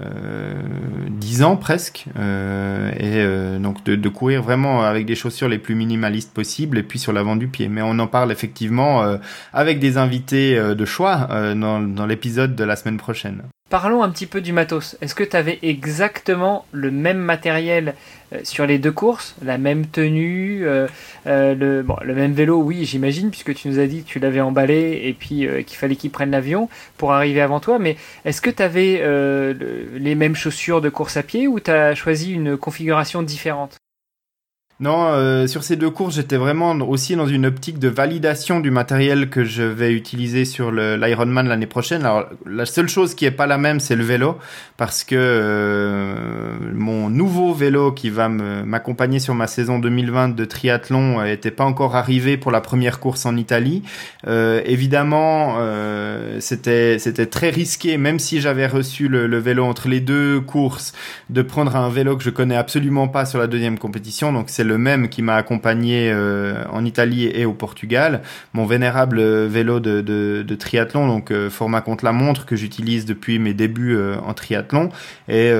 euh, 0.00 0.54
10 1.10 1.42
ans 1.42 1.56
presque. 1.56 2.06
Euh, 2.18 2.90
et 2.92 3.18
euh, 3.18 3.58
donc 3.58 3.84
de, 3.84 4.08
courir 4.08 4.42
vraiment 4.42 4.82
avec 4.82 5.06
des 5.06 5.14
chaussures 5.14 5.48
les 5.48 5.58
plus 5.58 5.74
minimalistes 5.74 6.32
possibles 6.32 6.78
et 6.78 6.82
puis 6.82 6.98
sur 6.98 7.12
l'avant 7.12 7.36
du 7.36 7.48
pied. 7.48 7.68
Mais 7.68 7.82
on 7.82 7.98
en 7.98 8.06
parle 8.06 8.32
effectivement 8.32 9.18
avec 9.52 9.78
des 9.78 9.96
invités 9.98 10.56
de 10.56 10.84
choix 10.84 11.28
dans 11.54 12.06
l'épisode 12.06 12.54
de 12.54 12.64
la 12.64 12.76
semaine 12.76 12.98
prochaine 12.98 13.42
Parlons 13.72 14.02
un 14.02 14.10
petit 14.10 14.26
peu 14.26 14.42
du 14.42 14.52
matos. 14.52 14.98
Est-ce 15.00 15.14
que 15.14 15.24
tu 15.24 15.34
avais 15.34 15.58
exactement 15.62 16.66
le 16.72 16.90
même 16.90 17.16
matériel 17.16 17.94
euh, 18.34 18.40
sur 18.42 18.66
les 18.66 18.78
deux 18.78 18.92
courses, 18.92 19.34
la 19.42 19.56
même 19.56 19.86
tenue, 19.86 20.66
euh, 20.66 20.86
euh, 21.26 21.54
le, 21.54 22.14
même 22.14 22.34
vélo, 22.34 22.60
oui, 22.60 22.84
j'imagine, 22.84 23.30
puisque 23.30 23.54
tu 23.54 23.68
nous 23.68 23.78
as 23.78 23.86
dit 23.86 24.02
que 24.02 24.08
tu 24.08 24.18
l'avais 24.18 24.42
emballé 24.42 25.00
et 25.04 25.14
puis 25.14 25.48
qu'il 25.64 25.78
fallait 25.78 25.96
qu'il 25.96 26.10
prenne 26.10 26.32
l'avion 26.32 26.68
pour 26.98 27.14
arriver 27.14 27.40
avant 27.40 27.60
toi. 27.60 27.78
Mais 27.78 27.96
est-ce 28.26 28.42
que 28.42 28.50
tu 28.50 28.62
avais 28.62 29.02
les 29.98 30.14
mêmes 30.16 30.36
chaussures 30.36 30.82
de 30.82 30.90
course 30.90 31.16
à 31.16 31.22
pied 31.22 31.48
ou 31.48 31.58
tu 31.58 31.70
as 31.70 31.94
choisi 31.94 32.34
une 32.34 32.58
configuration 32.58 33.22
différente? 33.22 33.81
Non, 34.82 35.04
euh, 35.12 35.46
sur 35.46 35.62
ces 35.62 35.76
deux 35.76 35.90
courses, 35.90 36.16
j'étais 36.16 36.36
vraiment 36.36 36.72
aussi 36.72 37.14
dans 37.14 37.28
une 37.28 37.46
optique 37.46 37.78
de 37.78 37.86
validation 37.86 38.58
du 38.58 38.72
matériel 38.72 39.30
que 39.30 39.44
je 39.44 39.62
vais 39.62 39.92
utiliser 39.92 40.44
sur 40.44 40.72
l'Ironman 40.72 41.46
l'année 41.46 41.68
prochaine. 41.68 42.04
Alors, 42.04 42.26
la 42.46 42.66
seule 42.66 42.88
chose 42.88 43.14
qui 43.14 43.24
est 43.24 43.30
pas 43.30 43.46
la 43.46 43.58
même, 43.58 43.78
c'est 43.78 43.94
le 43.94 44.02
vélo, 44.02 44.38
parce 44.76 45.04
que 45.04 45.14
euh, 45.16 46.52
mon 46.74 47.08
nouveau 47.08 47.54
vélo 47.54 47.92
qui 47.92 48.10
va 48.10 48.28
m'accompagner 48.28 49.20
sur 49.20 49.36
ma 49.36 49.46
saison 49.46 49.78
2020 49.78 50.30
de 50.30 50.44
triathlon 50.44 51.24
était 51.24 51.52
pas 51.52 51.62
encore 51.62 51.94
arrivé 51.94 52.36
pour 52.36 52.50
la 52.50 52.60
première 52.60 52.98
course 52.98 53.24
en 53.24 53.36
Italie. 53.36 53.84
Euh, 54.26 54.62
évidemment, 54.64 55.58
euh, 55.58 56.38
c'était 56.40 56.98
c'était 56.98 57.26
très 57.26 57.50
risqué, 57.50 57.98
même 57.98 58.18
si 58.18 58.40
j'avais 58.40 58.66
reçu 58.66 59.06
le, 59.06 59.28
le, 59.28 59.38
vélo 59.38 59.64
entre 59.64 59.86
les 59.86 60.00
deux 60.00 60.40
courses, 60.40 60.92
de 61.30 61.42
prendre 61.42 61.76
un 61.76 61.88
vélo 61.88 62.16
que 62.16 62.24
je 62.24 62.30
connais 62.30 62.56
absolument 62.56 63.06
pas 63.06 63.26
sur 63.26 63.38
la 63.38 63.46
deuxième 63.46 63.78
compétition. 63.78 64.32
Donc 64.32 64.46
c'est 64.48 64.64
même 64.78 65.08
qui 65.08 65.22
m'a 65.22 65.36
accompagné 65.36 66.12
en 66.70 66.84
Italie 66.84 67.30
et 67.32 67.44
au 67.44 67.52
Portugal. 67.52 68.22
Mon 68.52 68.66
vénérable 68.66 69.20
vélo 69.46 69.80
de, 69.80 70.54
triathlon, 70.54 71.06
donc 71.06 71.32
format 71.48 71.80
contre 71.80 72.04
la 72.04 72.12
montre 72.12 72.46
que 72.46 72.56
j'utilise 72.56 73.04
depuis 73.04 73.38
mes 73.38 73.54
débuts 73.54 73.98
en 74.24 74.34
triathlon. 74.34 74.90
Et 75.28 75.52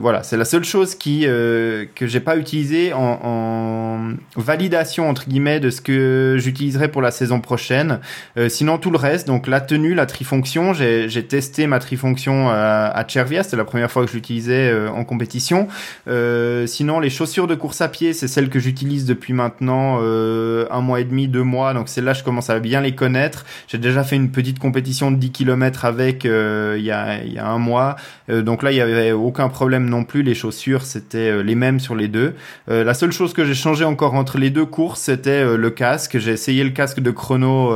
voilà, 0.00 0.22
c'est 0.22 0.36
la 0.36 0.44
seule 0.44 0.64
chose 0.64 0.94
qui 0.94 1.22
que 1.22 2.06
j'ai 2.06 2.20
pas 2.20 2.36
utilisé 2.36 2.92
en, 2.92 4.14
validation 4.36 5.08
entre 5.08 5.28
guillemets 5.28 5.60
de 5.60 5.70
ce 5.70 5.80
que 5.80 6.36
j'utiliserai 6.38 6.88
pour 6.88 7.02
la 7.02 7.10
saison 7.10 7.40
prochaine. 7.40 8.00
sinon 8.48 8.78
tout 8.78 8.90
le 8.90 8.98
reste, 8.98 9.26
donc 9.26 9.46
la 9.46 9.60
tenue, 9.60 9.94
la 9.94 10.06
trifonction, 10.06 10.72
j'ai 10.74 11.26
testé 11.26 11.66
ma 11.66 11.78
trifonction 11.78 12.48
à, 12.48 12.86
à 12.94 13.08
Cervia, 13.08 13.42
c'était 13.42 13.56
la 13.56 13.64
première 13.64 13.90
fois 13.90 14.04
que 14.04 14.10
je 14.10 14.16
l'utilisais 14.16 14.72
en 14.88 15.04
compétition. 15.04 15.68
Euh, 16.08 16.66
sinon, 16.66 17.00
les 17.00 17.10
chaussures 17.10 17.46
de 17.46 17.54
course 17.54 17.80
à 17.80 17.88
pied, 17.88 18.12
c'est 18.12 18.35
celles 18.36 18.50
que 18.50 18.58
j'utilise 18.58 19.06
depuis 19.06 19.32
maintenant 19.32 19.96
euh, 20.02 20.66
un 20.70 20.82
mois 20.82 21.00
et 21.00 21.04
demi, 21.04 21.26
deux 21.26 21.42
mois. 21.42 21.72
Donc 21.72 21.88
c'est 21.88 22.02
là 22.02 22.12
je 22.12 22.22
commence 22.22 22.50
à 22.50 22.58
bien 22.58 22.82
les 22.82 22.94
connaître. 22.94 23.46
J'ai 23.66 23.78
déjà 23.78 24.04
fait 24.04 24.16
une 24.16 24.30
petite 24.30 24.58
compétition 24.58 25.10
de 25.10 25.16
10 25.16 25.30
km 25.30 25.86
avec 25.86 26.26
euh, 26.26 26.74
il 26.78 26.84
y, 26.84 26.90
a, 26.90 27.24
y 27.24 27.38
a 27.38 27.48
un 27.48 27.56
mois. 27.56 27.96
Euh, 28.28 28.42
donc 28.42 28.62
là, 28.62 28.72
il 28.72 28.76
y 28.76 28.82
avait 28.82 29.12
aucun 29.12 29.48
problème 29.48 29.88
non 29.88 30.04
plus. 30.04 30.22
Les 30.22 30.34
chaussures, 30.34 30.82
c'était 30.82 31.42
les 31.42 31.54
mêmes 31.54 31.80
sur 31.80 31.94
les 31.94 32.08
deux. 32.08 32.34
la 32.68 32.92
seule 32.92 33.10
chose 33.10 33.32
que 33.32 33.46
j'ai 33.46 33.54
changé 33.54 33.86
encore 33.86 34.12
entre 34.12 34.36
les 34.36 34.50
deux 34.50 34.66
courses, 34.66 35.00
c'était 35.00 35.56
le 35.56 35.70
casque. 35.70 36.18
J'ai 36.18 36.32
essayé 36.32 36.62
le 36.62 36.70
casque 36.70 37.00
de 37.00 37.10
chrono 37.10 37.74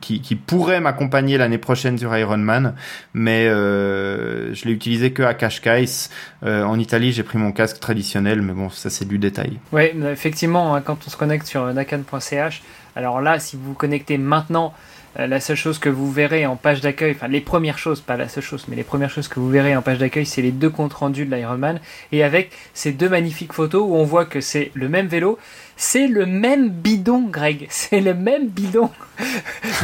qui, 0.00 0.20
qui 0.20 0.34
pourrait 0.34 0.80
m'accompagner 0.80 1.38
l'année 1.38 1.58
prochaine 1.58 1.96
sur 1.98 2.16
Ironman, 2.16 2.74
mais 3.14 3.46
je 3.46 4.64
l'ai 4.64 4.72
utilisé 4.72 5.12
que 5.12 5.22
à 5.22 5.34
Cascais. 5.34 6.10
en 6.42 6.78
Italie, 6.80 7.12
j'ai 7.12 7.22
pris 7.22 7.38
mon 7.38 7.52
casque 7.52 7.78
traditionnel, 7.78 8.42
mais 8.42 8.54
bon, 8.54 8.68
ça 8.68 8.90
c'est 8.90 9.06
du 9.06 9.18
détail. 9.18 9.51
Oui, 9.72 9.90
effectivement, 10.10 10.74
hein, 10.74 10.80
quand 10.80 10.98
on 11.06 11.10
se 11.10 11.16
connecte 11.16 11.46
sur 11.46 11.64
nakan.ch, 11.72 12.62
alors 12.96 13.20
là, 13.20 13.38
si 13.38 13.56
vous 13.56 13.64
vous 13.64 13.74
connectez 13.74 14.18
maintenant, 14.18 14.74
euh, 15.18 15.26
la 15.26 15.40
seule 15.40 15.56
chose 15.56 15.78
que 15.78 15.90
vous 15.90 16.10
verrez 16.10 16.46
en 16.46 16.56
page 16.56 16.80
d'accueil, 16.80 17.12
enfin 17.12 17.28
les 17.28 17.40
premières 17.40 17.78
choses, 17.78 18.00
pas 18.00 18.16
la 18.16 18.28
seule 18.28 18.42
chose, 18.42 18.64
mais 18.68 18.76
les 18.76 18.82
premières 18.82 19.10
choses 19.10 19.28
que 19.28 19.40
vous 19.40 19.50
verrez 19.50 19.76
en 19.76 19.82
page 19.82 19.98
d'accueil, 19.98 20.24
c'est 20.24 20.40
les 20.40 20.52
deux 20.52 20.70
comptes 20.70 20.94
rendus 20.94 21.26
de 21.26 21.34
l'Ironman, 21.34 21.80
et 22.12 22.24
avec 22.24 22.50
ces 22.72 22.92
deux 22.92 23.10
magnifiques 23.10 23.52
photos 23.52 23.82
où 23.86 23.94
on 23.94 24.04
voit 24.04 24.24
que 24.24 24.40
c'est 24.40 24.70
le 24.72 24.88
même 24.88 25.08
vélo, 25.08 25.38
c'est 25.76 26.06
le 26.06 26.24
même 26.24 26.70
bidon, 26.70 27.28
Greg, 27.28 27.66
c'est 27.70 28.00
le 28.00 28.14
même 28.14 28.48
bidon, 28.48 28.90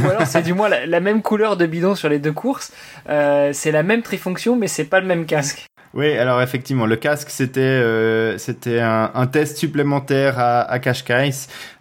ou 0.03 0.09
alors 0.09 0.27
c'est 0.27 0.43
du 0.43 0.55
moins 0.55 0.69
la, 0.69 1.01
même 1.01 1.21
couleur 1.21 1.59
de 1.59 1.67
bidon 1.67 1.95
sur 1.95 2.09
les 2.09 2.19
deux 2.19 2.33
courses, 2.33 2.73
euh, 3.11 3.53
c'est 3.53 3.73
la 3.73 3.83
même 3.83 4.03
trifonction, 4.03 4.57
mais 4.57 4.67
c'est 4.67 4.85
pas 4.85 5.01
le 5.01 5.07
même 5.07 5.27
casque. 5.27 5.68
Oui, 5.95 6.13
alors 6.19 6.43
effectivement, 6.43 6.85
le 6.85 6.97
casque 6.97 7.31
c'était 7.31 7.61
euh, 7.61 8.37
c'était 8.37 8.81
un, 8.81 9.11
un, 9.15 9.27
test 9.27 9.57
supplémentaire 9.57 10.39
à, 10.39 10.61
à 10.61 10.79
Cascais. 10.79 11.31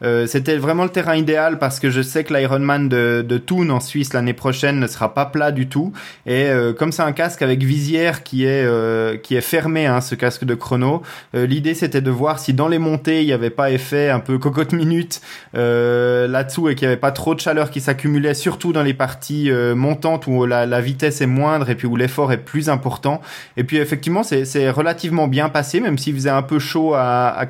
Euh, 0.01 0.27
c'était 0.27 0.55
vraiment 0.55 0.83
le 0.83 0.89
terrain 0.89 1.15
idéal 1.15 1.59
parce 1.59 1.81
que 1.81 1.89
je 1.89 2.01
sais 2.01 2.23
que 2.23 2.33
l'Ironman 2.33 2.87
de, 2.87 3.25
de 3.27 3.37
Thun 3.37 3.69
en 3.69 3.81
Suisse 3.81 4.13
l'année 4.13 4.33
prochaine 4.33 4.79
ne 4.79 4.87
sera 4.87 5.13
pas 5.13 5.25
plat 5.25 5.51
du 5.51 5.67
tout. 5.67 5.91
Et 6.25 6.45
euh, 6.45 6.71
comme 6.71 6.93
c'est 6.93 7.01
un 7.01 7.11
casque 7.11 7.41
avec 7.41 7.63
visière 7.63 8.23
qui 8.23 8.45
est 8.45 8.63
euh, 8.63 9.17
qui 9.17 9.35
est 9.35 9.41
fermé, 9.41 9.87
hein, 9.87 9.99
ce 9.99 10.15
casque 10.15 10.45
de 10.45 10.55
chrono, 10.55 11.01
euh, 11.35 11.45
l'idée 11.45 11.73
c'était 11.73 12.01
de 12.01 12.11
voir 12.11 12.39
si 12.39 12.53
dans 12.53 12.69
les 12.69 12.79
montées 12.79 13.21
il 13.23 13.25
n'y 13.27 13.33
avait 13.33 13.49
pas 13.49 13.71
effet 13.71 14.09
un 14.09 14.21
peu 14.21 14.37
cocotte 14.37 14.71
minute 14.71 15.19
là-dessous 15.53 16.69
et 16.69 16.75
qu'il 16.75 16.87
n'y 16.87 16.93
avait 16.93 16.99
pas 16.99 17.11
trop 17.11 17.35
de 17.35 17.41
chaleur 17.41 17.71
qui 17.71 17.81
s'accumulait, 17.81 18.33
surtout 18.33 18.71
dans 18.71 18.83
les 18.83 18.93
parties 18.93 19.51
montantes 19.75 20.27
où 20.27 20.45
la, 20.45 20.65
la 20.65 20.81
vitesse 20.81 21.19
est 21.19 21.27
moindre 21.27 21.69
et 21.69 21.75
puis 21.75 21.87
où 21.87 21.95
l'effort 21.95 22.31
est 22.31 22.37
plus 22.37 22.69
important. 22.69 23.21
Et 23.57 23.63
puis 23.63 23.77
effectivement 23.77 23.96
effectivement, 23.97 24.21
c'est 24.21 24.69
relativement 24.69 25.27
bien 25.27 25.49
passé, 25.49 25.79
même 25.79 25.97
s'il 25.97 26.13
faisait 26.13 26.29
un 26.29 26.43
peu 26.43 26.59
chaud 26.59 26.93
à, 26.93 27.29
à. 27.29 27.45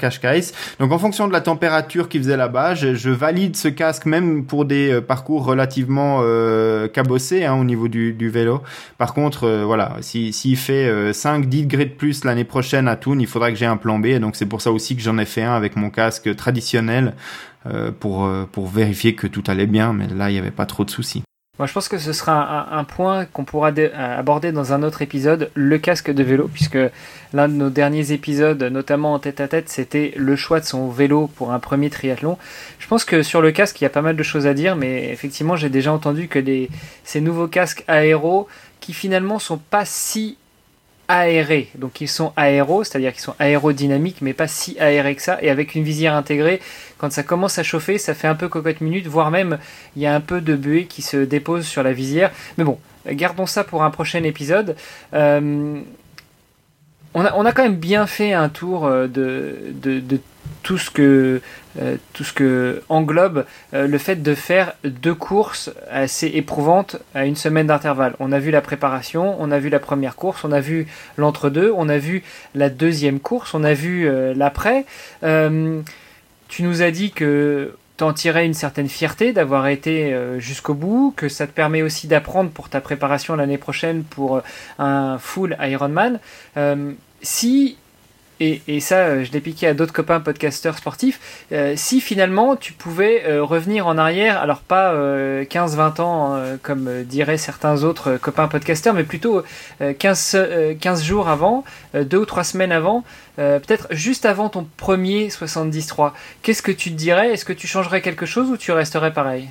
Donc, 0.79 0.91
en 0.93 0.97
fonction 0.97 1.27
de 1.27 1.33
la 1.33 1.41
température 1.41 2.07
qu'il 2.07 2.21
faisait 2.21 2.38
là-bas, 2.38 2.73
je, 2.73 3.10
valide 3.10 3.57
ce 3.57 3.67
casque 3.67 4.05
même 4.05 4.45
pour 4.45 4.63
des 4.63 4.93
euh, 4.93 5.01
parcours 5.01 5.43
relativement 5.43 6.19
euh, 6.21 6.88
cabossés 6.88 7.43
hein, 7.43 7.55
au 7.55 7.65
niveau 7.65 7.89
du, 7.89 8.29
vélo. 8.29 8.62
Par 8.97 9.13
contre, 9.13 9.43
euh, 9.45 9.65
voilà, 9.65 9.97
s'il 9.99 10.57
fait 10.57 11.12
5-10 11.12 11.63
degrés 11.63 11.86
de 11.86 11.93
plus 11.93 12.23
l'année 12.23 12.45
prochaine 12.45 12.88
à 12.88 12.95
Thun, 12.95 13.19
il 13.19 13.27
faudra 13.27 13.51
que 13.51 13.57
j'ai 13.57 13.65
un 13.65 13.77
plan 13.77 13.99
B. 13.99 14.19
donc, 14.19 14.38
c'est 14.38 14.45
pour 14.45 14.62
ça 14.62 14.71
aussi 14.71 14.95
que 14.95 15.01
j'en 15.01 15.17
ai 15.17 15.25
fait 15.25 15.43
un 15.43 15.53
avec 15.53 15.75
mon 15.75 15.89
casque 15.89 16.33
traditionnel 16.36 17.13
pour, 17.99 18.29
pour 18.53 18.67
vérifier 18.67 19.13
que 19.13 19.27
tout 19.27 19.43
allait 19.47 19.65
bien. 19.65 19.91
Mais 19.91 20.07
là, 20.07 20.29
il 20.29 20.33
n'y 20.33 20.39
avait 20.39 20.51
pas 20.51 20.65
trop 20.65 20.86
de 20.86 20.89
soucis. 20.89 21.23
Moi, 21.60 21.65
je 21.65 21.74
pense 21.74 21.89
que 21.89 21.98
ce 21.98 22.13
sera 22.13 22.78
un, 22.78 22.84
point 22.84 23.26
qu'on 23.26 23.43
pourra 23.43 23.72
aborder 23.96 24.52
dans 24.52 24.74
un 24.74 24.84
autre 24.84 25.02
épisode, 25.02 25.50
le 25.56 25.80
casque 25.80 26.12
de 26.12 26.22
vélo, 26.22 26.48
puisque 26.54 26.78
l'un 27.34 27.48
de 27.48 27.54
nos 27.54 27.72
derniers 27.72 28.12
épisodes, 28.12 28.62
notamment 28.62 29.13
en 29.13 29.20
tête 29.20 29.41
à 29.41 29.48
tête, 29.48 29.67
c'était 29.67 30.13
le 30.17 30.36
choix 30.36 30.60
de 30.60 30.65
son 30.65 30.89
vélo 30.89 31.32
pour 31.36 31.52
un 31.52 31.60
premier 31.60 31.89
triathlon. 31.89 32.38
Je 32.78 32.88
pense 32.88 33.06
que 33.06 33.24
sur 33.24 33.41
le 33.41 33.52
casque, 33.52 33.82
il 33.82 33.86
y 33.86 33.88
a 33.88 33.89
pas 33.89 34.04
mal 34.04 34.15
de 34.15 34.24
choses 34.24 34.46
à 34.46 34.54
dire, 34.54 34.76
mais 34.76 35.10
effectivement, 35.10 35.56
j'ai 35.56 35.70
déjà 35.70 35.91
entendu 35.91 36.28
que 36.28 36.39
ces 37.04 37.22
nouveaux 37.22 37.48
casques 37.48 37.84
aéros, 37.88 38.48
qui 38.80 38.93
finalement 38.93 39.39
sont 39.39 39.58
pas 39.58 39.84
si 39.84 40.38
aérés. 41.08 41.70
Donc 41.76 42.02
ils 42.02 42.08
sont 42.08 42.34
aéros, 42.36 42.84
c'est-à-dire 42.84 43.13
qu'ils 43.13 43.22
sont 43.22 43.36
aérodynamiques, 43.39 44.22
mais 44.22 44.34
pas 44.34 44.48
si 44.48 44.78
aérés 44.80 45.15
que 45.15 45.22
ça. 45.22 45.38
Et 45.41 45.50
avec 45.50 45.76
une 45.76 45.84
visière 45.84 46.13
intégrée, 46.15 46.60
quand 46.98 47.12
ça 47.12 47.24
commence 47.24 47.60
à 47.60 47.63
chauffer, 47.63 47.98
ça 47.98 48.13
fait 48.13 48.28
un 48.28 48.36
peu 48.36 48.50
cocotte 48.50 48.82
minute, 48.82 49.08
voire 49.08 49.32
même 49.32 49.58
il 49.96 50.02
y 50.02 50.06
a 50.06 50.13
un 50.13 50.22
peu 50.22 50.41
de 50.41 50.56
buée 50.56 50.86
qui 50.86 51.02
se 51.02 51.17
dépose 51.17 51.65
sur 51.65 51.84
la 51.84 51.93
visière. 51.93 52.32
Mais 52.58 52.63
bon, 52.63 52.80
gardons 53.08 53.46
ça 53.46 53.63
pour 53.63 53.84
un 53.84 53.91
prochain 53.91 54.24
épisode. 54.24 54.76
Euh, 55.13 55.80
on, 57.13 57.24
a, 57.24 57.52
quand 57.52 57.63
même 57.63 57.78
bien 57.78 58.06
fait 58.06 58.34
un 58.34 58.50
tour 58.50 58.86
euh, 58.86 59.08
de, 59.08 59.56
de 59.82 60.20
tout 60.63 60.77
ce 60.77 60.89
que 60.89 61.41
euh, 61.79 61.97
tout 62.13 62.23
ce 62.23 62.33
que 62.33 62.81
englobe 62.89 63.45
euh, 63.73 63.88
le 63.88 63.97
fait 63.99 64.23
de 64.23 64.33
faire 64.33 64.73
deux 64.83 65.13
courses 65.13 65.69
assez 65.91 66.27
éprouvantes 66.27 66.97
à 67.13 67.25
une 67.25 67.36
semaine 67.36 67.67
d'intervalle. 67.67 68.15
On 68.19 68.31
a 68.31 68.39
vu 68.39 68.49
la 68.49 68.62
préparation, 68.62 69.36
on 69.39 69.51
a 69.51 69.60
vu 69.60 69.69
la 69.69 69.79
première 69.79 70.15
course, 70.15 70.43
on 70.43 70.51
a 70.51 70.60
vu 70.60 70.88
l'entre-deux, 71.17 71.71
on 71.75 71.88
a 71.88 71.99
vu 71.99 72.23
la 72.55 72.69
deuxième 72.69 73.19
course, 73.19 73.53
on 73.53 73.63
a 73.63 73.73
vu 73.73 74.07
euh, 74.07 74.33
l'après. 74.36 74.86
tu 75.21 76.63
nous 76.63 76.81
as 76.81 76.91
dit 76.91 77.12
que 77.12 77.75
t'en 77.97 78.13
tirais 78.13 78.45
une 78.45 78.53
certaine 78.53 78.89
fierté 78.89 79.33
d'avoir 79.33 79.67
été 79.67 80.15
jusqu'au 80.38 80.75
bout, 80.75 81.13
que 81.15 81.29
ça 81.29 81.45
te 81.45 81.51
permet 81.51 81.81
aussi 81.81 82.07
d'apprendre 82.07 82.51
pour 82.51 82.69
ta 82.69 82.79
préparation 82.79 83.36
l'année 83.36 83.57
prochaine 83.57 84.03
pour 84.03 84.41
un 84.79 85.17
full 85.17 85.57
Ironman. 85.60 86.19
si 87.21 87.77
et, 88.39 88.80
ça, 88.80 88.97
euh, 89.00 89.23
je 89.23 89.32
l'ai 89.32 89.41
piqué 89.41 89.67
à 89.67 89.73
d'autres 89.73 89.93
copains 89.93 90.19
podcasteurs 90.19 90.78
sportifs, 90.78 91.19
euh, 91.52 91.73
si 91.76 92.02
finalement 92.02 92.56
tu 92.56 92.73
pouvais 92.73 93.23
euh, 93.26 93.43
revenir 93.43 93.88
en 93.88 93.97
arrière, 93.97 94.39
alors 94.39 94.60
pas 94.60 94.93
15-20 94.93 96.02
ans 96.02 96.41
comme 96.62 97.04
diraient 97.04 97.38
certains 97.38 97.84
autres 97.84 98.17
copains 98.17 98.47
podcasteurs, 98.47 98.93
mais 98.93 99.04
plutôt 99.04 99.43
15, 99.80 100.38
15 100.80 101.04
jours 101.04 101.30
avant, 101.30 101.63
deux 101.93 102.17
ou 102.17 102.26
trois 102.26 102.43
semaines 102.43 102.71
avant, 102.71 103.04
peut-être 103.38 103.88
juste 103.91 104.26
avant 104.26 104.50
ton 104.50 104.67
premier 104.78 105.30
73, 105.30 106.12
qu'est-ce 106.41 106.62
que 106.62 106.71
tu 106.71 106.91
te 106.91 106.95
dirais? 106.95 107.34
Est-ce 107.34 107.45
que 107.45 107.54
tu 107.54 107.67
changerais 107.67 108.02
quelque 108.02 108.26
chose 108.26 108.50
ou 108.50 108.58
tu 108.58 108.71
resterais 108.71 109.13
pareil? 109.13 109.50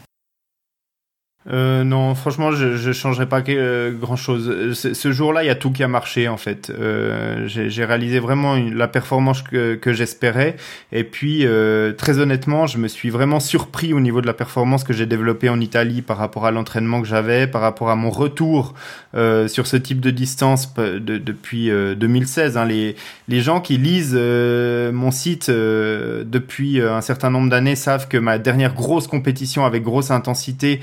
Euh, 1.49 1.85
non, 1.85 2.15
franchement, 2.17 2.51
je, 2.51 2.77
je 2.77 2.93
changerais 2.93 3.27
pas 3.27 3.41
euh, 3.49 3.93
grand 3.93 4.17
chose. 4.17 4.73
Ce 4.75 5.13
jour-là, 5.13 5.45
il 5.45 5.47
y 5.47 5.51
a 5.51 5.55
tout 5.55 5.71
qui 5.71 5.85
a 5.85 5.89
marché 5.89 6.29
en 6.29 6.37
fait. 6.37 6.73
Euh, 6.77 7.47
J'ai 7.47 7.85
réalisé 7.85 8.19
vraiment 8.19 8.57
la 8.57 8.89
performance 8.89 9.43
que, 9.43 9.75
que 9.77 9.93
j'espérais. 9.93 10.57
Et 10.91 11.05
puis, 11.05 11.47
euh, 11.47 11.93
très 11.93 12.19
honnêtement, 12.19 12.67
je 12.67 12.79
me 12.79 12.89
suis 12.89 13.11
vraiment 13.11 13.39
surpris 13.39 13.93
au 13.93 14.01
niveau 14.01 14.21
de 14.21 14.27
la 14.27 14.35
performance 14.35 14.83
que 14.83 14.93
j'ai 14.93 15.07
développée 15.07 15.49
en 15.49 15.61
Italie 15.61 16.03
par 16.03 16.17
rapport 16.17 16.47
à 16.47 16.51
l'entraînement 16.51 17.01
que 17.01 17.07
j'avais, 17.07 17.47
par 17.47 17.61
rapport 17.61 17.91
à 17.91 17.97
mon 17.97 18.11
retour 18.11 18.75
euh, 19.15 19.47
sur 19.47 19.67
ce 19.67 19.77
type 19.77 20.01
de 20.01 20.11
distance 20.11 20.75
de, 20.75 20.99
depuis 20.99 21.71
2016. 21.71 22.57
Hein. 22.57 22.65
Les, 22.65 22.97
les 23.29 23.41
gens 23.41 23.61
qui 23.61 23.79
lisent 23.79 24.15
mon 24.17 25.11
site 25.11 25.49
depuis 25.49 26.81
un 26.81 27.01
certain 27.01 27.31
nombre 27.31 27.51
d'années 27.51 27.77
savent 27.77 28.09
que 28.09 28.17
ma 28.17 28.39
dernière 28.39 28.75
grosse 28.75 29.07
compétition 29.07 29.65
avec 29.65 29.83
grosse 29.83 30.11
intensité 30.11 30.81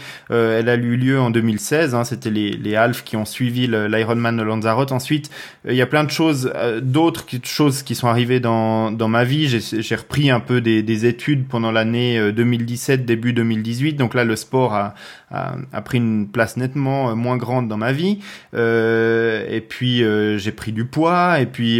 elle 0.60 0.70
a 0.70 0.76
eu 0.76 0.96
lieu 0.96 1.20
en 1.20 1.30
2016. 1.30 1.96
Hein, 1.96 2.04
C'était 2.04 2.30
les, 2.30 2.52
les 2.52 2.76
Half 2.76 3.04
qui 3.04 3.16
ont 3.18 3.26
suivi 3.26 3.68
l'Ironman 3.68 4.38
de 4.38 4.44
Lanzarote. 4.44 4.92
Ensuite, 4.92 5.30
euh, 5.66 5.72
il 5.72 5.76
y 5.76 5.82
a 5.82 5.86
plein 5.86 6.04
de 6.04 6.12
choses, 6.12 6.52
euh, 6.56 6.80
d'autres 6.82 7.26
choses 7.44 7.84
qui 7.84 7.96
sont 7.96 8.08
arrivées 8.08 8.39
dans, 8.39 8.92
dans 8.92 9.08
ma 9.08 9.24
vie. 9.24 9.48
J'ai 9.48 9.96
repris 9.96 10.30
un 10.32 10.39
peu 10.39 10.62
des, 10.62 10.84
des 10.84 11.06
études 11.06 11.48
pendant 11.48 11.72
l'année 11.72 12.32
2017, 12.32 13.02
euh, 13.02 13.04
début 13.04 13.34
2018. 13.34 13.94
Donc 13.94 14.13
là, 14.13 14.24
le 14.24 14.36
sport 14.36 14.74
a, 14.74 14.94
a, 15.34 15.56
a, 15.72 15.82
pris 15.82 15.98
une 15.98 16.28
place 16.28 16.58
nettement 16.58 17.15
moins 17.15 17.38
grande 17.38 17.67
dans 17.67 17.78
ma 17.78 17.91
vie. 17.91 18.19
Euh, 18.54 19.46
et 19.50 19.62
puis, 19.62 20.04
j'ai 20.38 20.52
pris 20.52 20.72
du 20.72 20.86
poids. 20.86 21.39
Et 21.39 21.46
puis, 21.46 21.80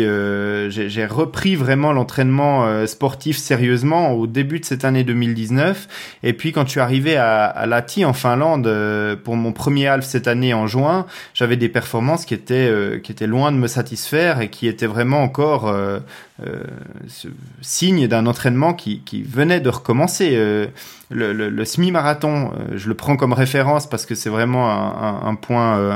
j'ai 0.69 1.05
repris 1.05 1.55
vraiment 1.55 1.93
l'entraînement 1.93 2.85
sportif 2.87 3.37
sérieusement 3.37 4.11
au 4.11 4.27
début 4.27 4.59
de 4.59 4.65
cette 4.65 4.85
année 4.85 5.03
2019. 5.03 5.87
Et 6.23 6.33
puis, 6.33 6.51
quand 6.51 6.65
je 6.65 6.71
suis 6.71 6.79
arrivé 6.79 7.17
à, 7.17 7.45
à 7.45 7.65
Lati 7.65 8.05
en 8.05 8.13
Finlande, 8.13 8.67
euh, 8.67 9.15
pour 9.15 9.35
mon 9.35 9.51
premier 9.51 9.87
half 9.87 10.05
cette 10.05 10.27
année 10.27 10.53
en 10.53 10.67
juin, 10.67 11.05
j'avais 11.33 11.57
des 11.57 11.69
performances 11.69 12.25
qui 12.25 12.33
étaient 12.33 12.69
euh, 12.69 12.99
qui 12.99 13.11
étaient 13.11 13.27
loin 13.27 13.51
de 13.51 13.57
me 13.57 13.67
satisfaire 13.67 14.41
et 14.41 14.49
qui 14.49 14.67
étaient 14.67 14.87
vraiment 14.87 15.21
encore 15.21 15.73
euh, 16.41 16.63
ce 17.07 17.27
signe 17.61 18.07
d'un 18.07 18.25
entraînement 18.25 18.73
qui, 18.73 19.01
qui 19.01 19.21
venait 19.21 19.59
de 19.59 19.69
recommencer 19.69 20.35
le, 21.13 21.33
le, 21.33 21.49
le 21.49 21.65
semi-marathon, 21.65 22.51
euh, 22.51 22.73
je 22.75 22.89
le 22.89 22.95
prends 22.95 23.15
comme 23.15 23.33
référence 23.33 23.87
parce 23.87 24.05
que 24.05 24.15
c'est 24.15 24.29
vraiment 24.29 24.71
un, 24.71 25.27
un, 25.27 25.35
point 25.35 25.77
euh, 25.77 25.95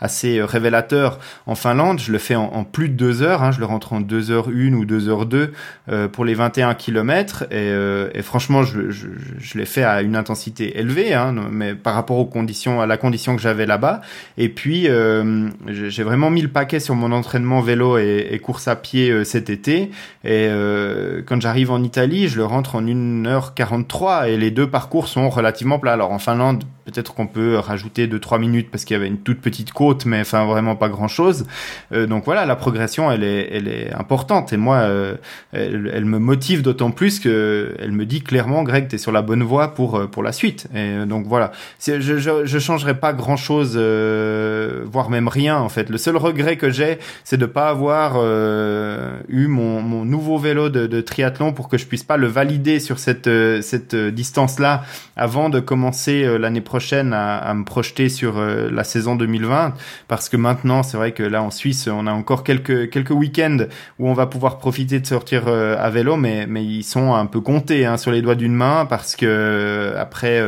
assez 0.00 0.42
révélateur 0.42 1.18
en 1.46 1.54
Finlande. 1.54 1.98
Je 1.98 2.12
le 2.12 2.18
fais 2.18 2.34
en, 2.34 2.44
en 2.44 2.64
plus 2.64 2.88
de 2.88 2.94
deux 2.94 3.22
heures. 3.22 3.42
Hein, 3.42 3.52
je 3.52 3.60
le 3.60 3.66
rentre 3.66 3.92
en 3.92 4.00
deux 4.00 4.30
heures 4.30 4.50
une 4.50 4.74
ou 4.74 4.84
deux 4.84 5.08
heures 5.08 5.26
deux 5.26 5.52
euh, 5.88 6.08
pour 6.08 6.24
les 6.24 6.34
21 6.34 6.74
km. 6.74 7.44
Et, 7.50 7.72
et 8.14 8.22
franchement, 8.22 8.62
je, 8.62 8.90
je, 8.90 9.08
je 9.38 9.58
l'ai 9.58 9.64
fait 9.64 9.84
à 9.84 10.02
une 10.02 10.16
intensité 10.16 10.78
élevée, 10.78 11.14
hein, 11.14 11.34
mais 11.50 11.74
par 11.74 11.94
rapport 11.94 12.18
aux 12.18 12.26
conditions, 12.26 12.80
à 12.80 12.86
la 12.86 12.96
condition 12.96 13.34
que 13.36 13.42
j'avais 13.42 13.66
là-bas. 13.66 14.00
Et 14.36 14.48
puis, 14.48 14.88
j'ai 15.68 16.02
vraiment 16.02 16.30
mis 16.30 16.42
le 16.42 16.48
paquet 16.48 16.80
sur 16.80 16.94
mon 16.94 17.12
entraînement 17.12 17.60
vélo 17.60 17.98
et, 17.98 18.28
et 18.30 18.38
course 18.38 18.68
à 18.68 18.76
pied 18.76 19.24
cet 19.24 19.50
été. 19.50 19.61
Et 19.68 20.48
quand 21.26 21.40
j'arrive 21.40 21.70
en 21.70 21.82
Italie, 21.82 22.28
je 22.28 22.36
le 22.36 22.44
rentre 22.44 22.76
en 22.76 22.82
1h43 22.82 24.28
et 24.28 24.36
les 24.36 24.50
deux 24.50 24.68
parcours 24.68 25.08
sont 25.08 25.28
relativement 25.30 25.78
plats. 25.78 25.92
Alors 25.92 26.12
en 26.12 26.18
Finlande, 26.18 26.64
peut-être 26.84 27.14
qu'on 27.14 27.26
peut 27.26 27.56
rajouter 27.58 28.06
2-3 28.06 28.40
minutes 28.40 28.70
parce 28.70 28.84
qu'il 28.84 28.94
y 28.94 29.00
avait 29.00 29.08
une 29.08 29.18
toute 29.18 29.40
petite 29.40 29.72
côte, 29.72 30.04
mais 30.04 30.20
enfin 30.20 30.44
vraiment 30.46 30.76
pas 30.76 30.88
grand-chose. 30.88 31.46
Euh, 31.92 32.06
donc 32.06 32.24
voilà, 32.24 32.44
la 32.46 32.56
progression, 32.56 33.10
elle 33.10 33.24
est, 33.24 33.48
elle 33.52 33.68
est 33.68 33.92
importante. 33.92 34.52
Et 34.52 34.56
moi, 34.56 34.76
euh, 34.76 35.14
elle, 35.52 36.04
me 36.04 36.18
motive 36.18 36.62
d'autant 36.62 36.90
plus 36.90 37.20
que 37.20 37.74
elle 37.78 37.92
me 37.92 38.04
dit 38.04 38.22
clairement, 38.22 38.62
Greg, 38.62 38.88
tu 38.88 38.96
es 38.96 38.98
sur 38.98 39.12
la 39.12 39.22
bonne 39.22 39.42
voie 39.42 39.74
pour, 39.74 39.96
euh, 39.96 40.06
pour 40.06 40.22
la 40.22 40.32
suite. 40.32 40.66
Et 40.74 41.06
donc 41.06 41.26
voilà, 41.26 41.52
je, 41.84 42.00
je, 42.00 42.44
je 42.44 42.58
changerai 42.58 42.98
pas 42.98 43.12
grand-chose, 43.12 43.76
voire 43.76 45.10
même 45.10 45.28
rien 45.28 45.58
en 45.58 45.68
fait. 45.68 45.88
Le 45.88 45.98
seul 45.98 46.16
regret 46.16 46.56
que 46.56 46.70
j'ai, 46.70 46.98
c'est 47.24 47.36
de 47.36 47.46
pas 47.46 47.68
avoir 47.68 48.16
eu 48.16 49.46
mon, 49.46 49.82
mon 49.82 50.04
nouveau 50.04 50.38
vélo 50.38 50.68
de, 50.68 50.86
de, 50.86 51.00
triathlon 51.00 51.52
pour 51.52 51.68
que 51.68 51.78
je 51.78 51.86
puisse 51.86 52.04
pas 52.04 52.16
le 52.16 52.26
valider 52.26 52.80
sur 52.80 52.98
cette, 52.98 53.30
cette 53.62 53.94
distance-là 53.94 54.82
avant 55.16 55.48
de 55.48 55.60
commencer 55.60 56.38
l'année 56.38 56.60
prochaine 56.60 56.71
prochaine 56.72 57.12
à, 57.12 57.52
me 57.52 57.64
projeter 57.64 58.08
sur 58.08 58.38
euh, 58.38 58.70
la 58.72 58.82
saison 58.82 59.14
2020 59.14 59.74
parce 60.08 60.30
que 60.30 60.38
maintenant 60.38 60.82
c'est 60.82 60.96
vrai 60.96 61.12
que 61.12 61.22
là 61.22 61.42
en 61.42 61.50
Suisse 61.50 61.86
on 61.86 62.06
a 62.06 62.12
encore 62.12 62.44
quelques 62.44 62.88
quelques 62.88 63.10
week-ends 63.10 63.66
où 63.98 64.08
on 64.08 64.14
va 64.14 64.24
pouvoir 64.24 64.56
profiter 64.56 64.98
de 64.98 65.06
sortir 65.06 65.48
euh, 65.48 65.76
à 65.78 65.90
vélo 65.90 66.16
mais 66.16 66.46
mais 66.46 66.64
ils 66.64 66.82
sont 66.82 67.12
un 67.12 67.26
peu 67.26 67.42
comptés 67.42 67.84
hein, 67.84 67.98
sur 67.98 68.10
les 68.10 68.22
doigts 68.22 68.36
d'une 68.36 68.54
main 68.54 68.86
parce 68.86 69.16
que 69.16 69.26
euh, 69.28 70.00
après 70.00 70.40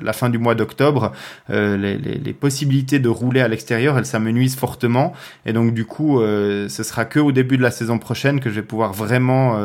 la 0.00 0.14
fin 0.14 0.30
du 0.30 0.38
mois 0.38 0.54
d'octobre 0.54 1.12
les, 1.50 2.34
possibilités 2.40 2.98
de 2.98 3.10
rouler 3.10 3.42
à 3.42 3.48
l'extérieur 3.48 3.98
elles 3.98 4.06
s'amenuisent 4.06 4.56
fortement. 4.56 5.12
Et 5.44 5.52
donc 5.52 5.74
du 5.74 5.84
coup 5.84 6.20
ce 6.20 6.82
sera 6.82 7.04
que 7.04 7.20
au 7.20 7.32
début 7.32 7.58
de 7.58 7.62
la 7.62 7.70
saison 7.70 7.98
prochaine 7.98 8.40
que 8.40 8.48
je 8.48 8.54
vais 8.54 8.66
pouvoir 8.66 8.92
vraiment 8.94 9.60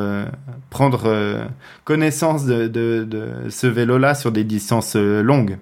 prendre 0.70 1.04
connaissance 1.86 2.46
de, 2.46 2.70
ce 3.50 3.68
vélo 3.68 3.98
là 3.98 4.14
sur 4.14 4.32
des 4.32 4.44
distances 4.44 4.96
longues 4.96 5.58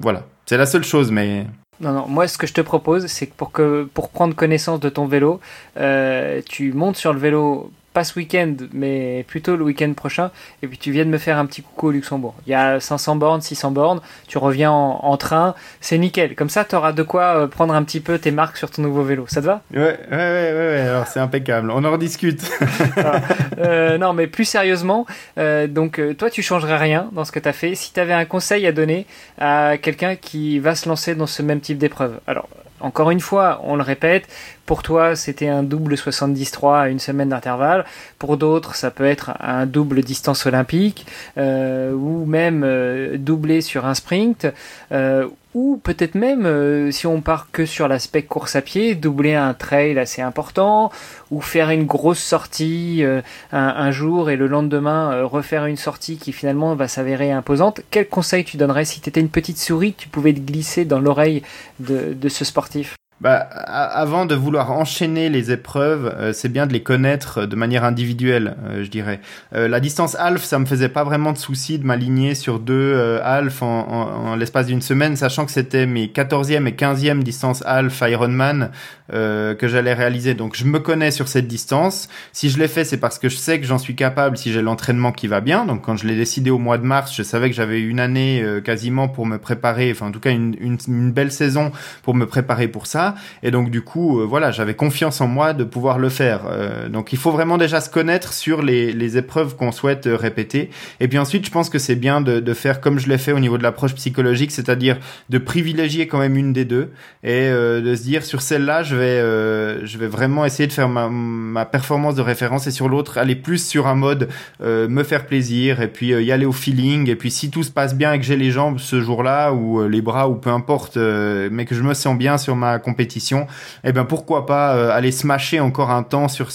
voilà, 0.00 0.24
c'est 0.46 0.56
la 0.56 0.66
seule 0.66 0.84
chose, 0.84 1.10
mais. 1.10 1.46
Non, 1.80 1.92
non, 1.92 2.06
moi 2.06 2.28
ce 2.28 2.38
que 2.38 2.46
je 2.46 2.52
te 2.52 2.60
propose, 2.60 3.06
c'est 3.06 3.26
que 3.26 3.34
pour, 3.34 3.50
que, 3.50 3.88
pour 3.92 4.08
prendre 4.08 4.34
connaissance 4.34 4.80
de 4.80 4.88
ton 4.88 5.06
vélo, 5.06 5.40
euh, 5.76 6.40
tu 6.48 6.72
montes 6.72 6.96
sur 6.96 7.12
le 7.12 7.18
vélo 7.18 7.72
pas 7.94 8.04
ce 8.04 8.18
week-end, 8.18 8.56
mais 8.72 9.24
plutôt 9.28 9.56
le 9.56 9.64
week-end 9.64 9.92
prochain, 9.94 10.32
et 10.62 10.66
puis 10.66 10.76
tu 10.76 10.90
viens 10.90 11.04
de 11.04 11.10
me 11.10 11.16
faire 11.16 11.38
un 11.38 11.46
petit 11.46 11.62
coucou 11.62 11.88
au 11.88 11.90
Luxembourg. 11.92 12.34
Il 12.46 12.50
y 12.50 12.54
a 12.54 12.80
500 12.80 13.16
bornes, 13.16 13.40
600 13.40 13.70
bornes, 13.70 14.00
tu 14.26 14.36
reviens 14.36 14.72
en, 14.72 15.16
train, 15.16 15.54
c'est 15.80 15.96
nickel. 15.96 16.34
Comme 16.34 16.50
ça, 16.50 16.64
tu 16.64 16.74
auras 16.74 16.92
de 16.92 17.04
quoi 17.04 17.36
euh, 17.36 17.46
prendre 17.46 17.72
un 17.72 17.84
petit 17.84 18.00
peu 18.00 18.18
tes 18.18 18.32
marques 18.32 18.56
sur 18.56 18.68
ton 18.68 18.82
nouveau 18.82 19.04
vélo. 19.04 19.26
Ça 19.28 19.40
te 19.40 19.46
va? 19.46 19.62
Ouais, 19.72 19.80
ouais, 19.80 19.96
ouais, 20.10 20.52
ouais, 20.52 20.80
alors 20.88 21.06
c'est 21.06 21.20
impeccable. 21.20 21.70
On 21.70 21.84
en 21.84 21.92
rediscute. 21.92 22.42
Ah, 22.96 23.20
euh, 23.58 23.98
non, 23.98 24.12
mais 24.12 24.26
plus 24.26 24.44
sérieusement, 24.44 25.04
euh, 25.38 25.66
donc 25.66 26.00
toi, 26.16 26.30
tu 26.30 26.42
changerais 26.42 26.76
rien 26.76 27.08
dans 27.12 27.24
ce 27.24 27.32
que 27.32 27.38
tu 27.38 27.48
as 27.48 27.52
fait. 27.52 27.74
Si 27.74 27.92
tu 27.92 28.00
avais 28.00 28.12
un 28.12 28.24
conseil 28.24 28.66
à 28.66 28.72
donner 28.72 29.06
à 29.38 29.76
quelqu'un 29.78 30.16
qui 30.16 30.58
va 30.58 30.74
se 30.74 30.88
lancer 30.88 31.14
dans 31.14 31.26
ce 31.26 31.42
même 31.42 31.60
type 31.60 31.78
d'épreuve, 31.78 32.20
alors 32.26 32.48
encore 32.80 33.10
une 33.10 33.20
fois, 33.20 33.60
on 33.64 33.76
le 33.76 33.82
répète, 33.82 34.28
pour 34.66 34.82
toi, 34.82 35.14
c'était 35.16 35.48
un 35.48 35.62
double 35.62 35.96
73 35.96 36.84
à 36.84 36.88
une 36.88 36.98
semaine 36.98 37.28
d'intervalle. 37.28 37.84
Pour 38.18 38.36
d'autres, 38.36 38.74
ça 38.74 38.90
peut 38.90 39.04
être 39.06 39.32
un 39.40 39.66
double 39.66 40.02
distance 40.02 40.46
olympique 40.46 41.06
euh, 41.38 41.92
ou 41.92 42.24
même 42.24 42.62
euh, 42.64 43.16
doublé 43.18 43.60
sur 43.60 43.86
un 43.86 43.94
sprint. 43.94 44.46
Euh, 44.92 45.28
ou 45.54 45.80
peut-être 45.82 46.14
même, 46.14 46.90
si 46.92 47.06
on 47.06 47.20
part 47.20 47.48
que 47.52 47.64
sur 47.66 47.88
l'aspect 47.88 48.22
course 48.22 48.56
à 48.56 48.62
pied, 48.62 48.94
doubler 48.94 49.34
un 49.34 49.54
trail 49.54 49.98
assez 49.98 50.22
important, 50.22 50.90
ou 51.30 51.40
faire 51.40 51.70
une 51.70 51.84
grosse 51.84 52.18
sortie 52.18 53.04
un, 53.52 53.90
jour 53.90 54.30
et 54.30 54.36
le 54.36 54.46
lendemain 54.46 55.22
refaire 55.22 55.66
une 55.66 55.76
sortie 55.76 56.16
qui 56.16 56.32
finalement 56.32 56.74
va 56.74 56.88
s'avérer 56.88 57.30
imposante. 57.30 57.82
Quel 57.90 58.08
conseil 58.08 58.44
tu 58.44 58.56
donnerais 58.56 58.84
si 58.84 59.00
tu 59.00 59.10
une 59.18 59.28
petite 59.28 59.58
souris, 59.58 59.94
tu 59.96 60.08
pouvais 60.08 60.32
te 60.32 60.40
glisser 60.40 60.84
dans 60.84 60.98
l'oreille 60.98 61.42
de 61.78 62.28
ce 62.28 62.44
sportif? 62.44 62.96
Bah, 63.20 63.36
avant 63.38 64.26
de 64.26 64.34
vouloir 64.34 64.72
enchaîner 64.72 65.30
les 65.30 65.52
épreuves, 65.52 66.12
euh, 66.18 66.32
c'est 66.32 66.48
bien 66.48 66.66
de 66.66 66.72
les 66.72 66.82
connaître 66.82 67.46
de 67.46 67.56
manière 67.56 67.84
individuelle, 67.84 68.56
euh, 68.66 68.82
je 68.82 68.90
dirais. 68.90 69.20
Euh, 69.54 69.68
la 69.68 69.78
distance 69.78 70.16
half, 70.16 70.42
ça 70.42 70.58
me 70.58 70.66
faisait 70.66 70.88
pas 70.88 71.04
vraiment 71.04 71.32
de 71.32 71.38
souci 71.38 71.78
de 71.78 71.86
m'aligner 71.86 72.34
sur 72.34 72.58
deux 72.58 73.20
half 73.22 73.62
en, 73.62 73.88
en, 73.88 74.26
en 74.26 74.36
l'espace 74.36 74.66
d'une 74.66 74.82
semaine, 74.82 75.16
sachant 75.16 75.46
que 75.46 75.52
c'était 75.52 75.86
mes 75.86 76.06
14e 76.08 76.66
et 76.66 76.72
15e 76.72 77.22
distance 77.22 77.62
half 77.64 78.02
Ironman 78.06 78.70
que 79.10 79.68
j'allais 79.68 79.92
réaliser. 79.92 80.34
Donc 80.34 80.56
je 80.56 80.64
me 80.64 80.80
connais 80.80 81.10
sur 81.10 81.28
cette 81.28 81.46
distance. 81.46 82.08
Si 82.32 82.48
je 82.48 82.58
l'ai 82.58 82.68
fait, 82.68 82.84
c'est 82.84 82.96
parce 82.96 83.18
que 83.18 83.28
je 83.28 83.36
sais 83.36 83.60
que 83.60 83.66
j'en 83.66 83.78
suis 83.78 83.94
capable 83.94 84.36
si 84.36 84.50
j'ai 84.50 84.62
l'entraînement 84.62 85.12
qui 85.12 85.28
va 85.28 85.40
bien. 85.40 85.66
Donc 85.66 85.82
quand 85.82 85.96
je 85.96 86.06
l'ai 86.06 86.16
décidé 86.16 86.50
au 86.50 86.58
mois 86.58 86.78
de 86.78 86.84
mars, 86.84 87.14
je 87.14 87.22
savais 87.22 87.50
que 87.50 87.54
j'avais 87.56 87.80
une 87.80 88.00
année 88.00 88.44
quasiment 88.64 89.08
pour 89.08 89.26
me 89.26 89.38
préparer, 89.38 89.92
enfin 89.92 90.06
en 90.06 90.10
tout 90.10 90.20
cas 90.20 90.30
une, 90.30 90.56
une 90.60 91.12
belle 91.12 91.30
saison 91.30 91.70
pour 92.02 92.14
me 92.14 92.26
préparer 92.26 92.66
pour 92.66 92.86
ça. 92.86 93.13
Et 93.42 93.50
donc 93.50 93.70
du 93.70 93.82
coup, 93.82 94.20
euh, 94.20 94.24
voilà, 94.24 94.50
j'avais 94.50 94.74
confiance 94.74 95.20
en 95.20 95.26
moi 95.26 95.52
de 95.52 95.64
pouvoir 95.64 95.98
le 95.98 96.08
faire. 96.08 96.42
Euh, 96.48 96.88
donc 96.88 97.12
il 97.12 97.18
faut 97.18 97.30
vraiment 97.30 97.58
déjà 97.58 97.80
se 97.80 97.90
connaître 97.90 98.32
sur 98.32 98.62
les, 98.62 98.92
les 98.92 99.16
épreuves 99.16 99.56
qu'on 99.56 99.72
souhaite 99.72 100.06
euh, 100.06 100.16
répéter. 100.16 100.70
Et 101.00 101.08
puis 101.08 101.18
ensuite, 101.18 101.46
je 101.46 101.50
pense 101.50 101.70
que 101.70 101.78
c'est 101.78 101.94
bien 101.94 102.20
de, 102.20 102.40
de, 102.40 102.54
faire 102.54 102.80
comme 102.80 102.98
je 102.98 103.08
l'ai 103.08 103.18
fait 103.18 103.32
au 103.32 103.40
niveau 103.40 103.58
de 103.58 103.62
l'approche 103.62 103.94
psychologique, 103.94 104.50
c'est-à-dire 104.50 104.98
de 105.28 105.38
privilégier 105.38 106.06
quand 106.06 106.18
même 106.18 106.36
une 106.36 106.52
des 106.52 106.64
deux 106.64 106.90
et 107.22 107.48
de 107.48 107.94
se 107.94 108.02
dire 108.02 108.24
sur 108.24 108.42
celle-là, 108.42 108.82
je 108.82 108.96
vais, 108.96 109.86
je 109.86 109.98
vais 109.98 110.06
vraiment 110.06 110.44
essayer 110.44 110.66
de 110.66 110.72
faire 110.72 110.88
ma, 110.88 111.08
ma 111.08 111.64
performance 111.64 112.14
de 112.14 112.22
référence 112.22 112.66
et 112.66 112.70
sur 112.70 112.88
l'autre, 112.88 113.18
aller 113.18 113.34
plus 113.34 113.64
sur 113.66 113.86
un 113.86 113.94
mode 113.94 114.28
me 114.60 115.02
faire 115.02 115.26
plaisir 115.26 115.80
et 115.80 115.88
puis 115.88 116.08
y 116.08 116.32
aller 116.32 116.46
au 116.46 116.52
feeling. 116.52 117.08
Et 117.08 117.16
puis 117.16 117.30
si 117.30 117.50
tout 117.50 117.62
se 117.62 117.70
passe 117.70 117.94
bien 117.94 118.12
et 118.12 118.18
que 118.18 118.24
j'ai 118.24 118.36
les 118.36 118.50
jambes 118.50 118.78
ce 118.78 119.00
jour-là 119.00 119.52
ou 119.52 119.86
les 119.88 120.02
bras 120.02 120.28
ou 120.28 120.34
peu 120.34 120.50
importe, 120.50 120.96
mais 120.96 121.64
que 121.64 121.74
je 121.74 121.82
me 121.82 121.94
sens 121.94 122.16
bien 122.16 122.38
sur 122.38 122.56
ma 122.56 122.78
compétition 122.78 122.93
compétition, 122.94 123.48
eh 123.82 123.90
ben 123.90 124.04
pourquoi 124.04 124.46
pas 124.46 124.76
euh, 124.76 124.90
aller 124.90 125.10
smasher 125.10 125.58
encore 125.58 125.90
un 125.90 126.04
temps 126.04 126.28
sur 126.28 126.48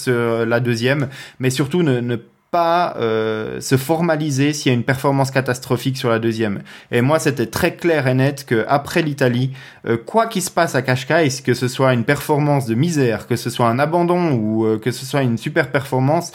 la 0.46 0.60
deuxième, 0.60 1.08
mais 1.38 1.50
surtout 1.50 1.82
ne, 1.82 2.16
pas 2.50 2.96
euh, 2.96 3.60
se 3.60 3.76
formaliser 3.76 4.52
s'il 4.52 4.72
y 4.72 4.74
a 4.74 4.78
une 4.78 4.84
performance 4.84 5.30
catastrophique 5.30 5.96
sur 5.96 6.08
la 6.08 6.18
deuxième. 6.18 6.62
Et 6.90 7.00
moi, 7.00 7.18
c'était 7.20 7.46
très 7.46 7.76
clair 7.76 8.08
et 8.08 8.14
net 8.14 8.44
que 8.44 8.64
après 8.68 9.02
l'Italie, 9.02 9.52
euh, 9.86 9.96
quoi 9.96 10.26
qu'il 10.26 10.42
se 10.42 10.50
passe 10.50 10.74
à 10.74 10.82
Cascais, 10.82 11.28
que 11.44 11.54
ce 11.54 11.68
soit 11.68 11.92
une 11.92 12.04
performance 12.04 12.66
de 12.66 12.74
misère, 12.74 13.26
que 13.28 13.36
ce 13.36 13.50
soit 13.50 13.68
un 13.68 13.78
abandon 13.78 14.32
ou 14.32 14.78
que 14.78 14.90
ce 14.90 15.04
soit 15.04 15.22
une 15.22 15.38
super 15.38 15.70
performance, 15.70 16.32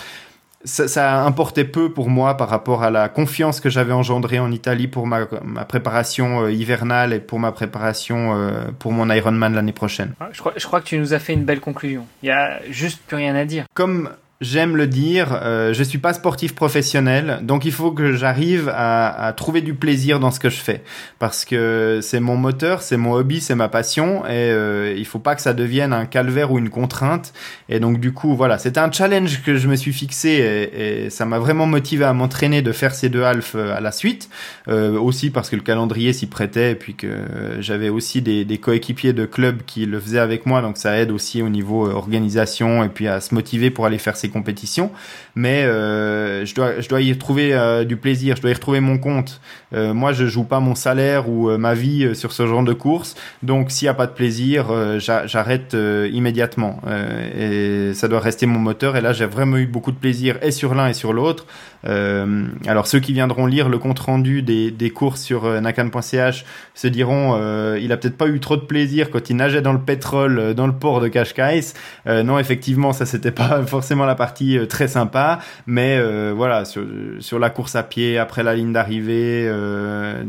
ça, 0.65 0.87
ça 0.87 1.23
importait 1.23 1.63
peu 1.63 1.91
pour 1.91 2.09
moi 2.09 2.35
par 2.35 2.49
rapport 2.49 2.83
à 2.83 2.89
la 2.89 3.07
confiance 3.07 3.59
que 3.59 3.69
j'avais 3.69 3.93
engendrée 3.93 4.39
en 4.39 4.51
Italie 4.51 4.87
pour 4.87 5.07
ma, 5.07 5.27
ma 5.43 5.63
préparation 5.63 6.43
euh, 6.43 6.51
hivernale 6.51 7.13
et 7.13 7.19
pour 7.19 7.39
ma 7.39 7.51
préparation 7.51 8.35
euh, 8.35 8.65
pour 8.77 8.91
mon 8.91 9.09
Ironman 9.09 9.53
l'année 9.53 9.71
prochaine. 9.71 10.13
Je 10.31 10.39
crois, 10.39 10.53
je 10.57 10.65
crois 10.65 10.81
que 10.81 10.87
tu 10.87 10.97
nous 10.97 11.13
as 11.13 11.19
fait 11.19 11.33
une 11.33 11.45
belle 11.45 11.61
conclusion. 11.61 12.05
Il 12.23 12.27
y 12.27 12.31
a 12.31 12.59
juste 12.69 13.01
plus 13.07 13.17
rien 13.17 13.35
à 13.35 13.45
dire. 13.45 13.65
Comme 13.73 14.09
j'aime 14.41 14.75
le 14.75 14.85
dire, 14.85 15.39
euh, 15.43 15.73
je 15.73 15.81
suis 15.81 15.97
pas 15.97 16.11
sportif 16.11 16.55
professionnel, 16.55 17.39
donc 17.43 17.63
il 17.63 17.71
faut 17.71 17.91
que 17.91 18.13
j'arrive 18.13 18.69
à, 18.69 19.27
à, 19.27 19.31
trouver 19.31 19.61
du 19.61 19.73
plaisir 19.73 20.19
dans 20.19 20.29
ce 20.29 20.41
que 20.41 20.49
je 20.49 20.57
fais, 20.57 20.83
parce 21.19 21.45
que 21.45 21.99
c'est 22.01 22.19
mon 22.19 22.35
moteur, 22.35 22.81
c'est 22.81 22.97
mon 22.97 23.13
hobby, 23.13 23.39
c'est 23.39 23.55
ma 23.55 23.69
passion, 23.69 24.25
et 24.25 24.31
euh, 24.31 24.93
il 24.97 25.05
faut 25.05 25.19
pas 25.19 25.35
que 25.35 25.41
ça 25.41 25.53
devienne 25.53 25.93
un 25.93 26.05
calvaire 26.05 26.51
ou 26.51 26.59
une 26.59 26.69
contrainte. 26.69 27.31
Et 27.69 27.79
donc 27.79 28.01
du 28.01 28.11
coup, 28.11 28.35
voilà, 28.35 28.57
c'était 28.57 28.81
un 28.81 28.91
challenge 28.91 29.41
que 29.41 29.55
je 29.55 29.69
me 29.69 29.77
suis 29.77 29.93
fixé, 29.93 30.29
et, 30.29 31.05
et 31.05 31.09
ça 31.09 31.25
m'a 31.25 31.39
vraiment 31.39 31.65
motivé 31.65 32.03
à 32.03 32.11
m'entraîner 32.11 32.61
de 32.61 32.73
faire 32.73 32.93
ces 32.93 33.07
deux 33.07 33.23
halfs 33.23 33.55
euh, 33.55 33.75
à 33.75 33.79
la 33.79 33.93
suite, 33.93 34.29
euh, 34.67 34.99
aussi 34.99 35.29
parce 35.29 35.49
que 35.49 35.55
le 35.55 35.61
calendrier 35.61 36.11
s'y 36.11 36.27
prêtait, 36.27 36.71
et 36.71 36.75
puis 36.75 36.95
que 36.95 37.07
j'avais 37.59 37.87
aussi 37.87 38.21
des, 38.21 38.43
des 38.43 38.57
coéquipiers 38.57 39.13
de 39.13 39.25
club 39.25 39.61
qui 39.65 39.85
le 39.85 39.97
faisaient 39.97 40.19
avec 40.19 40.45
moi, 40.45 40.61
donc 40.61 40.77
ça 40.77 40.97
aide 40.97 41.11
aussi 41.11 41.41
au 41.41 41.47
niveau 41.47 41.89
organisation 41.89 42.83
et 42.83 42.89
puis 42.89 43.07
à 43.07 43.21
se 43.21 43.33
motiver 43.33 43.69
pour 43.69 43.85
aller 43.85 43.97
faire 43.97 44.17
ces 44.17 44.24
compétitions, 44.29 44.91
mais 45.35 45.63
je 45.63 46.55
dois 46.55 46.79
je 46.81 46.89
dois 46.89 47.01
y 47.01 47.11
retrouver 47.13 47.85
du 47.85 47.97
plaisir, 47.97 48.35
je 48.35 48.41
dois 48.41 48.51
y 48.51 48.53
retrouver 48.53 48.79
mon 48.79 48.97
compte. 48.97 49.41
Moi, 49.75 50.13
je 50.13 50.25
joue 50.25 50.43
pas 50.43 50.59
mon 50.59 50.75
salaire 50.75 51.29
ou 51.29 51.49
ma 51.57 51.73
vie 51.73 52.15
sur 52.15 52.31
ce 52.31 52.47
genre 52.47 52.63
de 52.63 52.73
course, 52.73 53.15
donc 53.43 53.71
s'il 53.71 53.85
y 53.85 53.89
a 53.89 53.93
pas 53.93 54.07
de 54.07 54.13
plaisir, 54.13 54.67
j'arrête 54.99 55.75
immédiatement 56.11 56.79
et 57.37 57.91
ça 57.93 58.07
doit 58.07 58.19
rester 58.19 58.45
mon 58.45 58.59
moteur. 58.59 58.95
Et 58.95 59.01
là, 59.01 59.13
j'ai 59.13 59.25
vraiment 59.25 59.57
eu 59.57 59.67
beaucoup 59.67 59.91
de 59.91 59.97
plaisir 59.97 60.37
et 60.41 60.51
sur 60.51 60.75
l'un 60.75 60.87
et 60.87 60.93
sur 60.93 61.13
l'autre. 61.13 61.45
alors 61.83 62.87
ceux 62.87 62.99
qui 62.99 63.13
viendront 63.13 63.45
lire 63.45 63.69
le 63.69 63.77
compte 63.77 63.99
rendu 63.99 64.41
des, 64.41 64.89
courses 64.89 65.21
sur 65.21 65.61
nakan.ch 65.61 66.45
se 66.73 66.87
diront 66.87 67.35
il 67.75 67.91
a 67.91 67.97
peut-être 67.97 68.17
pas 68.17 68.27
eu 68.27 68.39
trop 68.39 68.57
de 68.57 68.61
plaisir 68.61 69.09
quand 69.11 69.29
il 69.29 69.35
nageait 69.35 69.61
dans 69.61 69.73
le 69.73 69.79
pétrole 69.79 70.39
euh, 70.39 70.53
dans 70.53 70.67
le 70.67 70.73
port 70.73 71.01
de 71.01 71.07
Cascais. 71.07 71.73
Euh, 72.07 72.23
non, 72.23 72.39
effectivement, 72.39 72.93
ça 72.93 73.05
c'était 73.05 73.31
pas 73.31 73.63
forcément 73.65 74.05
la 74.05 74.15
partie 74.15 74.57
euh, 74.57 74.65
très 74.65 74.87
sympa, 74.87 75.39
mais 75.67 76.01
voilà, 76.31 76.63
sur, 76.65 77.39
la 77.39 77.49
course 77.49 77.75
à 77.75 77.83
pied, 77.83 78.17
après 78.17 78.43
la 78.43 78.55
ligne 78.55 78.71
d'arrivée, 78.71 79.49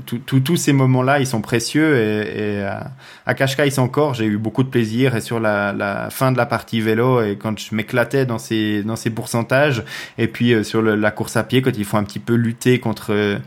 tous 0.04 0.56
ces 0.56 0.72
moments-là, 0.72 1.20
ils 1.20 1.26
sont 1.26 1.40
précieux 1.40 1.96
et, 1.96 2.56
et 2.56 2.62
à, 2.62 2.90
à 3.26 3.34
Cascais 3.34 3.78
encore, 3.78 4.14
j'ai 4.14 4.26
eu 4.26 4.38
beaucoup 4.38 4.62
de 4.62 4.68
plaisir 4.68 5.16
et 5.16 5.20
sur 5.20 5.40
la, 5.40 6.08
fin 6.10 6.32
de 6.32 6.36
la 6.36 6.46
partie 6.46 6.80
vélo 6.80 7.22
et 7.22 7.36
quand 7.36 7.58
je 7.58 7.74
m'éclatais 7.74 8.26
dans 8.26 8.38
ces 8.38 8.82
dans 8.82 8.96
ces 8.96 9.10
pourcentages 9.10 9.84
et 10.18 10.28
puis 10.28 10.64
sur 10.64 10.82
la 10.82 11.10
course 11.10 11.36
à 11.36 11.42
pied 11.42 11.62
quand 11.62 11.76
il 11.76 11.84
faut 11.84 11.96
un 11.96 12.04
petit 12.04 12.18
peu 12.18 12.34
lutter 12.34 12.78
contre 12.78 13.38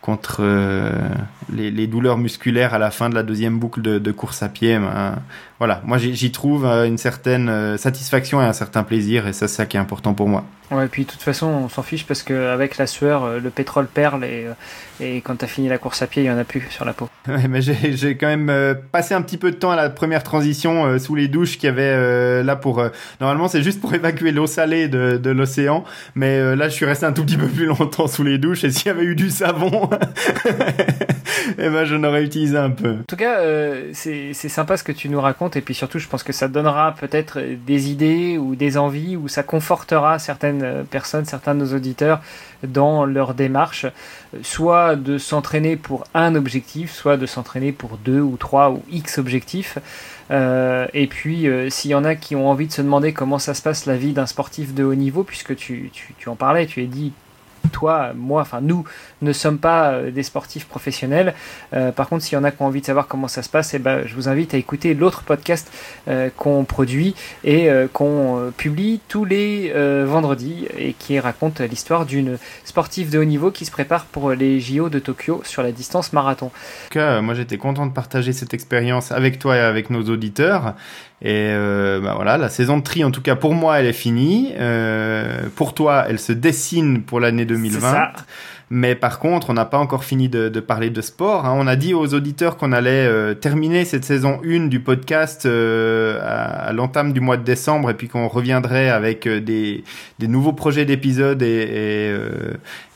contre 0.00 0.38
euh, 0.40 0.92
les, 1.52 1.86
douleurs 1.86 2.18
musculaires 2.18 2.72
à 2.72 2.78
la 2.78 2.90
fin 2.90 3.10
de 3.10 3.14
la 3.14 3.22
deuxième 3.22 3.58
boucle 3.58 3.82
de, 3.82 3.98
de 3.98 4.12
course 4.12 4.42
à 4.42 4.48
pied. 4.48 4.78
Ben, 4.78 5.16
voilà, 5.58 5.82
moi 5.84 5.98
j'y 5.98 6.30
trouve 6.30 6.64
euh, 6.64 6.86
une 6.86 6.98
certaine 6.98 7.48
euh, 7.48 7.76
satisfaction 7.76 8.40
et 8.40 8.44
un 8.44 8.52
certain 8.52 8.84
plaisir, 8.84 9.26
et 9.26 9.32
ça 9.32 9.48
c'est 9.48 9.56
ça 9.56 9.66
qui 9.66 9.76
est 9.76 9.80
important 9.80 10.14
pour 10.14 10.28
moi. 10.28 10.44
Ouais, 10.70 10.84
et 10.84 10.88
puis 10.88 11.04
de 11.04 11.10
toute 11.10 11.22
façon, 11.22 11.46
on 11.46 11.68
s'en 11.68 11.82
fiche 11.82 12.04
parce 12.06 12.22
qu'avec 12.22 12.76
la 12.76 12.86
sueur, 12.86 13.24
euh, 13.24 13.40
le 13.40 13.48
pétrole 13.50 13.86
perle 13.86 14.22
et, 14.22 14.46
et 15.00 15.22
quand 15.22 15.36
tu 15.36 15.46
as 15.46 15.48
fini 15.48 15.68
la 15.68 15.78
course 15.78 16.02
à 16.02 16.06
pied, 16.06 16.22
il 16.22 16.26
n'y 16.26 16.30
en 16.30 16.38
a 16.38 16.44
plus 16.44 16.62
sur 16.70 16.84
la 16.84 16.92
peau. 16.92 17.08
Ouais, 17.28 17.48
mais 17.48 17.60
j'ai 17.60 18.16
quand 18.16 18.26
même 18.26 18.76
passé 18.90 19.14
un 19.14 19.20
petit 19.20 19.36
peu 19.36 19.50
de 19.50 19.56
temps 19.56 19.70
à 19.70 19.76
la 19.76 19.90
première 19.90 20.22
transition 20.22 20.98
sous 20.98 21.14
les 21.14 21.28
douches 21.28 21.58
qu'il 21.58 21.64
y 21.64 21.68
avait 21.68 22.42
là 22.42 22.56
pour. 22.56 22.82
normalement, 23.20 23.48
c'est 23.48 23.62
juste 23.62 23.82
pour 23.82 23.92
évacuer 23.94 24.32
l'eau 24.32 24.46
salée 24.46 24.88
de, 24.88 25.18
de 25.18 25.30
l'océan, 25.30 25.84
mais 26.14 26.56
là, 26.56 26.68
je 26.68 26.74
suis 26.74 26.86
resté 26.86 27.04
un 27.04 27.12
tout 27.12 27.24
petit 27.24 27.36
peu 27.36 27.48
plus 27.48 27.66
longtemps 27.66 28.06
sous 28.06 28.22
les 28.22 28.38
douches 28.38 28.64
et 28.64 28.70
s'il 28.70 28.86
y 28.86 28.90
avait 28.90 29.04
eu 29.04 29.14
du 29.14 29.28
savon, 29.28 29.90
eh 31.58 31.68
ben, 31.68 31.84
je 31.84 31.96
n'aurais 31.96 32.24
utilisé 32.24 32.56
un 32.56 32.70
peu. 32.70 32.92
En 32.92 33.04
tout 33.06 33.16
cas, 33.16 33.40
c'est 33.92 34.32
sympa 34.32 34.78
ce 34.78 34.84
que 34.84 34.92
tu 34.92 35.10
nous 35.10 35.20
racontes 35.20 35.47
et 35.56 35.60
puis 35.60 35.74
surtout 35.74 35.98
je 35.98 36.08
pense 36.08 36.22
que 36.22 36.32
ça 36.32 36.48
donnera 36.48 36.94
peut-être 36.98 37.40
des 37.66 37.90
idées 37.90 38.38
ou 38.38 38.56
des 38.56 38.76
envies 38.76 39.16
ou 39.16 39.28
ça 39.28 39.42
confortera 39.42 40.18
certaines 40.18 40.84
personnes, 40.90 41.24
certains 41.24 41.54
de 41.54 41.60
nos 41.60 41.74
auditeurs 41.74 42.20
dans 42.62 43.04
leur 43.04 43.34
démarche, 43.34 43.86
soit 44.42 44.96
de 44.96 45.18
s'entraîner 45.18 45.76
pour 45.76 46.04
un 46.14 46.34
objectif, 46.34 46.92
soit 46.92 47.16
de 47.16 47.26
s'entraîner 47.26 47.72
pour 47.72 47.98
deux 47.98 48.20
ou 48.20 48.36
trois 48.36 48.70
ou 48.70 48.82
X 48.90 49.18
objectifs. 49.18 49.78
Euh, 50.30 50.86
et 50.92 51.06
puis, 51.06 51.48
euh, 51.48 51.70
s'il 51.70 51.90
y 51.90 51.94
en 51.94 52.04
a 52.04 52.14
qui 52.14 52.36
ont 52.36 52.50
envie 52.50 52.66
de 52.66 52.72
se 52.72 52.82
demander 52.82 53.12
comment 53.12 53.38
ça 53.38 53.54
se 53.54 53.62
passe 53.62 53.86
la 53.86 53.96
vie 53.96 54.12
d'un 54.12 54.26
sportif 54.26 54.74
de 54.74 54.84
haut 54.84 54.94
niveau, 54.94 55.24
puisque 55.24 55.56
tu, 55.56 55.90
tu, 55.92 56.28
en 56.28 56.36
parlais, 56.36 56.66
tu 56.66 56.82
as 56.82 56.86
dit 56.86 57.12
toi, 57.72 58.12
moi, 58.14 58.42
enfin 58.42 58.60
nous, 58.60 58.84
ne 59.22 59.32
sommes 59.32 59.58
pas 59.58 59.92
euh, 59.92 60.10
des 60.10 60.22
sportifs 60.22 60.66
professionnels. 60.66 61.34
Euh, 61.72 61.92
par 61.92 62.08
contre, 62.08 62.24
s'il 62.24 62.34
y 62.34 62.40
en 62.40 62.44
a 62.44 62.50
qui 62.50 62.62
ont 62.62 62.66
envie 62.66 62.80
de 62.80 62.86
savoir 62.86 63.06
comment 63.08 63.28
ça 63.28 63.42
se 63.42 63.48
passe, 63.48 63.74
eh 63.74 63.78
ben, 63.78 64.02
je 64.06 64.14
vous 64.14 64.28
invite 64.28 64.54
à 64.54 64.56
écouter 64.56 64.94
l'autre 64.94 65.22
podcast 65.22 65.70
euh, 66.08 66.30
qu'on 66.36 66.64
produit 66.64 67.14
et 67.44 67.68
qu'on 67.92 68.52
publie 68.56 69.00
tous 69.08 69.24
les 69.24 69.72
vendredis 70.04 70.66
et 70.76 70.92
qui 70.92 71.18
raconte 71.18 71.60
l'histoire 71.60 72.06
d'une 72.06 72.38
sportive 72.64 73.10
de 73.10 73.18
haut 73.18 73.24
niveau 73.24 73.50
qui 73.50 73.64
se 73.64 73.70
prépare 73.70 74.04
pour 74.06 74.30
les 74.30 74.60
JO 74.60 74.88
de 74.88 74.98
Tokyo 74.98 75.42
sur 75.44 75.62
la 75.62 75.72
distance 75.72 76.12
marathon. 76.12 76.46
En 76.46 76.88
tout 76.88 76.98
cas, 76.98 77.20
moi 77.20 77.34
j'étais 77.34 77.58
content 77.58 77.86
de 77.86 77.92
partager 77.92 78.32
cette 78.32 78.54
expérience 78.54 79.12
avec 79.12 79.38
toi 79.38 79.56
et 79.56 79.60
avec 79.60 79.90
nos 79.90 80.02
auditeurs. 80.02 80.74
Et 81.20 81.50
euh, 81.50 82.00
bah 82.00 82.12
voilà, 82.14 82.38
la 82.38 82.48
saison 82.48 82.78
de 82.78 82.82
tri, 82.82 83.02
en 83.02 83.10
tout 83.10 83.22
cas 83.22 83.34
pour 83.34 83.54
moi, 83.54 83.80
elle 83.80 83.86
est 83.86 83.92
finie. 83.92 84.52
Euh, 84.56 85.48
pour 85.56 85.74
toi, 85.74 86.04
elle 86.08 86.20
se 86.20 86.32
dessine 86.32 87.02
pour 87.02 87.18
l'année 87.18 87.44
2020. 87.44 88.12
Mais 88.70 88.94
par 88.94 89.18
contre, 89.18 89.50
on 89.50 89.54
n'a 89.54 89.64
pas 89.64 89.78
encore 89.78 90.04
fini 90.04 90.28
de, 90.28 90.48
parler 90.60 90.90
de 90.90 91.00
sport. 91.00 91.46
Hein. 91.46 91.54
On 91.56 91.66
a 91.66 91.76
dit 91.76 91.94
aux 91.94 92.12
auditeurs 92.12 92.56
qu'on 92.56 92.72
allait 92.72 93.06
euh, 93.06 93.34
terminer 93.34 93.84
cette 93.84 94.04
saison 94.04 94.40
1 94.44 94.66
du 94.66 94.80
podcast 94.80 95.46
euh, 95.46 96.20
à, 96.22 96.72
l'entame 96.72 97.12
du 97.12 97.20
mois 97.20 97.38
de 97.38 97.44
décembre 97.44 97.90
et 97.90 97.94
puis 97.94 98.08
qu'on 98.08 98.28
reviendrait 98.28 98.90
avec 98.90 99.26
euh, 99.26 99.40
des, 99.40 99.84
nouveaux 100.20 100.52
projets 100.52 100.84
d'épisodes 100.84 101.42
et, 101.42 102.14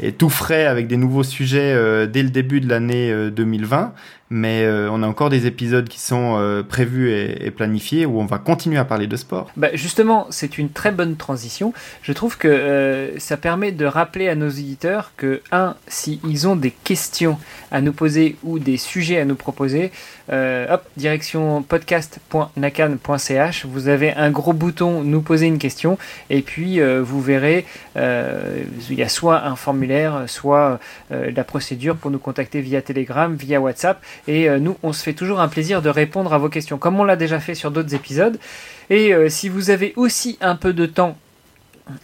et, 0.00 0.12
tout 0.12 0.28
frais 0.28 0.66
avec 0.66 0.88
des 0.88 0.98
nouveaux 0.98 1.22
sujets 1.22 2.06
dès 2.08 2.22
le 2.22 2.28
début 2.28 2.60
de 2.60 2.68
l'année 2.68 3.30
2020 3.30 3.94
mais 4.32 4.64
euh, 4.64 4.88
on 4.90 5.02
a 5.02 5.06
encore 5.06 5.28
des 5.28 5.46
épisodes 5.46 5.86
qui 5.86 6.00
sont 6.00 6.38
euh, 6.38 6.62
prévus 6.62 7.12
et, 7.12 7.50
planifiés 7.50 8.06
où 8.06 8.18
on 8.18 8.24
va 8.24 8.38
continuer 8.38 8.78
à 8.78 8.84
parler 8.86 9.06
de 9.06 9.16
sport. 9.16 9.50
Bah 9.58 9.68
justement, 9.74 10.26
c'est 10.30 10.56
une 10.56 10.70
très 10.70 10.90
bonne 10.90 11.16
transition. 11.16 11.74
Je 12.00 12.14
trouve 12.14 12.38
que 12.38 12.48
euh, 12.48 13.18
ça 13.18 13.36
permet 13.36 13.72
de 13.72 13.84
rappeler 13.84 14.30
à 14.30 14.34
nos 14.34 14.48
éditeurs 14.48 15.12
que, 15.18 15.42
un, 15.52 15.76
s'ils 15.86 16.48
ont 16.48 16.56
des 16.56 16.70
questions 16.70 17.38
à 17.70 17.82
nous 17.82 17.92
poser 17.92 18.36
ou 18.42 18.58
des 18.58 18.78
sujets 18.78 19.20
à 19.20 19.26
nous 19.26 19.34
proposer, 19.34 19.92
hop, 20.30 20.82
direction 20.96 21.62
podcast.nakan.ch, 21.62 23.66
vous 23.66 23.88
avez 23.88 24.14
un 24.14 24.30
gros 24.30 24.54
bouton 24.54 25.02
nous 25.02 25.20
poser 25.20 25.46
une 25.46 25.58
question 25.58 25.98
et 26.30 26.40
puis 26.40 26.80
vous 26.80 27.20
verrez, 27.20 27.66
il 27.96 28.94
y 28.96 29.02
a 29.02 29.10
soit 29.10 29.44
un 29.44 29.56
formulaire, 29.56 30.24
soit 30.26 30.80
la 31.10 31.44
procédure 31.44 31.96
pour 31.96 32.10
nous 32.10 32.18
contacter 32.18 32.62
via 32.62 32.80
Telegram, 32.80 33.34
via 33.34 33.60
WhatsApp 33.60 34.02
et 34.28 34.48
euh, 34.48 34.58
nous, 34.58 34.76
on 34.82 34.92
se 34.92 35.02
fait 35.02 35.12
toujours 35.12 35.40
un 35.40 35.48
plaisir 35.48 35.82
de 35.82 35.88
répondre 35.88 36.32
à 36.32 36.38
vos 36.38 36.48
questions, 36.48 36.78
comme 36.78 36.98
on 37.00 37.04
l'a 37.04 37.16
déjà 37.16 37.40
fait 37.40 37.54
sur 37.54 37.70
d'autres 37.70 37.94
épisodes. 37.94 38.38
Et 38.90 39.14
euh, 39.14 39.28
si 39.28 39.48
vous 39.48 39.70
avez 39.70 39.92
aussi 39.96 40.38
un 40.40 40.56
peu 40.56 40.72
de 40.72 40.86
temps 40.86 41.16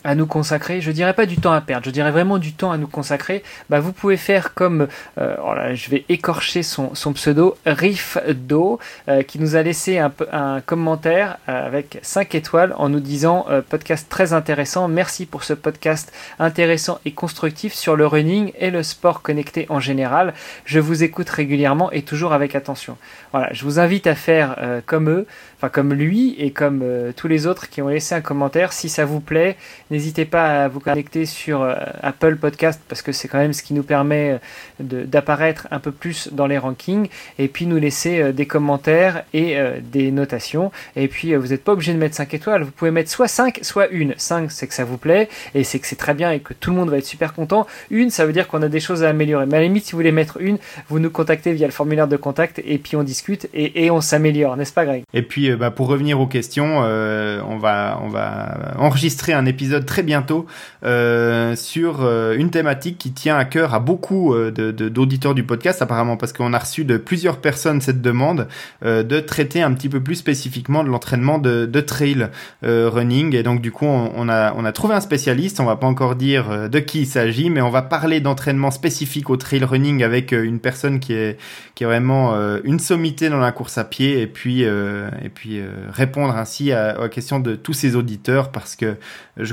à 0.05 0.15
nous 0.15 0.27
consacrer, 0.27 0.81
je 0.81 0.91
dirais 0.91 1.13
pas 1.13 1.27
du 1.27 1.37
temps 1.37 1.53
à 1.53 1.61
perdre, 1.61 1.85
je 1.87 1.91
dirais 1.91 2.11
vraiment 2.11 2.39
du 2.39 2.53
temps 2.53 2.73
à 2.73 2.79
nous 2.79 2.89
consacrer, 2.89 3.43
bah 3.71 3.79
vous 3.79 3.93
pouvez 3.93 4.17
faire 4.17 4.55
comme, 4.55 4.89
euh, 5.19 5.37
oh 5.43 5.53
je 5.73 5.91
vais 5.91 6.05
écorcher 6.09 6.63
son, 6.63 6.95
son 6.95 7.13
pseudo, 7.13 7.57
Riff 7.65 8.19
Do, 8.29 8.81
euh, 9.09 9.23
qui 9.23 9.39
nous 9.39 9.55
a 9.55 9.63
laissé 9.63 9.99
un, 9.99 10.13
un 10.33 10.61
commentaire 10.61 11.39
euh, 11.49 11.67
avec 11.67 11.99
5 12.03 12.35
étoiles 12.35 12.75
en 12.77 12.89
nous 12.89 13.01
disant 13.01 13.47
podcast 13.69 14.09
très 14.09 14.33
intéressant, 14.33 14.89
merci 14.89 15.27
pour 15.27 15.45
ce 15.45 15.55
podcast 15.55 16.13
intéressant 16.39 16.99
et 17.05 17.13
constructif 17.13 17.73
sur 17.73 17.97
le 17.97 18.07
running 18.07 18.53
et 18.59 18.71
le 18.71 18.83
sport 18.83 19.23
connecté 19.23 19.67
en 19.69 19.81
général. 19.81 20.35
Je 20.65 20.81
vous 20.81 21.03
écoute 21.03 21.29
régulièrement 21.29 21.91
et 21.93 22.03
toujours 22.03 22.33
avec 22.33 22.55
attention. 22.55 22.97
Voilà, 23.33 23.53
je 23.53 23.65
vous 23.65 23.79
invite 23.79 24.07
à 24.07 24.15
faire 24.15 24.57
comme 24.87 25.09
eux, 25.11 25.27
enfin 25.57 25.69
comme 25.69 25.93
lui 25.93 26.35
et 26.39 26.51
comme 26.51 26.85
tous 27.17 27.29
les 27.29 27.47
autres 27.47 27.69
qui 27.69 27.83
ont 27.83 27.89
laissé 27.89 28.15
un 28.15 28.21
commentaire. 28.21 28.73
Si 28.73 28.89
ça 28.89 29.05
vous 29.05 29.21
plaît, 29.21 29.57
N'hésitez 29.91 30.27
pas 30.27 30.65
à 30.65 30.69
vous 30.69 30.81
connecter 30.81 31.25
sur 31.25 31.63
euh, 31.63 31.75
Apple 32.03 32.37
Podcast 32.37 32.81
parce 32.89 33.01
que 33.01 33.13
c'est 33.13 33.27
quand 33.27 33.39
même 33.39 33.55
ce 33.55 33.63
qui 33.63 33.73
nous 33.73 33.83
permet 33.83 34.39
euh, 34.83 35.05
d'apparaître 35.07 35.67
un 35.71 35.79
peu 35.79 35.93
plus 35.93 36.29
dans 36.33 36.47
les 36.47 36.59
rankings 36.59 37.09
et 37.39 37.49
puis 37.49 37.65
nous 37.65 37.79
laisser 37.79 38.21
euh, 38.21 38.33
des 38.33 38.47
commentaires 38.47 39.25
et 39.33 39.57
des 39.83 40.11
notations. 40.11 40.71
Et 40.97 41.09
puis 41.09 41.35
vous 41.35 41.49
n'êtes 41.49 41.65
pas 41.65 41.73
obligé 41.73 41.93
de 41.93 41.99
mettre 41.99 42.15
5 42.15 42.35
étoiles, 42.35 42.63
vous 42.63 42.71
pouvez 42.71 42.91
mettre 42.91 43.11
soit 43.11 43.29
5, 43.29 43.61
soit 43.63 43.89
une. 43.89 44.15
5 44.17 44.51
c'est 44.51 44.67
que 44.67 44.75
ça 44.75 44.85
vous 44.85 44.99
plaît 44.99 45.29
et 45.55 45.65
c'est 45.65 45.79
que 45.79 45.87
c'est 45.87 45.97
très 45.97 46.15
bien 46.15 46.31
et 46.33 46.41
que 46.41 46.53
tout 46.53 46.71
le 46.71 46.77
monde 46.77 46.91
va 46.91 46.99
être 46.99 47.07
super 47.07 47.33
content. 47.33 47.67
Une 47.91 48.11
ça 48.11 48.27
veut 48.27 48.33
dire 48.33 48.47
qu'on 48.49 48.63
a 48.63 48.69
des 48.69 48.81
choses 48.81 49.05
à 49.05 49.09
améliorer. 49.09 49.47
Mais 49.47 49.57
à 49.57 49.61
la 49.61 49.67
limite 49.67 49.87
si 49.87 49.93
vous 49.93 49.99
voulez 49.99 50.13
mettre 50.13 50.41
une, 50.41 50.59
vous 50.89 50.99
nous 50.99 51.11
contactez 51.11 51.53
via 51.53 51.67
le 51.67 51.73
formulaire 51.73 52.09
de 52.09 52.17
contact 52.17 52.61
et 52.65 52.79
puis 52.79 52.97
on 52.97 53.03
discute 53.03 53.49
et, 53.55 53.91
on 53.91 54.01
s'améliore, 54.01 54.57
n'est-ce 54.57 54.73
pas 54.73 54.85
Greg? 54.85 55.03
Et 55.15 55.23
puis 55.23 55.55
bah, 55.57 55.71
pour 55.71 55.89
revenir 55.89 56.21
aux 56.21 56.27
questions, 56.27 56.79
on, 56.79 57.59
va, 57.59 58.01
on 58.03 58.09
va 58.09 58.75
enregistrer 58.79 59.33
un 59.33 59.47
épisode 59.47 59.58
très 59.85 60.03
bientôt 60.03 60.47
euh, 60.85 61.57
sur 61.57 62.03
euh, 62.03 62.37
une 62.37 62.51
thématique 62.51 62.99
qui 62.99 63.13
tient 63.13 63.37
à 63.37 63.45
cœur 63.45 63.75
à 63.75 63.81
beaucoup 63.81 64.35
euh, 64.35 64.51
d'auditeurs 64.51 65.35
du 65.35 65.45
podcast 65.45 65.83
apparemment 65.83 66.17
parce 66.17 66.33
qu'on 66.33 66.53
a 66.53 66.59
reçu 66.59 66.85
de 66.85 66.97
plusieurs 66.97 67.39
personnes 67.39 67.81
cette 67.81 68.01
demande 68.01 68.49
de 68.83 69.21
traiter 69.21 69.63
un 69.63 69.73
petit 69.73 69.89
peu 69.89 70.01
plus 70.01 70.17
spécifiquement 70.17 70.85
de 70.85 70.89
l'entraînement 70.89 71.39
de, 71.39 71.81
trail 71.81 72.29
running. 72.63 73.35
Et 73.35 73.43
donc 73.43 73.61
du 73.61 73.73
coup 73.73 73.87
on, 73.87 74.29
a, 74.29 74.53
on 74.55 74.65
a 74.65 74.73
trouvé 74.73 74.95
un 74.95 75.01
spécialiste, 75.01 75.61
on 75.61 75.65
va 75.65 75.77
pas 75.77 75.87
encore 75.87 76.17
dire 76.17 76.69
de 76.69 76.79
qui 76.79 77.01
il 77.01 77.07
s'agit 77.07 77.51
mais 77.51 77.61
on 77.61 77.71
va 77.71 77.83
parler 77.83 78.21
d'entraînement 78.21 78.71
spécifique 78.71 79.31
au 79.31 79.37
trail 79.37 79.65
running 79.65 80.03
avec 80.03 80.33
une 80.33 80.61
personne 80.61 81.01
qui 81.01 81.13
est, 81.13 81.39
qui 81.75 81.85
est 81.85 81.87
vraiment 81.87 82.35
une 82.65 82.79
sommité 82.79 83.29
dans 83.29 83.39
la 83.39 83.53
course 83.53 83.79
à 83.79 83.85
pied 83.85 84.21
et 84.21 84.27
puis, 84.27 84.63
et 84.63 85.29
puis 85.33 85.61
répondre 85.91 86.37
ainsi 86.37 86.73
à, 86.73 87.01
aux 87.05 87.09
questions 87.09 87.41
de 87.41 87.55
tous 87.55 87.73
ces 87.73 87.97
auditeurs 87.97 88.51
parce 88.51 88.77
que 88.77 88.97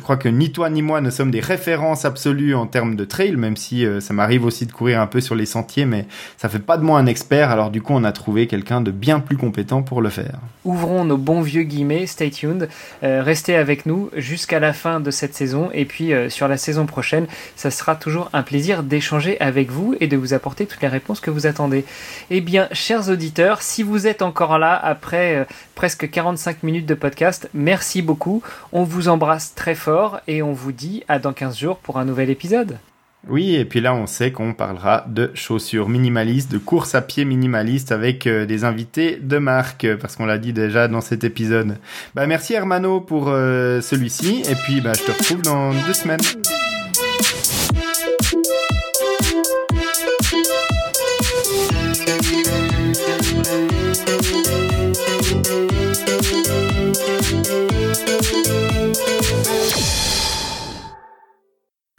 crois 0.01 0.17
que 0.17 0.29
ni 0.29 0.51
toi 0.51 0.69
ni 0.69 0.81
moi 0.81 1.01
ne 1.01 1.09
sommes 1.09 1.31
des 1.31 1.39
références 1.39 2.05
absolues 2.05 2.55
en 2.55 2.67
termes 2.67 2.95
de 2.95 3.05
trail, 3.05 3.35
même 3.35 3.57
si 3.57 3.85
ça 3.99 4.13
m'arrive 4.13 4.45
aussi 4.45 4.65
de 4.65 4.71
courir 4.71 5.01
un 5.01 5.07
peu 5.07 5.21
sur 5.21 5.35
les 5.35 5.45
sentiers, 5.45 5.85
mais 5.85 6.05
ça 6.37 6.49
fait 6.49 6.59
pas 6.59 6.77
de 6.77 6.83
moi 6.83 6.99
un 6.99 7.05
expert. 7.05 7.51
Alors 7.51 7.71
du 7.71 7.81
coup, 7.81 7.93
on 7.93 8.03
a 8.03 8.11
trouvé 8.11 8.47
quelqu'un 8.47 8.81
de 8.81 8.91
bien 8.91 9.19
plus 9.19 9.37
compétent 9.37 9.83
pour 9.83 10.01
le 10.01 10.09
faire. 10.09 10.39
Ouvrons 10.63 11.05
nos 11.05 11.17
bons 11.17 11.41
vieux 11.41 11.63
guillemets. 11.63 12.07
Stay 12.07 12.31
tuned. 12.31 12.69
restez 13.01 13.55
avec 13.55 13.85
nous 13.85 14.09
jusqu'à 14.15 14.59
la 14.59 14.73
fin 14.73 14.99
de 14.99 15.11
cette 15.11 15.35
saison 15.35 15.69
et 15.73 15.85
puis 15.85 16.11
sur 16.29 16.47
la 16.47 16.57
saison 16.57 16.85
prochaine, 16.85 17.27
ça 17.55 17.71
sera 17.71 17.95
toujours 17.95 18.29
un 18.33 18.43
plaisir 18.43 18.83
d'échanger 18.83 19.39
avec 19.39 19.69
vous 19.69 19.95
et 19.99 20.07
de 20.07 20.17
vous 20.17 20.33
apporter 20.33 20.65
toutes 20.65 20.81
les 20.81 20.87
réponses 20.87 21.19
que 21.19 21.31
vous 21.31 21.47
attendez. 21.47 21.85
Eh 22.29 22.41
bien, 22.41 22.67
chers 22.71 23.09
auditeurs, 23.09 23.61
si 23.61 23.83
vous 23.83 24.07
êtes 24.07 24.21
encore 24.21 24.57
là 24.59 24.75
après 24.75 25.35
euh, 25.35 25.43
presque 25.75 26.09
45 26.09 26.63
minutes 26.63 26.85
de 26.85 26.93
podcast, 26.93 27.49
merci 27.53 28.01
beaucoup. 28.01 28.41
On 28.71 28.83
vous 28.83 29.07
embrasse 29.07 29.53
très 29.55 29.75
fort 29.75 29.84
et 30.27 30.41
on 30.41 30.53
vous 30.53 30.71
dit 30.71 31.03
à 31.07 31.19
dans 31.19 31.33
15 31.33 31.57
jours 31.57 31.77
pour 31.77 31.97
un 31.97 32.05
nouvel 32.05 32.29
épisode. 32.29 32.77
Oui, 33.27 33.55
et 33.55 33.65
puis 33.65 33.81
là, 33.81 33.95
on 33.95 34.05
sait 34.05 34.31
qu'on 34.31 34.53
parlera 34.53 35.03
de 35.07 35.31
chaussures 35.33 35.89
minimalistes, 35.89 36.51
de 36.51 36.59
course 36.59 36.93
à 36.93 37.01
pied 37.01 37.25
minimaliste 37.25 37.91
avec 37.91 38.27
euh, 38.27 38.45
des 38.45 38.63
invités 38.63 39.17
de 39.19 39.39
marque, 39.39 39.87
parce 39.99 40.15
qu'on 40.15 40.27
l'a 40.27 40.37
dit 40.37 40.53
déjà 40.53 40.87
dans 40.87 41.01
cet 41.01 41.23
épisode. 41.23 41.77
Bah, 42.13 42.27
merci 42.27 42.53
Hermano 42.53 43.01
pour 43.01 43.29
euh, 43.29 43.81
celui-ci, 43.81 44.43
et 44.47 44.55
puis 44.55 44.79
bah, 44.79 44.91
je 44.93 45.03
te 45.03 45.11
retrouve 45.11 45.41
dans 45.41 45.71
deux 45.71 45.93
semaines. 45.93 46.19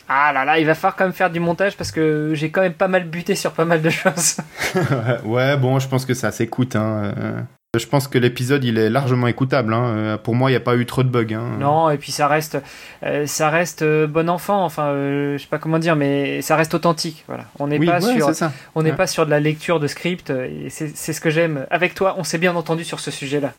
Ah 0.08 0.32
là 0.32 0.44
là, 0.44 0.58
il 0.58 0.66
va 0.66 0.74
falloir 0.74 0.96
quand 0.96 1.04
même 1.04 1.12
faire 1.12 1.30
du 1.30 1.40
montage 1.40 1.76
parce 1.76 1.90
que 1.90 2.30
j'ai 2.34 2.50
quand 2.50 2.62
même 2.62 2.74
pas 2.74 2.88
mal 2.88 3.04
buté 3.04 3.34
sur 3.34 3.52
pas 3.52 3.64
mal 3.64 3.82
de 3.82 3.90
choses. 3.90 4.36
ouais, 5.24 5.56
bon, 5.56 5.78
je 5.78 5.88
pense 5.88 6.04
que 6.04 6.14
ça 6.14 6.30
s'écoute. 6.30 6.76
Hein. 6.76 7.12
Euh. 7.16 7.40
Je 7.76 7.86
pense 7.86 8.08
que 8.08 8.16
l'épisode 8.16 8.64
il 8.64 8.78
est 8.78 8.88
largement 8.88 9.26
écoutable. 9.26 9.74
Hein. 9.74 9.84
Euh, 9.84 10.16
pour 10.16 10.34
moi, 10.34 10.48
il 10.48 10.52
n'y 10.54 10.56
a 10.56 10.60
pas 10.60 10.76
eu 10.76 10.86
trop 10.86 11.02
de 11.02 11.08
bugs. 11.08 11.34
Hein. 11.34 11.56
Non, 11.58 11.90
et 11.90 11.98
puis 11.98 12.12
ça 12.12 12.28
reste, 12.28 12.56
euh, 13.02 13.26
ça 13.26 13.50
reste 13.50 13.84
bon 13.84 14.30
enfant. 14.30 14.64
Enfin, 14.64 14.92
je 14.92 15.36
sais 15.38 15.48
pas 15.48 15.58
comment 15.58 15.78
dire, 15.78 15.96
mais 15.96 16.40
ça 16.40 16.56
reste 16.56 16.72
authentique. 16.72 17.24
Voilà. 17.26 17.44
On 17.58 17.66
n'est 17.66 17.80
pas 17.80 18.00
sur, 18.00 18.30
on 18.74 18.82
n'est 18.82 18.92
pas 18.92 19.06
sur 19.06 19.26
de 19.26 19.30
la 19.30 19.40
lecture 19.40 19.80
de 19.80 19.88
script. 19.88 20.32
C'est 20.68 21.12
ce 21.12 21.20
que 21.20 21.30
j'aime. 21.30 21.66
Avec 21.70 21.94
toi, 21.94 22.14
on 22.16 22.24
s'est 22.24 22.38
bien 22.38 22.54
entendu 22.54 22.84
sur 22.84 23.00
ce 23.00 23.10
sujet-là. 23.10 23.52